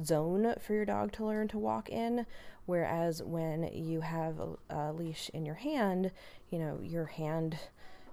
zone 0.02 0.54
for 0.60 0.74
your 0.74 0.84
dog 0.84 1.12
to 1.12 1.24
learn 1.24 1.48
to 1.48 1.58
walk 1.58 1.88
in. 1.88 2.26
Whereas 2.66 3.22
when 3.22 3.70
you 3.72 4.00
have 4.00 4.40
a, 4.40 4.56
a 4.70 4.92
leash 4.92 5.30
in 5.32 5.44
your 5.46 5.54
hand, 5.56 6.10
you 6.50 6.58
know 6.58 6.80
your 6.82 7.06
hand 7.06 7.58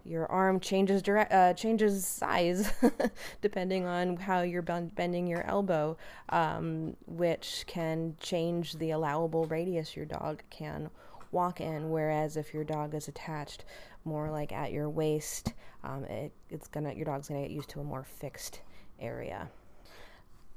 your 0.06 0.26
arm 0.32 0.60
changes 0.60 1.08
uh, 1.08 1.54
changes 1.54 2.06
size 2.06 2.72
depending 3.42 3.86
on 3.86 4.18
how 4.18 4.42
you're 4.42 4.62
bending 4.62 5.28
your 5.28 5.46
elbow, 5.46 5.98
um, 6.30 6.96
which 7.06 7.64
can 7.68 8.16
change 8.20 8.74
the 8.74 8.92
allowable 8.92 9.46
radius 9.46 9.96
your 9.96 10.06
dog 10.06 10.44
can 10.50 10.90
walk 11.32 11.62
in. 11.62 11.90
Whereas 11.90 12.38
if 12.38 12.54
your 12.54 12.64
dog 12.64 12.94
is 12.96 13.08
attached 13.08 13.66
more 14.04 14.30
like 14.32 14.52
at 14.52 14.72
your 14.72 14.90
waist, 14.90 15.54
um, 15.84 16.04
it, 16.06 16.32
it's 16.50 16.68
gonna 16.68 16.94
your 16.94 17.06
dog's 17.06 17.28
gonna 17.28 17.42
get 17.42 17.52
used 17.52 17.70
to 17.70 17.80
a 17.80 17.84
more 17.84 18.04
fixed 18.04 18.62
area. 19.00 19.50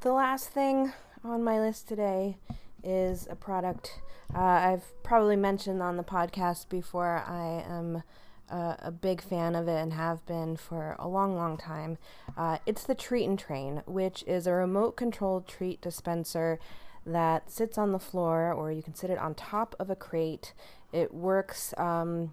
The 0.00 0.12
last 0.12 0.50
thing 0.50 0.92
on 1.22 1.42
my 1.42 1.58
list 1.58 1.88
today 1.88 2.36
is 2.82 3.26
a 3.30 3.34
product 3.34 4.00
uh, 4.34 4.38
I've 4.38 5.02
probably 5.02 5.36
mentioned 5.36 5.82
on 5.82 5.96
the 5.96 6.02
podcast 6.02 6.68
before. 6.68 7.24
I 7.26 7.64
am 7.68 8.02
uh, 8.50 8.76
a 8.78 8.90
big 8.90 9.22
fan 9.22 9.54
of 9.54 9.68
it 9.68 9.80
and 9.80 9.92
have 9.92 10.24
been 10.26 10.56
for 10.56 10.96
a 10.98 11.08
long, 11.08 11.34
long 11.34 11.56
time. 11.56 11.98
Uh, 12.36 12.58
it's 12.66 12.84
the 12.84 12.94
Treat 12.94 13.26
and 13.26 13.38
Train, 13.38 13.82
which 13.86 14.22
is 14.26 14.46
a 14.46 14.52
remote 14.52 14.96
controlled 14.96 15.46
treat 15.46 15.80
dispenser 15.80 16.58
that 17.06 17.50
sits 17.50 17.76
on 17.76 17.92
the 17.92 17.98
floor, 17.98 18.52
or 18.52 18.70
you 18.70 18.82
can 18.82 18.94
sit 18.94 19.10
it 19.10 19.18
on 19.18 19.34
top 19.34 19.74
of 19.78 19.90
a 19.90 19.96
crate. 19.96 20.52
It 20.92 21.12
works. 21.12 21.74
Um, 21.76 22.32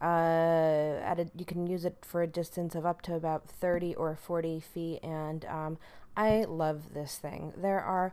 uh, 0.00 0.98
at 1.04 1.20
a, 1.20 1.30
you 1.36 1.44
can 1.44 1.66
use 1.66 1.84
it 1.84 1.96
for 2.02 2.22
a 2.22 2.26
distance 2.26 2.74
of 2.74 2.84
up 2.84 3.02
to 3.02 3.14
about 3.14 3.48
30 3.48 3.94
or 3.94 4.16
40 4.16 4.58
feet, 4.58 4.98
and 5.02 5.44
um, 5.44 5.78
I 6.16 6.44
love 6.44 6.92
this 6.92 7.16
thing. 7.16 7.52
There 7.56 7.80
are, 7.80 8.12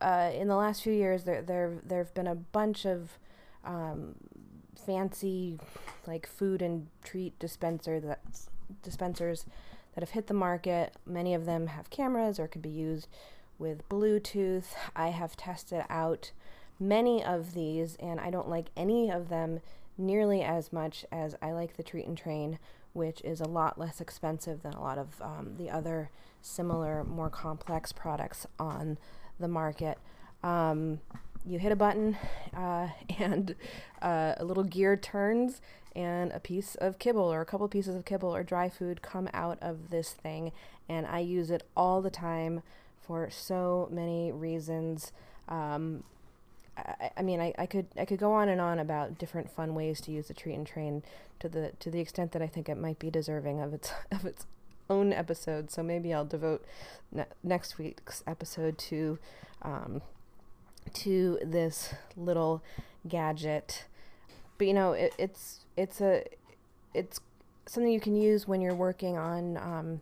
uh, 0.00 0.30
in 0.32 0.46
the 0.46 0.54
last 0.54 0.82
few 0.82 0.92
years, 0.92 1.24
there 1.24 1.42
there 1.42 1.78
there 1.84 1.98
have 1.98 2.14
been 2.14 2.28
a 2.28 2.36
bunch 2.36 2.86
of 2.86 3.18
um, 3.64 4.14
fancy 4.78 5.58
like 6.06 6.26
food 6.26 6.62
and 6.62 6.88
treat 7.02 7.38
dispenser 7.38 8.00
that 8.00 8.20
dispensers 8.82 9.44
that 9.94 10.02
have 10.02 10.10
hit 10.10 10.26
the 10.26 10.34
market. 10.34 10.94
Many 11.06 11.34
of 11.34 11.46
them 11.46 11.68
have 11.68 11.90
cameras 11.90 12.38
or 12.38 12.48
could 12.48 12.62
be 12.62 12.68
used 12.68 13.08
with 13.58 13.88
Bluetooth. 13.88 14.74
I 14.94 15.08
have 15.08 15.36
tested 15.36 15.84
out 15.88 16.32
many 16.78 17.24
of 17.24 17.54
these 17.54 17.96
and 17.96 18.20
I 18.20 18.30
don't 18.30 18.48
like 18.48 18.66
any 18.76 19.10
of 19.10 19.28
them 19.28 19.60
nearly 19.98 20.42
as 20.42 20.72
much 20.72 21.06
as 21.10 21.34
I 21.40 21.52
like 21.52 21.76
the 21.76 21.82
Treat 21.82 22.06
and 22.06 22.18
Train, 22.18 22.58
which 22.92 23.20
is 23.22 23.40
a 23.40 23.48
lot 23.48 23.78
less 23.78 24.00
expensive 24.00 24.62
than 24.62 24.74
a 24.74 24.82
lot 24.82 24.98
of 24.98 25.20
um, 25.22 25.54
the 25.56 25.70
other 25.70 26.10
similar, 26.42 27.02
more 27.04 27.30
complex 27.30 27.92
products 27.92 28.46
on 28.58 28.98
the 29.40 29.48
market. 29.48 29.98
Um, 30.42 31.00
you 31.46 31.58
hit 31.58 31.72
a 31.72 31.76
button 31.76 32.16
uh, 32.56 32.88
and 33.18 33.54
uh, 34.02 34.34
a 34.36 34.44
little 34.44 34.64
gear 34.64 34.96
turns 34.96 35.60
and 35.94 36.30
a 36.32 36.40
piece 36.40 36.74
of 36.74 36.98
kibble 36.98 37.32
or 37.32 37.40
a 37.40 37.46
couple 37.46 37.66
pieces 37.68 37.96
of 37.96 38.04
kibble 38.04 38.34
or 38.34 38.42
dry 38.42 38.68
food 38.68 39.00
come 39.00 39.28
out 39.32 39.58
of 39.62 39.90
this 39.90 40.10
thing. 40.10 40.52
And 40.88 41.06
i 41.06 41.20
use 41.20 41.50
it 41.50 41.62
all 41.76 42.02
the 42.02 42.10
time 42.10 42.62
for 43.00 43.30
so 43.30 43.88
many 43.90 44.30
reasons. 44.30 45.12
Um, 45.48 46.04
I, 46.76 47.10
I, 47.16 47.22
mean 47.22 47.40
I, 47.40 47.54
I 47.58 47.66
could 47.66 47.86
I 47.96 48.04
could 48.04 48.18
go 48.18 48.32
on 48.32 48.48
and 48.48 48.60
on 48.60 48.78
about 48.78 49.18
different 49.18 49.50
fun 49.50 49.74
ways 49.74 50.00
to 50.02 50.10
use 50.10 50.28
the 50.28 50.34
treat 50.34 50.54
and 50.54 50.66
train 50.66 51.02
to 51.40 51.48
the 51.48 51.72
to 51.80 51.90
the 51.90 52.00
extent 52.00 52.32
that 52.32 52.42
I 52.42 52.46
think 52.46 52.68
it 52.68 52.76
might 52.76 52.98
be 52.98 53.10
deserving 53.10 53.60
of 53.60 53.72
its 53.72 53.92
of 54.12 54.26
its 54.26 54.46
own 54.90 55.12
episode. 55.12 55.70
So 55.70 55.82
maybe 55.82 56.12
I'll 56.12 56.26
devote 56.26 56.64
ne- 57.10 57.24
next 57.42 57.78
week's 57.78 58.22
episode 58.26 58.76
to 58.78 59.18
um, 59.62 60.02
to 60.94 61.38
this 61.42 61.94
little 62.16 62.62
gadget. 63.08 63.84
But 64.58 64.66
you 64.66 64.74
know, 64.74 64.92
it, 64.92 65.14
it's 65.18 65.64
it's 65.76 66.00
a 66.00 66.24
it's 66.94 67.20
something 67.66 67.92
you 67.92 68.00
can 68.00 68.16
use 68.16 68.48
when 68.48 68.60
you're 68.60 68.74
working 68.74 69.16
on 69.16 69.56
um, 69.56 70.00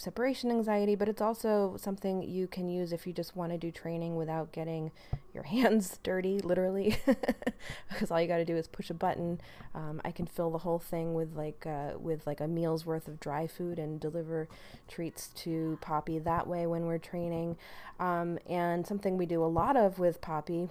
separation 0.00 0.50
anxiety, 0.50 0.94
but 0.94 1.10
it's 1.10 1.20
also 1.20 1.76
something 1.78 2.22
you 2.22 2.46
can 2.46 2.70
use 2.70 2.90
if 2.90 3.06
you 3.06 3.12
just 3.12 3.36
want 3.36 3.52
to 3.52 3.58
do 3.58 3.70
training 3.70 4.16
without 4.16 4.50
getting 4.50 4.90
your 5.34 5.42
hands 5.54 5.98
dirty, 6.02 6.40
literally, 6.40 6.96
because 7.90 8.10
all 8.10 8.18
you 8.18 8.26
got 8.26 8.38
to 8.38 8.44
do 8.46 8.56
is 8.56 8.66
push 8.66 8.88
a 8.88 8.94
button. 8.94 9.38
Um, 9.74 10.00
I 10.02 10.10
can 10.10 10.26
fill 10.26 10.50
the 10.50 10.58
whole 10.58 10.78
thing 10.78 11.12
with 11.12 11.36
like 11.36 11.66
uh, 11.66 11.98
with 11.98 12.26
like 12.26 12.40
a 12.40 12.48
meal's 12.48 12.86
worth 12.86 13.08
of 13.08 13.20
dry 13.20 13.46
food 13.46 13.78
and 13.78 14.00
deliver 14.00 14.48
treats 14.88 15.28
to 15.36 15.76
Poppy 15.82 16.18
that 16.18 16.46
way 16.46 16.66
when 16.66 16.86
we're 16.86 16.98
training. 16.98 17.58
Um, 17.98 18.38
and 18.48 18.86
something 18.86 19.18
we 19.18 19.26
do 19.26 19.44
a 19.44 19.46
lot 19.46 19.76
of 19.76 19.98
with 19.98 20.22
Poppy, 20.22 20.70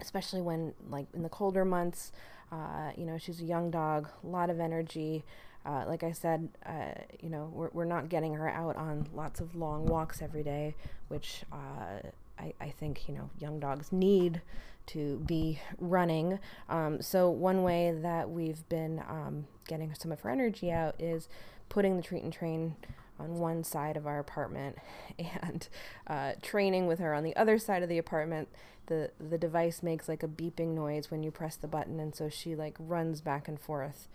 especially 0.00 0.42
when 0.42 0.74
like 0.88 1.06
in 1.12 1.24
the 1.24 1.28
colder 1.28 1.64
months. 1.64 2.12
Uh, 2.50 2.92
you 2.96 3.04
know, 3.04 3.18
she's 3.18 3.42
a 3.42 3.44
young 3.44 3.70
dog, 3.70 4.08
a 4.24 4.26
lot 4.26 4.48
of 4.48 4.58
energy. 4.58 5.22
Uh, 5.68 5.84
like 5.86 6.02
I 6.02 6.12
said, 6.12 6.48
uh, 6.64 6.94
you 7.20 7.28
know, 7.28 7.50
we're, 7.52 7.68
we're 7.74 7.84
not 7.84 8.08
getting 8.08 8.34
her 8.34 8.48
out 8.48 8.76
on 8.76 9.06
lots 9.12 9.38
of 9.40 9.54
long 9.54 9.84
walks 9.84 10.22
every 10.22 10.42
day, 10.42 10.74
which 11.08 11.42
uh, 11.52 12.08
I, 12.38 12.54
I 12.58 12.70
think, 12.70 13.06
you 13.06 13.14
know, 13.14 13.28
young 13.38 13.60
dogs 13.60 13.92
need 13.92 14.40
to 14.86 15.18
be 15.26 15.60
running. 15.78 16.38
Um, 16.70 17.02
so, 17.02 17.28
one 17.28 17.62
way 17.64 17.94
that 18.00 18.30
we've 18.30 18.66
been 18.70 19.02
um, 19.10 19.46
getting 19.66 19.94
some 19.94 20.10
of 20.10 20.20
her 20.20 20.30
energy 20.30 20.72
out 20.72 20.94
is 20.98 21.28
putting 21.68 21.98
the 21.98 22.02
treat 22.02 22.22
and 22.22 22.32
train 22.32 22.76
on 23.20 23.34
one 23.34 23.62
side 23.62 23.98
of 23.98 24.06
our 24.06 24.18
apartment 24.18 24.78
and 25.18 25.68
uh, 26.06 26.32
training 26.40 26.86
with 26.86 26.98
her 26.98 27.12
on 27.12 27.24
the 27.24 27.36
other 27.36 27.58
side 27.58 27.82
of 27.82 27.90
the 27.90 27.98
apartment. 27.98 28.48
The, 28.86 29.10
the 29.20 29.36
device 29.36 29.82
makes 29.82 30.08
like 30.08 30.22
a 30.22 30.28
beeping 30.28 30.68
noise 30.68 31.10
when 31.10 31.22
you 31.22 31.30
press 31.30 31.56
the 31.56 31.68
button, 31.68 32.00
and 32.00 32.14
so 32.14 32.30
she 32.30 32.56
like 32.56 32.76
runs 32.78 33.20
back 33.20 33.48
and 33.48 33.60
forth. 33.60 34.08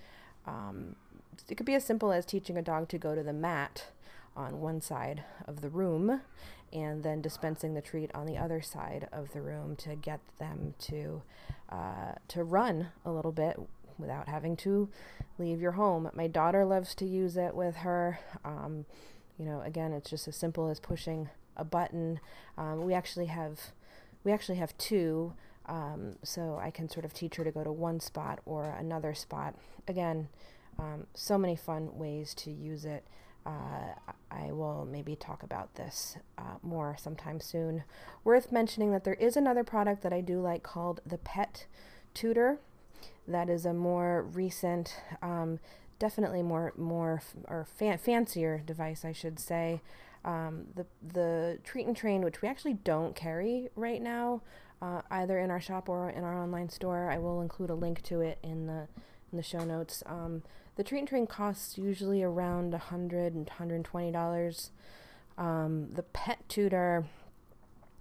Um, 0.48 0.96
it 1.50 1.56
could 1.56 1.66
be 1.66 1.76
as 1.76 1.86
simple 1.86 2.12
as 2.12 2.26
teaching 2.26 2.58
a 2.58 2.62
dog 2.62 2.90
to 2.90 2.98
go 2.98 3.16
to 3.16 3.24
the 3.24 3.34
mat 3.34 3.88
on 4.36 4.60
one 4.60 4.82
side 4.82 5.24
of 5.46 5.62
the 5.62 5.70
room 5.70 6.22
and 6.72 7.04
then 7.04 7.22
dispensing 7.22 7.76
the 7.76 7.82
treat 7.82 8.10
on 8.16 8.26
the 8.26 8.38
other 8.38 8.62
side 8.62 9.08
of 9.12 9.32
the 9.34 9.42
room 9.42 9.76
to 9.76 9.96
get 9.96 10.20
them 10.40 10.74
to 10.80 11.22
uh, 11.70 12.14
to 12.28 12.44
run 12.44 12.88
a 13.06 13.12
little 13.12 13.32
bit 13.32 13.60
without 13.98 14.28
having 14.28 14.56
to 14.56 14.90
leave 15.38 15.62
your 15.62 15.74
home. 15.74 16.10
My 16.14 16.28
daughter 16.28 16.66
loves 16.66 16.96
to 16.96 17.06
use 17.06 17.38
it 17.38 17.56
with 17.56 17.78
her. 17.78 18.20
Um, 18.44 18.86
you 19.38 19.46
know, 19.46 19.62
again, 19.62 19.94
it's 19.94 20.10
just 20.10 20.28
as 20.28 20.36
simple 20.36 20.68
as 20.68 20.80
pushing 20.80 21.30
a 21.56 21.64
button. 21.64 22.20
Um, 22.58 22.82
we 22.82 22.94
actually 22.94 23.28
have 23.28 23.60
we 24.24 24.32
actually 24.32 24.58
have 24.58 24.78
two, 24.78 25.34
um, 25.66 26.16
so 26.24 26.60
I 26.62 26.72
can 26.72 26.90
sort 26.90 27.06
of 27.06 27.14
teach 27.14 27.36
her 27.36 27.44
to 27.44 27.52
go 27.52 27.64
to 27.64 27.72
one 27.72 28.00
spot 28.00 28.40
or 28.46 28.76
another 28.80 29.14
spot. 29.14 29.56
Again, 29.88 30.30
um, 30.80 31.08
so 31.14 31.38
many 31.38 31.56
fun 31.56 31.98
ways 31.98 32.34
to 32.36 32.52
use 32.52 32.86
it. 32.86 33.06
Uh, 33.46 33.96
I 34.32 34.52
will 34.52 34.88
maybe 34.90 35.16
talk 35.16 35.44
about 35.44 35.76
this 35.76 36.18
uh, 36.38 36.56
more 36.62 36.96
sometime 36.98 37.40
soon. 37.40 37.84
Worth 38.24 38.52
mentioning 38.52 38.92
that 38.92 39.04
there 39.04 39.16
is 39.16 39.36
another 39.36 39.64
product 39.64 40.02
that 40.04 40.14
I 40.14 40.22
do 40.22 40.40
like 40.40 40.64
called 40.64 41.02
the 41.06 41.18
Pet 41.18 41.66
Tutor. 42.14 42.60
That 43.28 43.50
is 43.50 43.66
a 43.66 43.74
more 43.74 44.24
recent, 44.24 44.96
um, 45.22 45.60
definitely 46.00 46.42
more 46.42 46.74
more 46.78 47.22
or 47.48 47.66
fa- 47.66 47.98
fancier 47.98 48.62
device, 48.66 49.06
I 49.06 49.12
should 49.12 49.40
say. 49.40 49.82
Um, 50.26 50.68
the 50.76 50.86
the 51.06 51.60
Treat 51.64 51.86
and 51.86 51.96
Train, 51.96 52.22
which 52.24 52.42
we 52.42 52.48
actually 52.48 52.76
don't 52.76 53.16
carry 53.16 53.70
right 53.76 54.02
now, 54.02 54.42
uh, 54.82 55.02
either 55.12 55.38
in 55.38 55.52
our 55.52 55.62
shop 55.62 55.90
or 55.90 56.10
in 56.10 56.24
our 56.24 56.42
online 56.42 56.70
store. 56.70 57.10
I 57.12 57.18
will 57.18 57.42
include 57.42 57.70
a 57.70 57.76
link 57.76 58.02
to 58.04 58.22
it 58.22 58.40
in 58.42 58.68
the 58.68 58.88
in 59.34 59.38
the 59.38 59.44
show 59.44 59.66
notes. 59.66 60.04
Um, 60.06 60.44
the 60.76 60.84
treat 60.84 61.00
and 61.00 61.08
train 61.08 61.28
costs 61.28 61.78
usually 61.78 62.24
around 62.24 62.74
a 62.74 62.78
hundred 62.78 63.34
and 63.34 63.50
hundred 63.50 63.84
twenty 63.84 64.12
dollars. 64.12 64.70
Um, 65.38 65.90
the 65.94 66.04
pet 66.04 66.48
tutor 66.48 67.06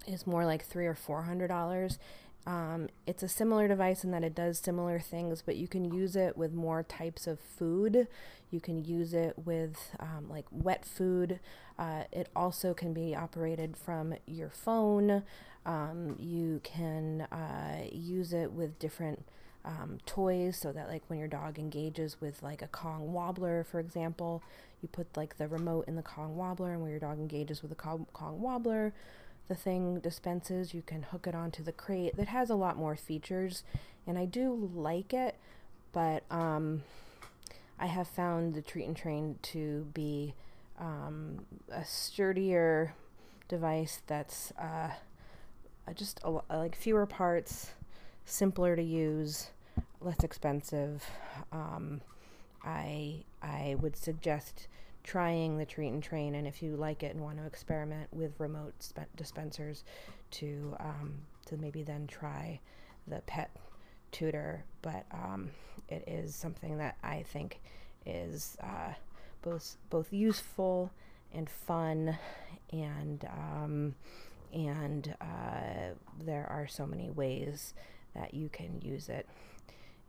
is 0.07 0.25
more 0.25 0.45
like 0.45 0.63
three 0.63 0.85
or 0.85 0.95
four 0.95 1.23
hundred 1.23 1.47
dollars. 1.47 1.99
Um, 2.45 2.89
it's 3.07 3.23
a 3.23 3.27
similar 3.27 3.67
device 3.67 4.03
in 4.03 4.11
that 4.11 4.23
it 4.23 4.35
does 4.35 4.59
similar 4.59 4.99
things, 4.99 5.41
but 5.41 5.55
you 5.55 5.67
can 5.67 5.85
use 5.93 6.15
it 6.15 6.37
with 6.37 6.53
more 6.53 6.83
types 6.83 7.25
of 7.25 7.39
food. 7.39 8.07
You 8.51 8.59
can 8.59 8.83
use 8.83 9.13
it 9.13 9.33
with 9.37 9.77
um, 9.99 10.27
like 10.29 10.45
wet 10.51 10.85
food. 10.85 11.39
Uh, 11.79 12.03
it 12.11 12.27
also 12.35 12.73
can 12.73 12.93
be 12.93 13.15
operated 13.15 13.77
from 13.77 14.15
your 14.27 14.49
phone. 14.49 15.23
Um, 15.65 16.17
you 16.19 16.59
can 16.63 17.21
uh, 17.31 17.85
use 17.91 18.33
it 18.33 18.51
with 18.51 18.77
different 18.77 19.25
um, 19.65 19.97
toys 20.05 20.57
so 20.57 20.71
that 20.71 20.89
like 20.89 21.03
when 21.07 21.19
your 21.19 21.27
dog 21.27 21.57
engages 21.57 22.19
with 22.19 22.43
like 22.43 22.61
a 22.61 22.67
Kong 22.67 23.13
wobbler, 23.13 23.63
for 23.63 23.79
example, 23.79 24.43
you 24.81 24.89
put 24.89 25.15
like 25.15 25.37
the 25.37 25.47
remote 25.47 25.87
in 25.87 25.95
the 25.95 26.01
Kong 26.01 26.35
wobbler, 26.35 26.73
and 26.73 26.81
when 26.81 26.91
your 26.91 26.99
dog 26.99 27.19
engages 27.19 27.61
with 27.61 27.69
the 27.69 27.75
Kong, 27.75 28.05
wobbler, 28.13 28.93
the 29.47 29.55
thing 29.55 29.99
dispenses. 29.99 30.73
You 30.73 30.81
can 30.81 31.03
hook 31.03 31.27
it 31.27 31.35
onto 31.35 31.63
the 31.63 31.71
crate. 31.71 32.15
That 32.17 32.27
has 32.27 32.49
a 32.49 32.55
lot 32.55 32.77
more 32.77 32.95
features, 32.95 33.63
and 34.05 34.17
I 34.17 34.25
do 34.25 34.69
like 34.73 35.13
it, 35.13 35.35
but 35.93 36.23
um, 36.29 36.83
I 37.79 37.87
have 37.87 38.07
found 38.07 38.53
the 38.53 38.61
Treat 38.61 38.85
and 38.85 38.97
Train 38.97 39.37
to 39.43 39.87
be 39.93 40.33
um, 40.79 41.45
a 41.71 41.85
sturdier 41.85 42.93
device 43.47 44.01
that's 44.07 44.51
uh, 44.59 44.89
just 45.93 46.19
a, 46.23 46.31
like 46.49 46.75
fewer 46.75 47.05
parts, 47.05 47.71
simpler 48.25 48.75
to 48.75 48.83
use, 48.83 49.51
less 50.01 50.23
expensive. 50.23 51.03
Um, 51.51 52.01
I 52.63 53.23
I 53.41 53.75
would 53.81 53.95
suggest 53.95 54.67
trying 55.03 55.57
the 55.57 55.65
treat 55.65 55.89
and 55.89 56.01
train, 56.01 56.35
and 56.35 56.47
if 56.47 56.63
you 56.63 56.75
like 56.75 57.03
it 57.03 57.13
and 57.13 57.23
want 57.23 57.37
to 57.37 57.45
experiment 57.45 58.07
with 58.13 58.39
remote 58.39 58.73
spe- 58.79 59.15
dispensers, 59.15 59.83
to 60.31 60.75
um, 60.79 61.13
to 61.45 61.57
maybe 61.57 61.83
then 61.83 62.07
try 62.07 62.59
the 63.07 63.19
pet 63.25 63.51
tutor. 64.11 64.63
But 64.81 65.05
um, 65.11 65.51
it 65.89 66.03
is 66.07 66.35
something 66.35 66.77
that 66.77 66.97
I 67.03 67.23
think 67.23 67.59
is 68.05 68.57
uh, 68.61 68.93
both 69.41 69.77
both 69.89 70.13
useful 70.13 70.91
and 71.33 71.49
fun, 71.49 72.17
and 72.71 73.25
um, 73.25 73.95
and 74.53 75.15
uh, 75.19 75.95
there 76.23 76.47
are 76.49 76.67
so 76.67 76.85
many 76.85 77.09
ways 77.09 77.73
that 78.15 78.33
you 78.33 78.49
can 78.49 78.79
use 78.81 79.09
it 79.09 79.27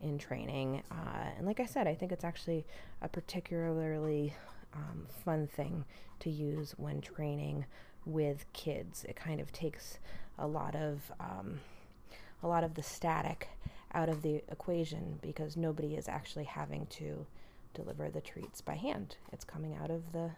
in 0.01 0.19
training. 0.19 0.83
Uh, 0.91 1.31
and 1.37 1.47
like 1.47 1.61
I 1.61 1.67
said, 1.67 1.87
I 1.87 1.95
think 1.95 2.13
it's 2.13 2.25
actually 2.25 2.67
a 3.03 3.09
particularly 3.09 4.35
um, 4.75 5.07
fun 5.25 5.47
thing 5.47 5.85
to 6.21 6.31
use 6.31 6.75
when 6.77 7.01
training 7.01 7.65
with 8.05 8.45
kids. 8.53 9.05
It 9.09 9.17
kind 9.17 9.41
of 9.41 9.53
takes 9.53 9.99
a 10.39 10.47
lot 10.47 10.75
of 10.75 11.13
um, 11.21 11.61
a 12.43 12.49
lot 12.49 12.65
of 12.65 12.75
the 12.75 12.83
static 12.83 13.49
out 13.93 14.09
of 14.09 14.23
the 14.23 14.43
equation 14.51 15.19
because 15.23 15.57
nobody 15.57 15.95
is 15.95 16.09
actually 16.09 16.45
having 16.45 16.87
to 16.87 17.27
deliver 17.73 18.11
the 18.11 18.21
treats 18.21 18.61
by 18.61 18.75
hand. 18.75 19.17
It's 19.33 19.45
coming 19.45 19.75
out 19.75 19.91
of 19.91 20.13
the 20.13 20.31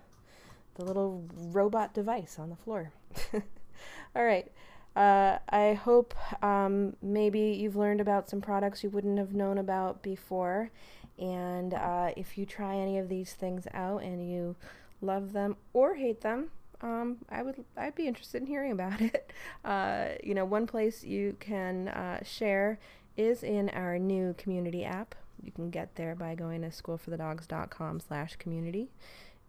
the 0.76 0.84
little 0.84 1.24
robot 1.34 1.94
device 1.94 2.36
on 2.38 2.50
the 2.50 2.56
floor. 2.56 2.92
All 4.14 4.24
right. 4.24 4.50
Uh, 4.96 5.38
I 5.50 5.74
hope 5.74 6.14
um, 6.42 6.96
maybe 7.02 7.40
you've 7.40 7.76
learned 7.76 8.00
about 8.00 8.30
some 8.30 8.40
products 8.40 8.82
you 8.82 8.88
wouldn't 8.88 9.18
have 9.18 9.34
known 9.34 9.58
about 9.58 10.02
before. 10.02 10.70
And 11.18 11.74
uh, 11.74 12.12
if 12.16 12.38
you 12.38 12.46
try 12.46 12.76
any 12.76 12.98
of 12.98 13.10
these 13.10 13.34
things 13.34 13.68
out 13.74 14.02
and 14.02 14.28
you 14.28 14.56
love 15.02 15.34
them 15.34 15.56
or 15.74 15.94
hate 15.96 16.22
them, 16.22 16.48
um, 16.80 17.18
I 17.30 17.42
would 17.42 17.64
I'd 17.76 17.94
be 17.94 18.06
interested 18.06 18.40
in 18.40 18.46
hearing 18.46 18.72
about 18.72 19.00
it. 19.02 19.32
Uh, 19.64 20.08
you 20.24 20.34
know, 20.34 20.44
one 20.46 20.66
place 20.66 21.04
you 21.04 21.36
can 21.40 21.88
uh, 21.88 22.22
share 22.24 22.78
is 23.18 23.42
in 23.42 23.68
our 23.70 23.98
new 23.98 24.34
community 24.38 24.84
app. 24.84 25.14
You 25.42 25.52
can 25.52 25.70
get 25.70 25.94
there 25.96 26.14
by 26.14 26.34
going 26.34 26.62
to 26.62 26.68
schoolforthedogs.com 26.68 28.00
slash 28.00 28.36
community. 28.36 28.88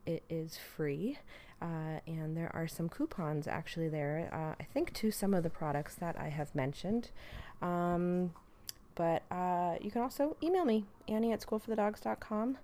It 0.05 0.23
is 0.29 0.57
free. 0.57 1.17
Uh, 1.61 1.99
and 2.05 2.37
there 2.37 2.51
are 2.53 2.67
some 2.67 2.87
coupons 2.87 3.47
actually 3.47 3.89
there, 3.89 4.29
uh, 4.31 4.61
I 4.61 4.65
think, 4.73 4.93
to 4.93 5.11
some 5.11 5.33
of 5.33 5.43
the 5.43 5.49
products 5.49 5.95
that 5.95 6.19
I 6.19 6.29
have 6.29 6.53
mentioned. 6.53 7.09
Um, 7.61 8.33
but 8.95 9.23
uh, 9.31 9.75
you 9.81 9.91
can 9.91 10.01
also 10.01 10.37
email 10.41 10.65
me, 10.65 10.85
Annie 11.07 11.31
at 11.31 11.41
schoolforthedogs.com. 11.41 12.57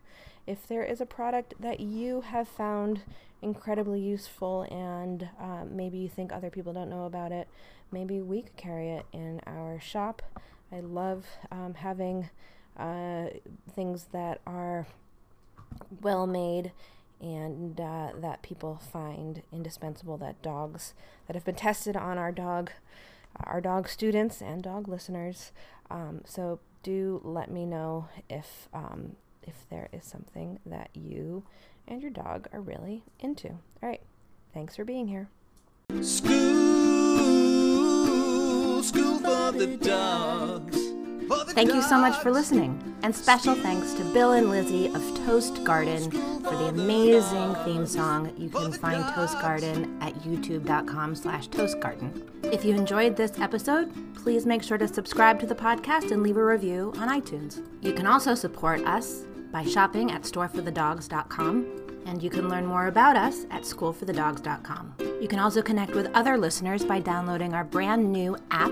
If 0.46 0.68
there 0.68 0.84
is 0.84 1.00
a 1.00 1.06
product 1.06 1.54
that 1.60 1.80
you 1.80 2.22
have 2.22 2.48
found 2.48 3.02
incredibly 3.42 4.00
useful 4.00 4.64
and 4.72 5.30
uh, 5.40 5.66
maybe 5.70 5.98
you 5.98 6.10
think 6.10 6.32
other 6.32 6.50
people 6.50 6.74
don't 6.74 6.90
know 6.90 7.06
about 7.06 7.32
it, 7.32 7.48
maybe 7.92 8.22
we 8.22 8.42
could 8.42 8.58
carry 8.58 8.90
it 8.90 9.06
in 9.14 9.42
our 9.46 9.80
shop. 9.80 10.22
I 10.72 10.80
love 10.80 11.26
um, 11.52 11.76
having 11.76 12.30
uh, 12.78 13.28
things 13.76 14.08
that 14.12 14.42
are 14.48 14.88
well 16.02 16.26
made 16.26 16.72
and 17.24 17.80
uh, 17.80 18.10
that 18.20 18.42
people 18.42 18.80
find 18.92 19.42
indispensable 19.52 20.18
that 20.18 20.42
dogs 20.42 20.94
that 21.26 21.36
have 21.36 21.46
been 21.46 21.56
tested 21.56 21.96
on 21.96 22.18
our 22.18 22.32
dog 22.32 22.70
our 23.46 23.62
dog 23.62 23.88
students 23.88 24.42
and 24.42 24.62
dog 24.62 24.88
listeners 24.88 25.52
um, 25.90 26.22
so 26.26 26.60
do 26.84 27.22
let 27.24 27.50
me 27.50 27.66
know 27.66 28.10
if 28.30 28.68
um, 28.74 29.16
if 29.42 29.66
there 29.70 29.90
is 29.92 30.06
something 30.06 30.60
that 30.66 30.90
you 30.94 31.44
and 31.88 32.02
your 32.02 32.12
dog 32.12 32.48
are 32.54 32.62
really 32.62 33.04
into. 33.20 33.50
All 33.50 33.90
right. 33.90 34.02
Thanks 34.54 34.76
for 34.76 34.86
being 34.86 35.08
here. 35.08 35.30
School, 36.02 36.34
school 38.84 39.20
for 39.20 39.52
the 39.52 39.78
dogs. 39.78 40.93
Thank 41.54 41.74
you 41.74 41.82
so 41.82 41.98
much 41.98 42.18
for 42.22 42.32
listening. 42.32 42.96
And 43.04 43.16
special 43.16 43.56
thanks 43.56 43.94
to 43.94 44.04
Bill 44.14 44.32
and 44.32 44.50
Lizzie 44.50 44.88
of 44.88 45.02
Toast 45.26 45.64
Garden 45.64 46.12
for 46.12 46.56
the 46.56 46.68
amazing 46.68 47.56
theme 47.66 47.86
song. 47.86 48.34
You 48.38 48.50
can 48.50 48.72
find 48.72 49.04
Toast 49.14 49.40
Garden 49.40 49.98
at 50.02 50.14
youtube.com 50.16 51.16
slash 51.16 51.50
toastgarden. 51.50 52.30
If 52.52 52.64
you 52.64 52.76
enjoyed 52.76 53.16
this 53.16 53.40
episode, 53.40 53.92
please 54.16 54.46
make 54.46 54.64
sure 54.64 54.78
to 54.78 54.88
subscribe 54.88 55.40
to 55.40 55.46
the 55.46 55.56
podcast 55.56 56.12
and 56.12 56.24
leave 56.24 56.38
a 56.38 56.44
review 56.44 56.94
on 56.98 57.10
iTunes. 57.10 57.66
You 57.82 57.94
can 57.94 58.08
also 58.08 58.36
support 58.36 58.82
us 58.86 59.26
by 59.52 59.64
shopping 59.64 60.12
at 60.12 60.24
storeforthedogs.com 60.24 61.84
and 62.06 62.22
you 62.22 62.30
can 62.30 62.50
learn 62.50 62.66
more 62.66 62.88
about 62.88 63.16
us 63.16 63.46
at 63.52 63.64
schoolforthedogs.com. 63.64 64.96
You 65.22 65.28
can 65.28 65.40
also 65.40 65.62
connect 65.62 65.94
with 65.94 66.12
other 66.14 66.38
listeners 66.38 66.84
by 66.84 67.00
downloading 67.00 67.54
our 67.54 67.64
brand 67.64 68.12
new 68.12 68.38
app. 68.52 68.72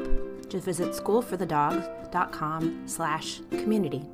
Just 0.52 0.66
visit 0.66 0.90
schoolforthedogs.com 0.90 2.84
slash 2.86 3.40
community. 3.52 4.10